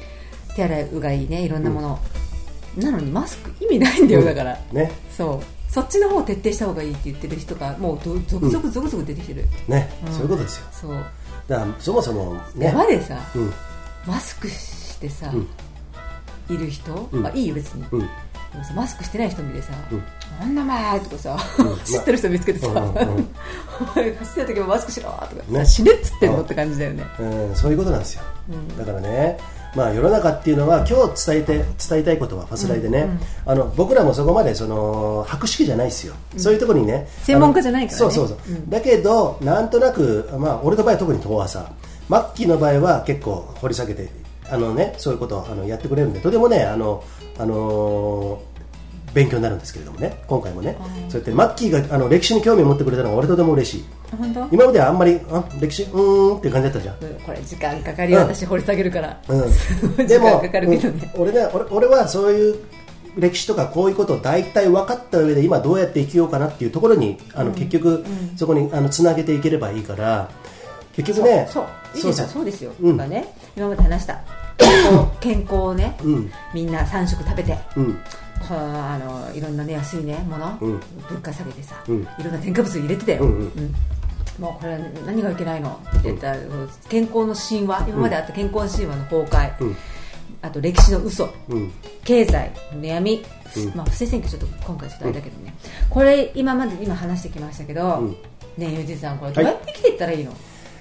[0.57, 1.99] 手洗いうがいねいろんなもの、
[2.77, 4.59] なのにマスク意味ないんだよ、だから。
[4.73, 4.91] ね。
[5.17, 10.13] そうそっちの方を徹底した方がいいって言ってる人がもうど続々続々出てきてる、ね、うん。
[10.13, 10.67] そういうことですよ。
[10.71, 10.93] そう。
[11.49, 12.67] だからそもそもね。
[12.67, 13.53] 山でさ、うん。
[14.07, 16.55] マスクしてさ、うん。
[16.55, 17.23] いる人、うん。
[17.25, 18.01] まあ、いいよ別に、うん。
[18.01, 18.07] で
[18.59, 20.03] もさマスクしてない人見てさうん
[20.39, 21.79] 「なんだお前」とかさ、うん。
[21.83, 23.29] 知ってる人見つけてさ「うんうんうん
[23.81, 25.67] お前走ってる時もマスクしろ」とか、ね。
[25.67, 28.79] 死ねっつってんのって感じだよね、うん、そういうことなんですよ、うん。
[28.79, 29.39] だからね、
[29.75, 33.09] まあ、世の中っていうのは今日伝えて伝えたいことはファスライでね、
[33.45, 38.13] あの僕らもそこまでその博識じゃないですよ、そういうところにね専門家じゃないからね。
[38.15, 38.71] そうそうそう、うん。
[38.71, 41.73] だけどなんとなく、まあ、俺の場合は特に遠浅
[42.09, 44.09] マッキーの場合は結構掘り下げて
[44.49, 47.03] あの、ね、そういうことをあのやってくれるんでとてもねあの、
[47.39, 48.54] あのー
[49.15, 50.23] 勉強になるんですけれどもね。
[50.27, 50.77] 今回もね。
[51.09, 53.85] そうやってマッキーがあの歴史に興味を持ってくれたのが俺とても嬉しい。
[54.17, 54.49] 本当？
[54.53, 56.97] 今まではあんまりあ歴史うーんって感じだったじゃん。
[57.01, 59.43] うんこれ時間かかるよ、うん私掘り下げるから、うん。
[59.97, 62.57] 時でも間かかるけどね、うん俺ね俺俺はそういう
[63.17, 68.05] 歴史とかこういうことを大体分かった上で今どうやって生きようかなっていうところにあの、結局、
[68.37, 70.29] そこにあのつなげていければいいから
[70.97, 71.67] 結局ねそう
[72.13, 72.97] そそううですよ、うん。
[72.97, 74.21] ね今まで話した
[74.59, 76.33] 健康健康をね、うん。
[76.53, 77.99] みんな3食食べてうん
[78.51, 80.81] あのいろんなね安いねもの、うん。
[81.09, 82.03] 物価下げてさ、うん。
[82.03, 83.75] いろんな添加物入れてたよ、うんうん。
[84.39, 85.81] もうこれは何がいけないの？
[85.91, 86.39] って言ったら、
[86.89, 87.89] 健康の神話？
[87.89, 89.77] 今まであった健康の神話の崩壊、うん。
[90.43, 91.33] あと歴史の嘘。
[91.49, 91.73] うん。
[92.05, 93.25] 経済の闇、
[93.57, 93.77] うん。
[93.77, 95.55] まあ、不正選挙ちょっと今回ちょっとあれだけどね、
[95.89, 98.11] これ今まで今話してきましたけど、うん。
[98.11, 98.17] ね
[98.61, 100.33] えユージさんこれどうやって生きていったらいいの、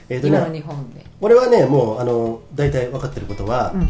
[0.10, 3.90] えーと今のね日本で、俺はねもうあの大体分かってることは、うん。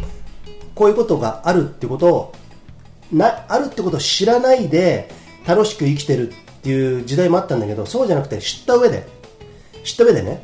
[0.74, 2.32] こういうことがあるってことを
[3.12, 5.10] なあるってことを知らないで
[5.46, 9.06] 楽しく生きてるっていう時代もあったんだけどそうじゃなくて知った上で
[9.84, 10.42] 知った上でね、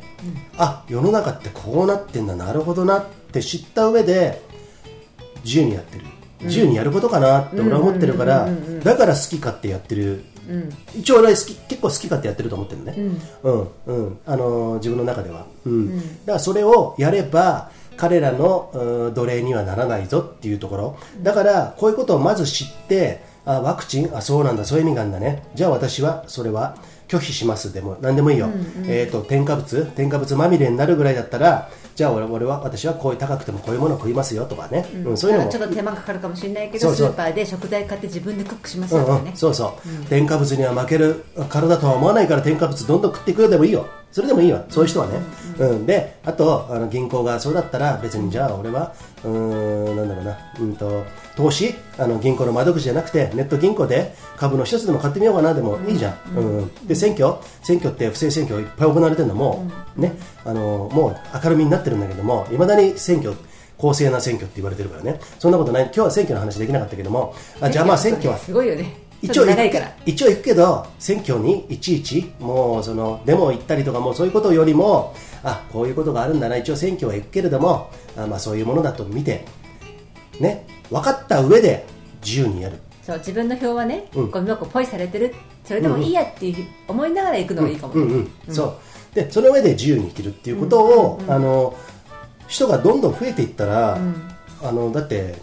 [0.57, 4.39] あ世の中ってこうなってんだなるほどなって知った上で
[5.43, 6.05] 自由にやってる。
[6.41, 8.49] 自由にやることかなって俺は思ってるから
[8.83, 10.23] だから好き勝手やってる。
[10.49, 10.69] うん。
[10.99, 12.95] 一応俺は好き結構好き勝手やってると思ってるのね、
[13.43, 13.67] うん。
[13.85, 14.19] うん。
[14.25, 15.97] あのー自分の中では、うん。
[15.97, 17.71] だからそれをやれば
[18.01, 20.97] 彼らのうん奴隷にはならないぞっていうところ。
[21.21, 25.43] だからこういうことをまず知ってあワクチンあそうなんだそういう意味があるんだね。
[25.53, 28.49] じゃあ私はそれは拒否しますでも何でもいいよ、
[28.87, 35.17] えー、と添加物添加物まみれになるぐらいだったらじゃあ俺俺は私はこういう高くてもこういうものを食いますよとかね、うん。
[35.17, 35.51] そういうのも。
[35.51, 39.07] ちょっと手間かかるかもしれないけどスーパーで食材買って自分でクックしますうんうん。
[39.07, 45.19] よとかね、そうそう、添加物には負ける体とは思わないから添加物どんどん食っていくよでもいいよそれでもいいよそういう人はね、
[45.59, 45.85] うん。
[45.85, 48.93] であとあの銀行がそうだったら別にじゃあ俺は
[49.23, 50.37] うーんなんだろうな。
[50.59, 51.03] うんと
[51.35, 51.73] 投資？
[51.97, 55.53] あの銀行の窓口じゃなくてネット銀行で株の一つでも買ってみようかな。
[55.53, 56.87] でもいいじゃん、うん。
[56.87, 57.35] で選挙？
[57.63, 59.65] 選挙って不正選挙いっぱい行われてるのも、
[59.95, 60.13] ね。
[60.43, 63.33] あのもう明るみになってるんだけどもいまだに選挙
[63.77, 65.19] 公正な選挙って言われてるからね。
[65.39, 65.83] そんなことない。
[65.85, 67.33] 今日は選挙の話できなかったけども。
[67.61, 68.37] あじゃあまあ選挙は。
[68.37, 69.91] すごいよね一応長いから。
[70.05, 79.45] 一応行くけど選挙にいちいちもうそのデモ行ったりとかもうそういうことよりもあこういうことがあるんだな一応選挙は行くけれどもあまあそういうものだと見て
[80.39, 81.85] ね分かった上で
[82.23, 82.77] 自由にやる。
[83.03, 84.31] そう自分の票はね、うん。
[84.31, 85.33] ゴミ箱ポイされてる。
[85.65, 88.79] それでもいいやっていう思いながら行くのがいいかもね、うんうんそ
[89.11, 89.15] う。
[89.15, 91.75] でその上で自由に生きるっていうことを、あの
[92.47, 93.97] 人がどんどん増えていったら、
[94.63, 95.35] あのだって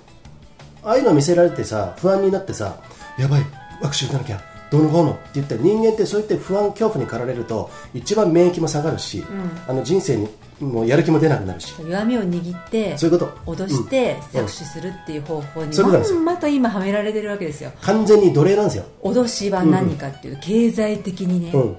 [0.82, 2.76] ああいうの見せられてさ不安になってさ
[3.18, 3.42] やばい
[3.80, 4.40] ワクチン打たなきゃ
[4.70, 9.24] どうのこうのって言って人間ってそうやって不安恐怖に駆られると一番免疫も下がるし、
[9.66, 10.28] あの人生に
[10.60, 11.74] もうやる気も出なくなるし。
[11.80, 13.52] 弱みを握ってそういうこと。
[13.52, 14.40] 脅してうん。
[14.40, 17.72] 搾取するっていう方法にまんまと今はめられてるわけですよ。
[17.80, 21.76] 完全に奴隷なんですよ、脅しは何かっていう、経済的にね、うん。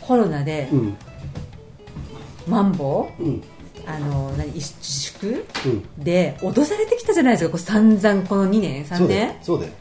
[0.00, 0.96] コロナでうん。
[2.46, 3.42] マンボウ、うん。
[3.86, 6.04] あの何自粛、うん。
[6.04, 9.26] で脅されてきたじゃないですかこう散々この2年3そうだよ。
[9.26, 9.72] 年そうだよ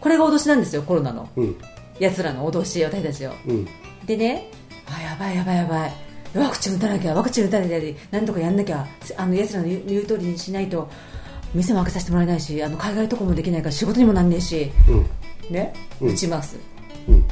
[0.00, 1.28] これが脅しなんですよコロナの。
[1.36, 1.56] うん。
[1.98, 3.32] やつらの脅し私たちを。
[3.46, 3.68] うん。
[4.06, 4.50] でね
[4.86, 5.92] あやばいやばいやばい。
[6.34, 8.86] ワクチン打たなきゃワクチン打たなきゃなんとかやんなきゃ
[9.16, 10.88] あのやつらの言う言う通りにしないと
[11.54, 14.70] 店も開けさせてもらえないしあの海外渡航もできないから仕事にもなんねえし。
[14.88, 15.52] うん。
[15.52, 16.12] ねうん。
[16.12, 16.56] 打ちます、
[17.08, 17.24] うん。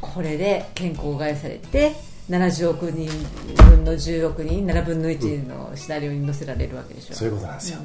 [0.00, 1.94] これで健康害されて
[2.30, 3.08] 70億人
[3.56, 7.78] 分の10億人7分の1のシナリオに載せられるわけでしょ、そういうことなんですよ、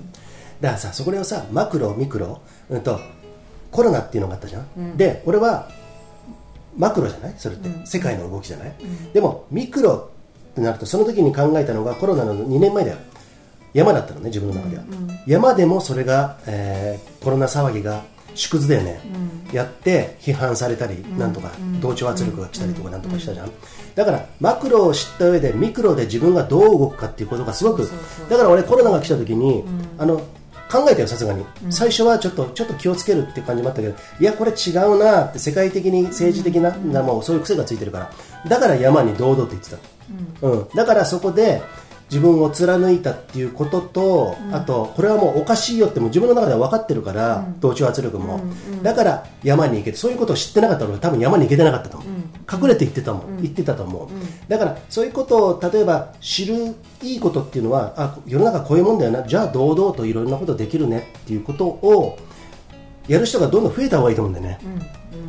[0.61, 2.99] だからさそこをさマクロミクロ、うん、と
[3.75, 5.69] コロナっていうのがあったじゃん、で俺は
[6.77, 7.33] マクロじゃない？
[7.37, 8.73] それって、世界の動きじゃない、
[9.13, 10.09] でもミクロ
[10.51, 12.97] ってなるとその時に考えたのがコロナの2年前だよ。
[13.73, 14.83] 山だったのね自分の中では、
[15.27, 18.03] 山でもそれが、えーコロナ騒ぎが
[18.35, 18.99] 縮図だよね、
[19.51, 23.51] やって批判されたり、なんとか同調圧力が来たりとかなんとかしたじゃん、
[23.95, 27.89] だからマクロを知った上でミクロで自分がどう動くかっていうことがすごく
[28.29, 29.63] だから俺コロナが来た時に、
[29.97, 30.21] あの
[30.71, 38.11] 考えたよさすがに、最初はちょっとちょっと気をつけるっていう感じもあったけどいやこれ違うなって世界的に政治的な、なもうそういう癖がついてるから。
[38.49, 39.77] だから山に堂々と言ってた、
[40.41, 40.67] うん。
[40.75, 41.61] だからそこで
[42.09, 48.39] 自分を貫いたっていうことと、あとこれはもうおかしいよってもう自分の中では分かってるから、同調圧力も、
[48.83, 52.09] だから山に行けてそういうことを知ってなかったら俺多分山に行けてなかったと思う、
[52.63, 54.09] 隠れて言ってたもん、言ってたと思う、
[54.47, 59.23] だからそういうことを例えば知るいいことっていうのはあ世の中こういうもんだよな。
[59.23, 62.19] じゃあ堂々といろんなことできるねっていうことを
[63.07, 64.59] やる人がどんどん増えた方がいいと思うんだよね、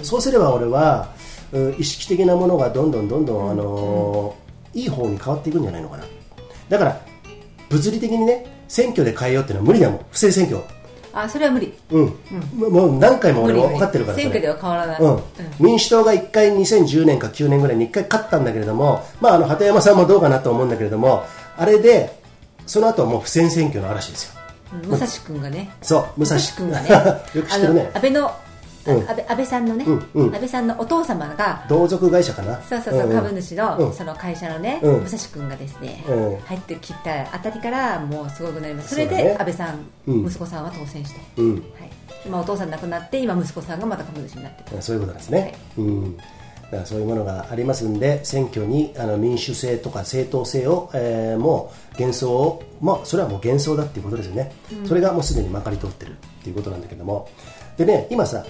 [0.02, 1.08] そうすれば俺は
[1.52, 4.46] うん意識的なものがどんどんどんどん、あのー
[4.76, 6.04] いい方に変わっていくんじゃないのかな
[6.68, 7.00] だから
[7.68, 10.06] 物理的にね選挙で変えようっていうのは無理だもん。
[10.10, 10.62] 不正選挙。
[11.12, 11.72] あそれは無理。
[11.90, 12.14] うん、
[12.52, 15.22] もう何回も俺も分かってるから選挙では変わらない、うん、
[15.58, 21.24] 民主党が1回2010年か9年ぐらいに1回勝ったんだけれども、まあ、あの鳩山さんもどうかなと思うんだけれども
[21.56, 22.20] あれで
[22.66, 24.32] その後はもう不正選挙の嵐ですよ。
[24.40, 24.46] うん
[24.82, 25.70] 武蔵君がね。
[25.80, 26.38] そう武蔵。
[26.56, 26.90] 君がね。
[27.34, 27.90] よく知ってるね。
[27.94, 28.32] 安倍の、
[28.90, 30.34] 安倍安倍さんのね、うんうん。
[30.34, 32.60] 安倍さんのお父様が同族会社かな？
[32.62, 33.14] そうそうそう、んん。
[33.14, 33.92] 株主の、うん。
[33.92, 35.00] その会社のね、うん。
[35.00, 36.38] 武蔵君がですね、うん。
[36.40, 38.94] 入ってきたあたりからもうすごくなります。
[38.94, 40.26] それで安倍さん、うん。
[40.26, 41.52] 息子さんは当選して、うん。
[41.54, 41.62] はい、
[42.24, 44.82] 今お父さん亡くなって今息子さんがまた株主になってる。
[44.82, 54.52] そういうことなんですね、うん、だからそういうものがありますんで選挙にあの民主性とか正当性を、えーもう幻想を、まあ、それはもう幻想だっていうことですよね、
[54.86, 57.28] それがもうすでにまかり通ってるっていうことなんだけども。
[57.78, 58.44] でね今さ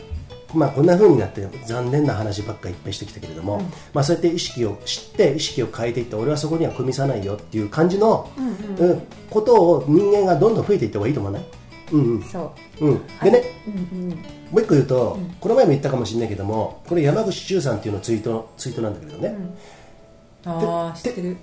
[0.54, 3.60] まあ、こんな風になって残念な話ばっかりいっぱいしてきたけれども、
[3.92, 8.30] まあ、そうやって意識を知って意識を変えていって俺はそこには組みさないよっていう感じの、
[8.78, 11.46] うんことを人間がどんどん増えていった方がいいと思わない、
[11.92, 12.22] うんうん。
[12.22, 12.86] そう。
[12.86, 14.10] うん、でね、うんうん。
[14.10, 14.16] も
[14.54, 19.36] う一個言うと、この前も言ったかもしれないけどもこれ山口周さんっていうのツイートツイートなんだけどね、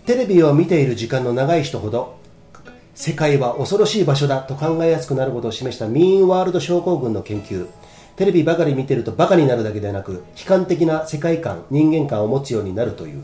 [0.05, 2.17] テレビを見ている時間の長い人ほど
[2.95, 7.67] 世界は恐ろしい場所だと考えやすくなることを示したミーンワールド症候群の研究
[8.15, 13.23] テレビばかり見てるとバカになるだけではなく悲観的な世界観人間観を持つようになるという。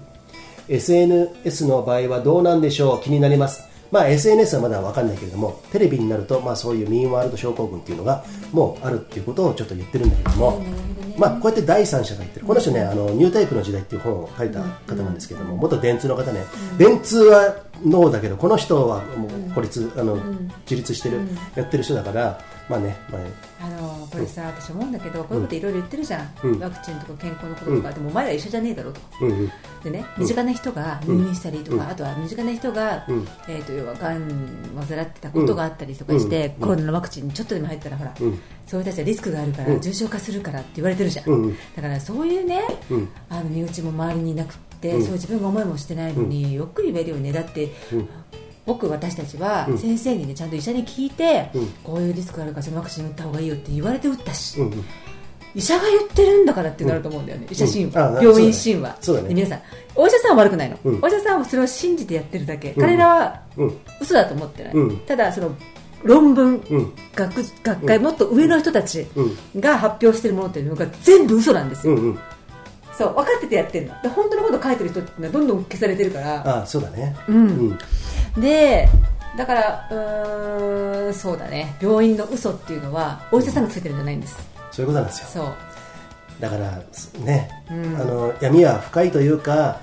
[0.68, 3.02] SNS の場合はどうなんでしょう？
[3.02, 3.68] 気になります。
[3.92, 10.64] まあ SNS はまだ分かんないけれどもテレビになるとまあそういうミーンワールド症候群っていうのがもうあるっていうことをちょっと言ってるんだけども、
[11.18, 12.46] まあこうやって第三者が言ってる。
[12.46, 16.44] この人ねあのニュータイプの時代っていう本を書いた方なんですけども元電通の方ね。
[16.78, 20.18] 電通はノーだけどこの人はもう孤立あの
[20.70, 21.22] 自立してる
[21.56, 22.40] やってる人だから
[22.70, 23.32] まあねまあね
[23.62, 26.60] あのこれさ、私思うんだけどこういうこといろいろ言ってるじゃん、うん。
[26.60, 29.02] ワクチンとか健康のこととか、でもお前ら一緒じゃねえだろと。
[29.22, 29.52] うんうん。
[29.84, 33.28] でね身近な人が入院したりとか、あとは身近な人が、うん。
[33.48, 34.30] えー、と要はがん
[34.88, 36.68] 患ってたことがあったりとかして、うん。
[36.68, 38.40] コロナのワクチンにちょっとでも入ったらほら、うん。
[38.68, 39.82] そういう人たちはリスクがあるから、うん。
[39.82, 43.10] 重症化するからって言われてるじゃん、だからそういうね、うん。
[43.30, 45.02] あの身内も周りにいなくって、うん。
[45.02, 48.10] そういう自分が思いもしてないのに、よく言えるよねだって、うん
[48.66, 49.78] 僕私たちはうん。
[49.78, 51.68] 先生にねちゃんと医者に聞いて、うん。
[51.84, 54.86] こういうリスクがあるからそのワクチン打った方がいいよって言われて打ったし、うんうん。
[55.56, 59.28] 医者が言ってるんだからってなると思うんだよね、医者神うん病院神話ね。
[59.30, 59.62] で皆さん
[59.96, 61.00] お医者さんは悪くないの、うん。
[61.02, 63.78] お医者さんはそれを信じてやってるだけ、彼らはうん。
[64.00, 64.98] 嘘だと思ってない、うん。
[65.00, 65.56] ただその
[66.04, 66.94] 論文、うん。
[67.16, 69.62] 学学会、もっと上の人たちうん。
[69.62, 72.20] が発表してるものっていうのが全部嘘なんですよ、うんうん
[73.00, 74.02] そう分かっててやってるの。
[74.02, 76.46] で本当のこと書いてる人ってどんどん消されてるから。
[76.46, 77.16] ああそうだね。
[77.30, 77.78] うん。
[78.36, 78.42] うん。
[78.42, 78.90] で
[79.38, 81.78] だからうーんそうだね。
[81.82, 84.36] 病院の嘘っていうのはお医者さんがついてるんじゃないんです。
[84.72, 85.28] そういうことなんですよ。
[85.32, 85.54] そう。
[86.42, 86.82] だから
[87.24, 87.96] ね、うん。
[87.96, 89.80] あの闇は深いというか、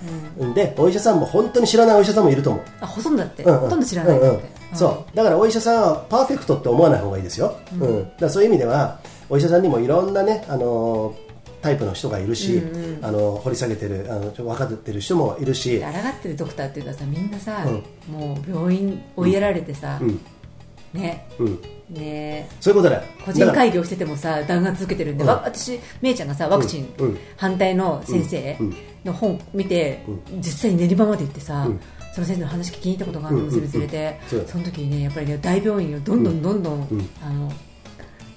[0.54, 3.60] でお医者さんも本当に知らないお医者さんもいると思う、あほとんどだって、うんうん。
[3.60, 4.40] ほとんど知らないって、うんうん。
[4.74, 5.16] そう。
[5.16, 8.10] だからお医者さんはパーフェクトって思わない方がいいですよ、うん。
[8.18, 11.14] だそういう意味ではお医者さんにもいろんなねあの
[11.62, 15.78] タイプの人がいるし、うんあの掘り下げてるあの分かってる人もいるし。
[15.78, 17.30] で、抗ってるドクターっていうのはさみん。
[17.30, 20.20] なさ、うもう病院追いやられてさ、うん。
[20.92, 21.26] ね。
[21.38, 21.60] うん、
[21.90, 22.48] ね。
[22.60, 23.02] そういうことだよ。
[23.24, 25.30] 個人会議をしててもさ弾圧受けてるんで、うん。
[25.30, 27.06] わ私めいちゃんがさワクチンうん。
[27.08, 27.18] うん。
[27.36, 28.76] 反対の先生うん。
[29.04, 31.80] の本見て、う実際に練馬まで行ってさ、うん。
[32.14, 33.50] その先生の話聞きに行ったことがあるのうん。
[33.50, 37.10] ずれて、その時にねやっぱりね大病院をどんどんどんどん、うん。
[37.22, 37.52] あの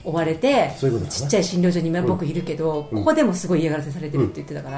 [0.03, 0.71] 追われて
[1.09, 2.99] ちっちゃい診療所に今僕いるけど、うん。
[2.99, 4.77] ここでもすごい嫌がらせされてるって言ってたから、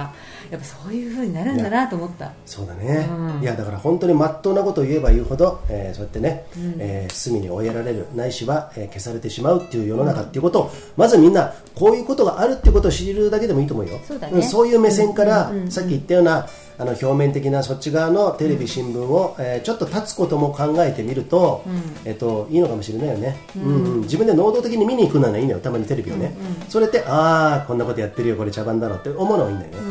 [0.49, 2.31] やっぱそういう風になるんだなと思った。
[2.45, 3.41] そうだね、うん。
[3.41, 6.76] いやだから本当にまっとうなことを言えば言うほど、えーそうやってね、うん。
[6.80, 13.99] えー隅に追いやられるないしは、えー消されてしまうっていう世の中っていうことを、まずみんなこういうことがあるっていうことを知るだけでもいいと思うよ。
[14.07, 14.39] そうだね。
[14.39, 16.48] んそういう目線から、さっき言ったような
[16.82, 21.64] あの表面的なそっち側のテレビ新聞を、えーちょっと立つことも考えてみると,、
[22.06, 23.64] えっといいのかもしれないよね、うん。
[23.64, 26.34] うん自分で能動的に見に行くのはいいのよたまにテレビをね、
[26.70, 29.82] それってああこんなことやってるよこれ茶番だろって思うのはいいんだよね、う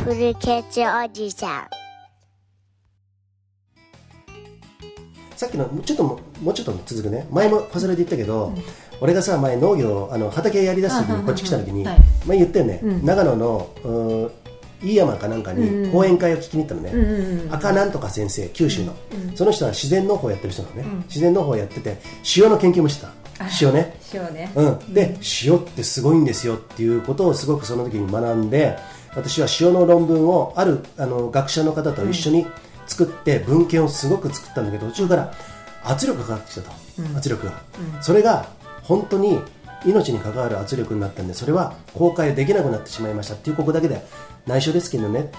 [0.00, 0.04] ん。
[0.04, 1.66] フルケツおじさん。
[5.36, 7.26] さっきのちょっとももうちょっと続くね。
[7.30, 8.52] 前もパズルで言ったけど、
[9.00, 11.98] 俺がさ前農業あの畑やりだす時あにこっち来た時に、はい。
[12.26, 13.04] 前言ったよね、うん。
[13.04, 14.30] 長野の
[14.82, 15.82] 飯山かなんかうん。
[15.84, 19.36] に講演会を聞きに行ったのね、うん赤なんとか先生九州の、うん。
[19.36, 20.98] その人は自然農法やってる人なのね、ん。
[21.02, 21.98] 自然農法やってて
[22.36, 23.12] 塩の研究もしてた。
[23.60, 23.96] 塩ね。
[24.12, 28.76] 塩ね、うん、で塩ってすごいんですよっていうことをすごくその時に学んで
[29.14, 32.46] 私は塩の論文をあるあの学者の方と一緒に
[32.86, 35.32] 作って文献をすごく作ったんだけど途中から
[35.84, 36.72] 圧力がかかってきたと、
[37.16, 37.62] 圧力が、
[38.02, 38.46] それが
[38.90, 39.38] 本当に
[39.86, 44.04] 命に関わる圧力になったんでそれは公開できなくなってしまいましたっていうここだけで
[44.46, 45.30] 内緒ですけどね。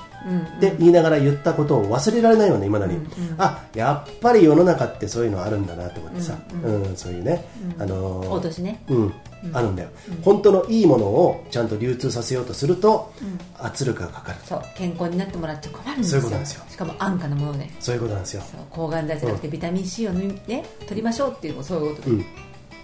[0.57, 2.99] って言いながら言ったことを忘れられないよね、今だに、
[3.39, 7.43] あやっぱり世の中ってそういうのあるんだなと思ってさ、うんそういうね、
[7.79, 8.83] あのー落としね。
[8.87, 9.13] うん、
[9.53, 9.89] あるんだよ、
[10.21, 13.11] 本当のいいものをちゃんと流通させようとすると、
[13.57, 14.37] 圧力がかかる。
[14.45, 16.21] そう健康になってもらっちゃ困るんですよ。
[16.21, 16.63] そういうことなんですよ。
[16.69, 22.09] しかも安価なものでそういうことなんですよ、抗がん剤じゃなくてビタミン C をね、取りましょうっていうのもそういうこと。
[22.09, 22.25] で、うん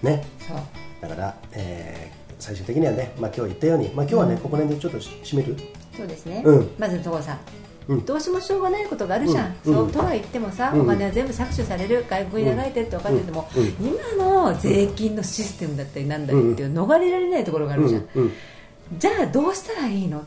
[0.02, 0.24] ね、
[1.00, 5.56] だから、えー最終的にはね、まあ、今日言ったように、まあ、今日はね、ここら辺でちょっと締める。
[5.96, 6.70] そうですね、うん。
[6.78, 7.38] まず所さん、
[7.88, 8.04] うん。
[8.06, 9.74] どうしもしょうがないことがあるじゃん、うん。
[9.74, 10.80] そうとは言ってもさ、うん。
[10.82, 13.64] お金は全部搾取される外国に流れてるって分かってても、うん。
[13.84, 18.22] 今の税金のシステムだったりなんだりっていう逃れられないところがあるじゃん、うん。
[18.22, 18.32] うん。
[19.00, 20.24] じゃあどうしたらいいの？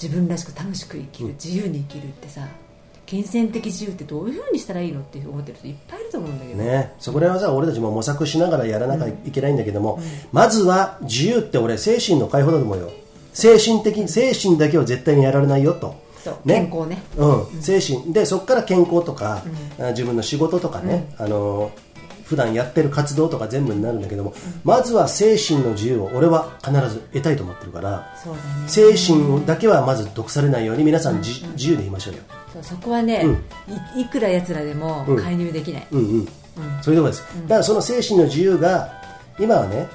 [0.00, 2.46] 自分らしく楽しく生きる、自由に生きるってさ
[3.10, 9.98] 金銭的自由ってどういうふうにしたらいいのって思ってる人いっぱいいると思うんだけど、ね、そこら辺はさ俺たちも模索しながらやらなきゃいけないんだけども、
[10.30, 12.92] まずは自由って俺精神の解放だと思うよ。
[13.32, 15.96] 精神的精神だけは絶対にやられないよと。
[16.44, 16.54] ね。
[16.54, 17.02] 健康ね。
[17.16, 18.12] うん、精神。
[18.12, 19.42] でそこから健康とか、
[19.80, 21.72] あ自分の仕事とかね、あの
[22.30, 24.32] 普段やってる活動とか全部になるんだけども、
[24.62, 28.68] まずは精神の自由を俺は必ず得たいと思ってるからね。
[28.68, 32.20] 精神だけはまず毒されないように皆さんじ自由でいましょうよ、
[32.52, 33.26] そうそこはね、
[33.96, 35.16] いいくらやつらでもうん。
[35.16, 36.28] 介入できない、うんうん。
[36.80, 38.92] そういうところです、だからその精神の自由が
[39.40, 39.88] 今はね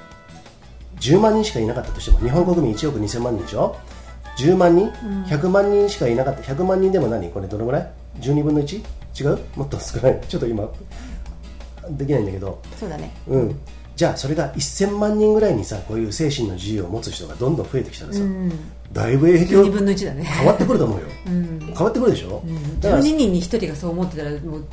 [0.99, 3.78] 10万人しかいなかったとしても日本国民1億2000万人でしょ
[4.38, 4.90] ？10万人、
[5.28, 6.41] 100万人しかいなかった。
[6.41, 7.30] 100万人でも何？
[7.30, 8.84] これどのぐらい？12分の 1?
[9.18, 9.40] 違う？
[9.56, 10.22] もっと少ない？
[10.28, 10.68] ちょっと今
[11.91, 12.62] できないんだけど。
[12.80, 13.12] そうだね。
[13.28, 13.60] うん。
[13.95, 18.20] じゃあそれが1000万人ぐらいにさこういう精神の自由を持つ人がどんどん増えてきたらさ、
[18.91, 20.24] だいぶ影響12分の1だね。
[20.24, 22.44] 変わってくると思うよ、 変わってくるでしょ、
[22.82, 23.02] だから。
[23.02, 24.66] 12人に1人がそう思ってたらもう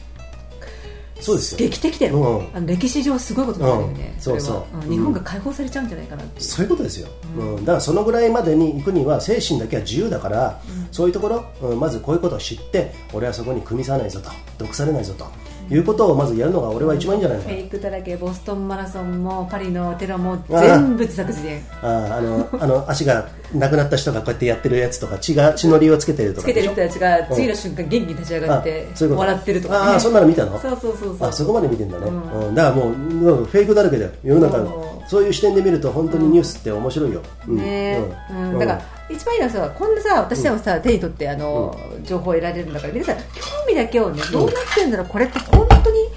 [1.22, 1.59] そうですよ。
[1.59, 2.56] 劇的だよ、うん。
[2.56, 4.20] あの歴史上すごいことになるよね、うん。
[4.20, 4.84] そうそう。
[4.84, 4.90] うん。
[4.90, 7.09] 日本が解放されちゃうんじゃないかなってそういうことですよ、
[7.39, 7.64] うん。
[7.64, 10.60] だからそのぐらいまでに行くには精神だけは自由だから、
[10.90, 11.80] そういうところ、うん。
[11.80, 15.26] まずこういうことを知って俺はそこに組みさないぞと毒されないぞと
[15.70, 17.44] いうことをまずやるのが俺は一番いいんじゃないの？
[17.44, 21.62] フェイクだらけボストンマラソンもパリのテロも全部自作自演。
[21.82, 30.59] あーあのあの足がなくなった人がこうやってやってるやつとか血が血のりをつけてるとつけてる人たちが次の瞬間元気に立ち上がって笑ってるとか、ね、ああそんなの見たの？
[30.59, 31.29] そうそうそうそう。
[31.29, 32.49] あそこまで見てんだね、うん。
[32.49, 32.55] うん。
[32.55, 35.03] だからもううんフェイクだらけだよ世の中の。
[35.09, 35.24] そう。
[35.24, 37.57] いう視点で見ると本当にニュースって面白いよ、うん。
[37.57, 37.99] ね。
[38.31, 38.53] うん。
[38.53, 38.59] うん。
[38.59, 43.23] だから一番いいのはさこんなさ私でもさ、手に取ってあの、情報を得られるんだから皆さん興
[43.69, 46.09] 味だけをねどうなってんだろうこれって本当に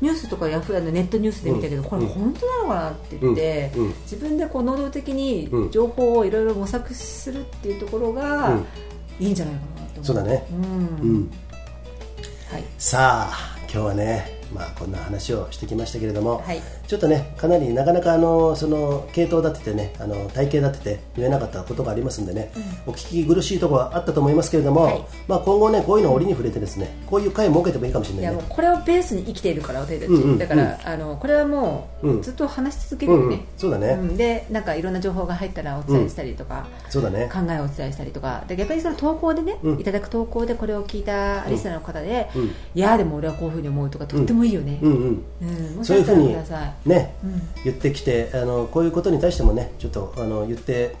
[0.00, 3.70] ニュースとかヤフーあのネットニュースで見たけど、これ本当なのかなって言って、
[4.02, 8.66] 自分でこう能動的にうん情報をいろいろ模索するっていうところが、うん。
[9.20, 10.04] いいんじゃないかなと思う。
[10.06, 10.46] そうだね。
[10.50, 11.08] うん。
[11.08, 11.30] うん。
[12.50, 12.64] はい。
[12.78, 16.60] さあ今日はねまあこんな話をしてきましたけれども、はい。
[16.86, 22.52] ちょっとねかなりなかなかあのその系統立ててねあの体型立てて言えなかったことがありますんでね、
[22.86, 25.04] お聞き苦しいところはあったと思いますけれども、はい。
[25.28, 28.32] まあ今後ねこういうのを折に触れてですねこういう回を設けてもいいかもしれいないね。
[28.36, 30.38] やもうこれをベースに生きているから私たち、うんうん。
[30.38, 32.22] だから、あのこれはもううん。
[32.22, 33.40] ずっと話し続けるよね、うんうん。
[33.56, 33.94] そうだね。
[33.94, 34.16] ん。
[34.16, 37.30] でなんかいろんな情報が入ったらお伝えしたりとか、そうだね。
[37.32, 38.44] 考えをお伝えしたりとか。
[38.48, 39.80] で逆にその投稿でね、うん。
[39.80, 42.42] いただく投稿でこれを聞いたリスナーの方で、うん。
[42.46, 45.78] いやでも俺はこういうふうに思うとかとってもいいよね、うんうん。
[45.78, 45.84] うん。
[45.84, 46.34] そういうふうに
[46.86, 47.42] ね、うん。
[47.64, 50.96] 言ってきてあのこういうことに対してもねちょっとあの言って、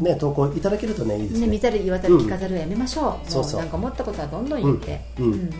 [0.00, 1.46] ね投稿いただけるとねいいですね。
[1.46, 3.60] ね見ざる言わざる聞かざるをやめましょう、もそうそう。
[3.60, 5.32] なんか思ったことはどんどん言って、うん。
[5.32, 5.50] うん。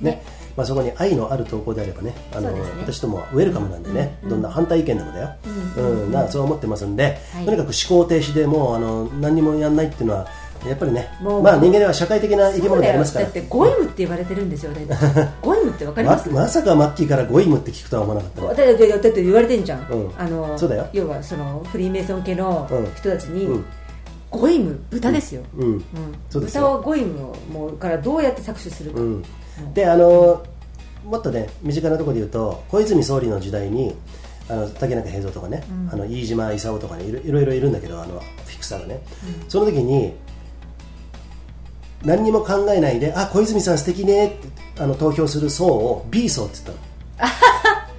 [0.00, 0.22] ね。
[0.56, 5.30] まあ、そこに愛のある投稿であればねあの私どもはウェルカムなんでね、どんな反対意見でもだよ、
[5.78, 7.44] うんなそう思ってますんで、はい。
[7.46, 10.26] とにかく思考停止でもうあの何にもやらないっていうのは
[10.68, 13.24] やっぱりねまあ、人間は社会的な生き物でありますから。
[13.26, 16.30] だってゴイムって言われてるんですよ私たちゴイムってわかります？
[16.30, 20.12] ままさかマッキーからゴイムって聞くとは思わなかったねだってだって言われてんじゃん、うん。
[20.18, 20.88] あのそうだよ。
[20.92, 22.94] 要はそのフリーメイソン系のうん。
[22.94, 23.64] 人たちに、うん。
[24.30, 25.42] ゴイム豚ですよ、
[26.32, 29.22] 豚はゴイムをもうからどうやって搾取するか、うん、
[29.74, 30.42] であの
[31.04, 33.94] もっとね身近なところで言うと小泉総理の時代に
[34.48, 35.62] あの竹中平蔵とかね、
[35.92, 39.02] あの飯島勲とかねいろいろいろいるんだけどあのフィクサーがね、
[39.50, 40.14] その時に
[42.04, 46.92] 何にも考えないであ小泉さん素敵ねってあの投票する層を B 層って言ったの。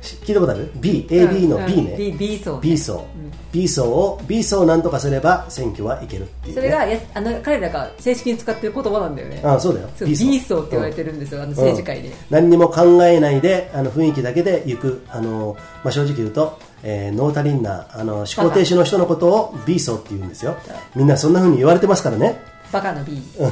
[0.02, 1.98] し 聞いたことある ?BAB の B ね、うん。
[1.98, 3.06] B, B 層 B 層、
[3.52, 9.40] B 層を B 層をなんとかすれば選挙はいけるっていう、ね、それがやあの彼らが正式に使ってる言葉なんだよね。
[9.44, 9.90] あそうだよ。
[9.96, 15.04] そう B 層って言われてるんですよ、あの政治界で、うん何にも考えないであの雰囲気だけで行く。
[15.10, 20.56] あの、まあ、正直言うと、えー、ノータリンなあの思考停止の人のことを B 層って言うんですよ。
[20.96, 22.42] みんなそんな風に言われてますからね
[22.74, 23.52] バカの B うん。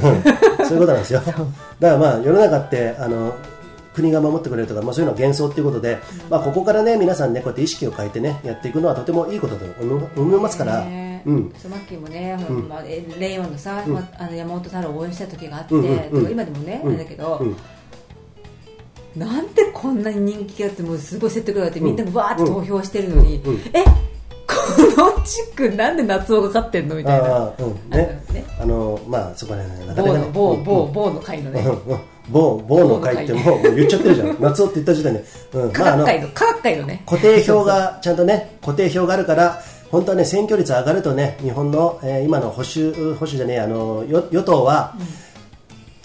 [0.66, 1.22] そういうことなんですよ。
[1.26, 1.46] だか
[1.80, 3.34] らまあ世の中ってあの
[3.94, 6.00] 国が守ってくれるとか、まあ、そういうのは幻想ということで、
[6.30, 15.76] まあ、ここからね皆さんねこうやって意識を変えてねやっていくのはとてもいいことだと思いますから、ねうん、そうマッキーもね、んまあ、え令和のさ、まあの山本太郎を応援した時があって、
[16.32, 17.56] 今でもね、うんあれだけど、うん
[19.16, 23.54] なんでこんなに人気があってもうすごい説得力があってみんながわーって投票してるのに、うん。
[23.56, 23.60] うん。
[23.74, 24.56] えこ
[24.96, 27.90] の地区なんで夏男が勝ってんのみたいなああうん。
[27.90, 28.24] ね。
[28.32, 30.64] ねあのまあそこら辺なか某なかねの某うん。
[30.64, 31.94] 某某の会のね、うん。
[31.94, 32.00] うん
[32.30, 34.38] 某某の会ってもう言っちゃってるじゃん。
[34.40, 35.24] 夏男って言った時点で、
[35.54, 35.72] うん。
[35.72, 37.04] 科まあ、あの学会の科学会のね。
[37.06, 44.96] 固定票がちゃんとね固定票があるから本当はね選挙率上がるとね日本の、えー今の保守保守じゃねえあの与与党は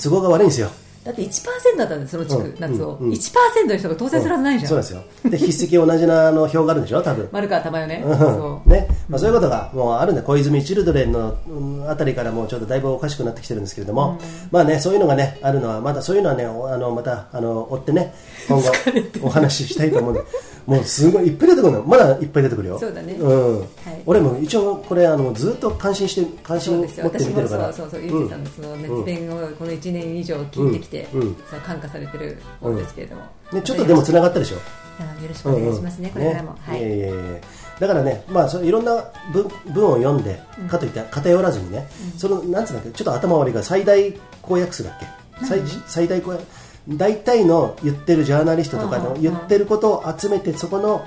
[0.03, 0.71] 都合が悪いんですよ。
[1.07, 3.13] だって1%だったんですその地区、うん夏を、うんうん。
[3.13, 5.03] 1%の人が当選するはずないじゃん、そうですよ。
[5.25, 7.29] で筆跡同じなあの票があるんでしょ多分。
[7.31, 8.19] 丸川珠代ね、うん。
[8.19, 8.69] そう。
[8.69, 8.89] ね。
[9.09, 11.53] まあ、そういうことがもうあるんで小泉チルドレンのう
[11.85, 14.19] んあたりからもうちょっとだいぶおかしくなってきてるんですけれども、
[14.51, 18.15] まあねそういうのがねあるのはまだそういうのはねおあのまたあの追ってね
[18.49, 18.73] 今後
[19.23, 20.21] お話ししたいと思うんで
[20.67, 22.79] もうすごいいっぱい出てくるのまだいっぱい出てくるよ。
[22.79, 23.15] そうだね。
[23.15, 23.59] ん。
[23.61, 23.67] はい。
[24.05, 27.73] 俺も一応これあのずっと関心して関心持って見てるから。
[27.73, 31.21] そうそうそうゆうじさんのその熱弁をこの1年以上聞いてきて、うん。
[31.21, 31.37] うん。
[31.49, 33.23] そう感化されてる方ですけれども、
[33.53, 34.57] ね、ちょっとでも繋がったでしょ。
[34.99, 36.81] あよろしくお願いしますね、これからも、はい。
[36.81, 37.41] いえいえいえ。
[37.79, 41.87] だからね、まあ、そのいろんな文文を読んで、かといって偏らずにね、
[42.17, 45.07] そのなんつうんだっけ、ちょっと頭悪いから最大公約数だっけ、
[45.47, 46.45] 最最大公約？
[46.89, 51.05] 大体の言ってるジャーナリストとかのうん言ってることを集めて、そこの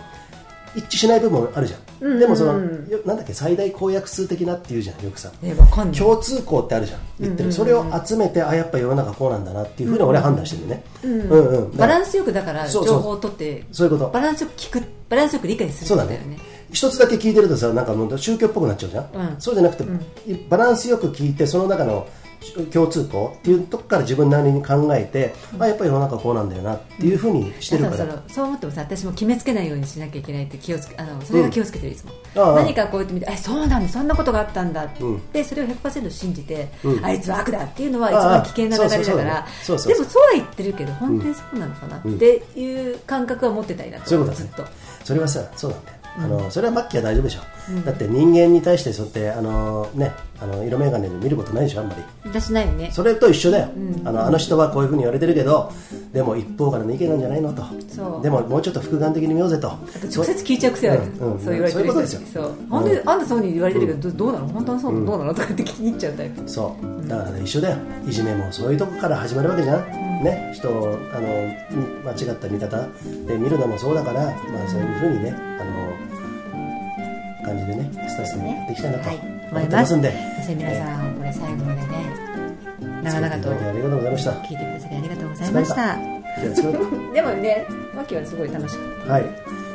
[0.76, 5.32] 一致しない部分もあるじゃん、うんうんでもその、よなんだっけ、最大公約数的なっていうじゃん、よくさ。
[5.44, 5.98] えわかんない。
[5.98, 11.78] 共通項ってあるじゃん言ってる、それを集めてあやっぱ世の中こうなんだなっていうふうに俺は判断してるね、うんうん。
[11.78, 12.96] バランスよくだからそうそう。
[12.98, 14.12] 情報を取ってそういうこと。
[14.12, 16.16] バランスよく聞くバランスよく理解するそうだね。
[16.16, 16.40] んだよね。
[16.72, 19.36] 一つだけ聞いてるとさなんかもう宗教っぽくなっちゃうじゃん、うん。
[19.40, 19.84] そうじゃなくて、
[20.50, 22.08] バランスよく聞いてその中の
[22.72, 28.45] 共通項っていうとこから自分なりに考えて、あやっぱり世の中こうなんだよなっていうふうにしてるだから、からそのそう。
[28.45, 32.56] 思ってもさ私も決めつけないようにしなきゃいけないって気をつけあのそれが気をつけてるいつも、ああ。
[32.56, 35.32] 何かこうやって見てえそうなんだそんなことがあったんだって、うん。
[35.32, 37.06] でそれを100%信じて、うん。
[37.06, 39.48] あいつは悪だっていうのは一番危険な流れだから。
[39.68, 44.52] でもそうは言ってるけど本当にそうなのかなっていう感覚は持ってたいなと、そういうことだね。
[44.56, 44.72] ずっと。
[45.03, 47.41] それはさそうなんだよあのそれは末期は大丈夫でしょ、
[47.86, 52.04] だって人間に対してそうやってあの、ね、あの色眼鏡で見ることないでしょあんまり。
[52.26, 52.91] 私ないよね。
[52.91, 53.70] それと一緒だよ、
[54.04, 55.72] あのあの人はこういうふうに言われてるけど
[56.12, 57.64] でも一方からの意見なんじゃないのと。
[57.88, 58.22] そう。
[58.24, 59.70] でももうちょっと複眼的に見ようぜと。
[59.70, 61.34] 直接聞いちゃう癖ある、うん。
[61.34, 61.40] うん。
[61.40, 62.22] そう言われてる人そういうことですよ。
[62.34, 62.56] そう。
[62.70, 64.48] 本当に、あんたそうに言われてるけど、どどうなの？
[64.48, 65.34] 本当にそうなの、どうなの？
[65.34, 66.50] とかって聞きに行っちゃうタイプ。
[66.50, 67.08] そう。
[67.08, 67.78] だからね一緒だよ。
[68.08, 70.52] いじめもそういうとこから始まるわけじゃん、ね。
[70.56, 71.28] 人をあの
[72.04, 72.88] 間違った見方
[73.28, 75.89] で見るのもそうだから、まあ、そういうふうにねあの
[77.50, 79.18] 感じでねスタスタにやっていきたいなとはい
[79.52, 81.88] 思ってますすんで、そして皆さんこれ最後までね
[83.04, 84.32] 長々とありがとうございました。
[84.32, 85.98] 聞いてくださりありがとうございました。
[87.14, 87.66] でもね
[87.96, 89.24] マキはすごい楽しかっはい、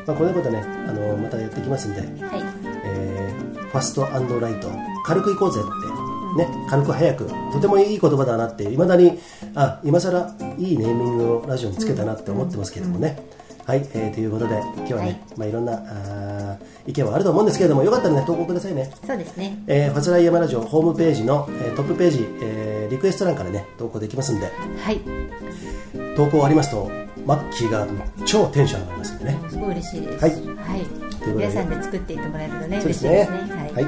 [0.06, 2.44] まあ、こういうことねあのまたやっていきますんで、たはい。
[2.84, 4.70] えーファストライト。
[5.04, 7.26] 軽くいこうぜって、ね、軽く早く。
[7.52, 9.18] とてもいい言葉だなっていまだに
[9.56, 13.18] あ今さらいいネーミングをラジオにつけたなって思ってますけどもね、
[13.66, 15.20] はい、えーということで今日はね、はい。
[15.38, 18.90] まあ、いろんなあー意見はあると思うんですけれどもよかったらね投稿くださいね。
[19.06, 19.58] そうですね。
[19.66, 24.46] えーファスライヤマラジオホームページの、えートップページ、えーリクエスト欄からね投稿できますんで。
[24.46, 25.00] はい。
[26.14, 26.90] 投稿終わりますと
[27.24, 27.86] マッキーが
[28.26, 29.38] 超テンション上がりますんでね。
[29.48, 30.24] すごい嬉しいです。
[30.24, 30.32] はい。
[30.32, 30.86] はい。
[31.34, 33.10] 皆さんで作っていってもらえるとねそうですね。
[33.10, 33.72] 嬉しいですね。
[33.72, 33.84] はい、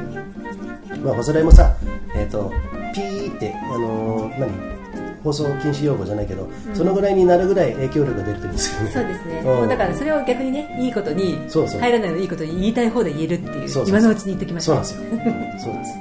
[1.01, 1.77] まあ、ファスライもさ、
[2.15, 2.51] えっ、と、
[2.95, 4.76] ピーって、あのー何？
[5.25, 8.91] 放送禁止用語じゃないけど、そのぐらいになるぐらい影響力が出るといいんですよね。
[8.93, 11.39] そうですね、うだからそれを逆にねいいことに
[11.81, 14.85] 入らないのいいことに言いたい方で言えるっていうそう今のうちに言っときましょう。
[14.85, 15.67] そうなんですよ。
[15.67, 15.93] そうなんです。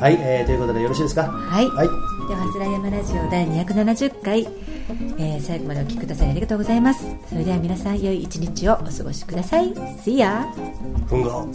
[0.00, 0.12] はい。
[0.14, 1.22] はい、えー、ということでよろしいですか？
[1.22, 1.88] はい、はい。
[2.28, 4.48] では「スラヤマラジオ」第270回、
[5.18, 7.04] えー最後までお聞きくださりありがとうございます。
[7.28, 9.72] それでは皆さん良い一日をお過ごしください。
[9.72, 10.46] See ya!
[11.08, 11.46] ふんご。